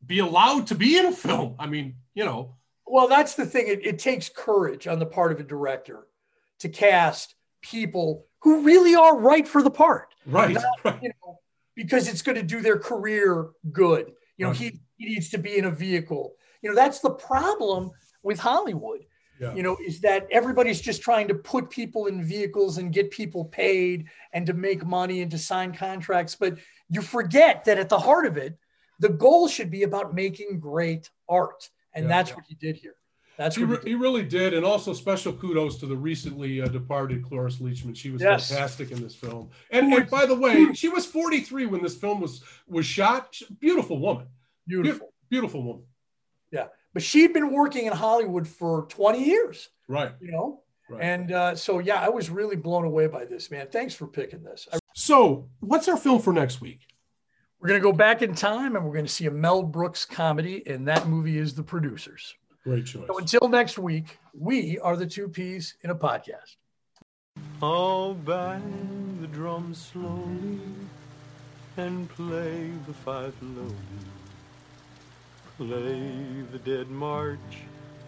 be 0.05 0.19
allowed 0.19 0.67
to 0.67 0.75
be 0.75 0.99
in 0.99 1.07
a 1.07 1.13
film? 1.13 1.55
I 1.61 1.67
mean, 1.67 1.95
you 2.13 2.25
know. 2.25 2.57
Well, 2.87 3.09
that's 3.09 3.35
the 3.35 3.47
thing. 3.47 3.69
It, 3.69 3.87
it 3.87 3.99
takes 3.99 4.29
courage 4.29 4.87
on 4.87 4.99
the 4.99 5.07
part 5.07 5.33
of 5.33 5.41
a 5.41 5.45
director 5.45 6.07
to 6.61 6.69
cast 6.69 7.35
people 7.63 8.27
who 8.43 8.63
really 8.63 8.95
are 8.95 9.19
right 9.19 9.47
for 9.47 9.63
the 9.63 9.71
part. 9.71 10.15
Right. 10.27 10.55
Not, 10.55 10.65
right. 10.85 11.03
You 11.03 11.09
know, 11.09 11.39
because 11.77 12.09
it's 12.09 12.23
going 12.23 12.37
to 12.37 12.43
do 12.43 12.61
their 12.61 12.79
career 12.79 13.51
good. 13.71 14.13
You 14.37 14.47
know, 14.47 14.51
right. 14.51 14.59
he, 14.59 14.81
he 14.97 15.07
needs 15.07 15.31
to 15.31 15.39
be 15.39 15.57
in 15.59 15.65
a 15.65 15.71
vehicle. 15.71 16.35
You 16.61 16.71
know, 16.71 16.77
that's 16.77 17.01
the 17.01 17.11
problem 17.11 17.91
with 18.23 18.39
Hollywood. 18.39 19.05
Yeah. 19.41 19.55
You 19.55 19.63
know, 19.63 19.77
is 19.85 20.01
that 20.03 20.29
everybody's 20.31 20.81
just 20.81 21.03
trying 21.03 21.27
to 21.29 21.35
put 21.35 21.71
people 21.71 22.07
in 22.07 22.23
vehicles 22.23 22.79
and 22.79 22.93
get 22.93 23.11
people 23.11 23.47
paid 23.47 24.07
and 24.33 24.47
to 24.47 24.53
make 24.53 24.85
money 24.85 25.23
and 25.23 25.31
to 25.33 25.39
sign 25.39 25.73
contracts. 25.75 26.37
But 26.37 26.59
you 26.91 27.03
forget 27.03 27.65
that 27.65 27.79
at 27.79 27.89
the 27.89 27.99
heart 27.99 28.27
of 28.27 28.37
it, 28.37 28.57
the 29.01 29.09
goal 29.09 29.49
should 29.49 29.71
be 29.71 29.83
about 29.83 30.15
making 30.15 30.61
great 30.61 31.11
art. 31.29 31.71
And 31.95 32.05
yeah, 32.05 32.09
that's 32.09 32.31
yeah. 32.31 32.37
what 32.37 32.45
he 32.49 32.55
did 32.55 32.77
here. 32.77 32.95
That's 33.39 33.57
he, 33.57 33.65
re- 33.65 33.79
he, 33.83 33.91
he, 33.91 33.95
really 33.95 34.25
did. 34.25 34.53
And 34.53 34.65
also 34.65 34.93
special 34.93 35.33
kudos 35.33 35.79
to 35.79 35.87
the 35.87 35.97
recently 35.97 36.61
uh, 36.61 36.69
departed 36.69 37.25
Cloris 37.25 37.57
Leachman. 37.57 37.97
She 37.97 38.11
was 38.11 38.21
yes. 38.21 38.51
fantastic 38.51 38.91
in 38.91 39.03
this 39.03 39.15
film. 39.15 39.51
And, 39.71 39.93
and, 39.93 40.11
by 40.11 40.27
the 40.27 40.35
way, 40.35 40.75
she 40.75 40.89
was 40.89 41.07
43 41.07 41.67
when 41.67 41.83
this 41.83 41.97
film 41.97 42.21
was 42.21 42.43
was 42.69 42.85
shot. 42.85 43.39
Beautiful 43.59 43.99
woman. 43.99 44.27
Beautiful. 44.67 45.07
Be- 45.09 45.37
beautiful 45.37 45.63
woman. 45.63 45.85
Yeah 46.51 46.67
but 46.95 47.03
she'd 47.03 47.33
been 47.33 47.51
working 47.51 47.87
in 47.87 47.93
Hollywood 47.93 48.47
for 48.47 48.87
20 48.89 49.25
years. 49.25 49.69
Right. 49.89 50.13
You 50.21 50.33
know? 50.33 50.63
Right. 50.91 51.03
And 51.03 51.33
uh, 51.33 51.57
so, 51.57 51.79
yeah, 51.79 52.01
I 52.01 52.09
was 52.09 52.29
really 52.29 52.57
blown 52.57 52.85
away 52.85 53.07
by 53.07 53.25
this, 53.25 53.51
man. 53.51 53.69
Thanks 53.71 53.95
for 53.95 54.07
picking 54.07 54.43
this. 54.43 54.69
I- 54.73 54.79
so, 54.95 55.49
what's 55.61 55.89
our 55.89 55.97
film 55.97 56.21
for 56.21 56.33
next 56.33 56.61
week? 56.61 56.81
We're 57.63 57.69
going 57.69 57.81
to 57.81 57.85
go 57.85 57.93
back 57.93 58.23
in 58.23 58.35
time 58.35 58.75
and 58.75 58.85
we're 58.85 58.93
going 58.93 59.07
to 59.07 59.13
see 59.13 59.27
a 59.27 59.31
Mel 59.31 59.63
Brooks 59.63 60.05
comedy, 60.05 60.65
and 60.67 60.89
that 60.89 61.07
movie 61.07 61.39
is 61.39 61.55
The 61.55 61.63
Producers. 61.63 62.35
Great 62.65 62.87
choice. 62.87 63.07
So, 63.07 63.19
until 63.19 63.49
next 63.49 63.79
week, 63.79 64.19
we 64.37 64.81
are 64.81 64.97
the 64.97 65.07
two 65.07 65.29
P's 65.29 65.77
in 65.83 65.91
a 65.91 65.95
podcast. 65.95 66.57
I'll 67.63 68.15
bang 68.15 69.19
the 69.21 69.29
drum 69.29 69.75
slowly 69.75 70.59
and 71.77 72.09
play 72.09 72.73
the 72.89 72.95
fife 72.95 73.35
lowly 73.41 73.77
play 75.57 76.43
the 76.51 76.59
dead 76.59 76.91
march 76.91 77.39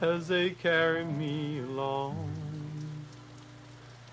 as 0.00 0.26
they 0.26 0.50
carry 0.50 1.04
me 1.04 1.60
along. 1.60 2.28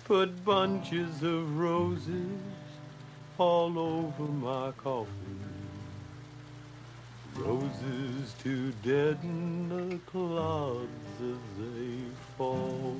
Put 0.04 0.44
bunches 0.44 1.22
of 1.22 1.58
roses 1.58 2.38
all 3.42 3.76
over 3.76 4.22
my 4.22 4.70
coffin. 4.72 5.40
Roses 7.34 8.34
to 8.44 8.72
deaden 8.84 9.68
the 9.68 9.98
clouds 10.06 11.16
as 11.32 11.42
they 11.58 11.96
fall. 12.38 12.96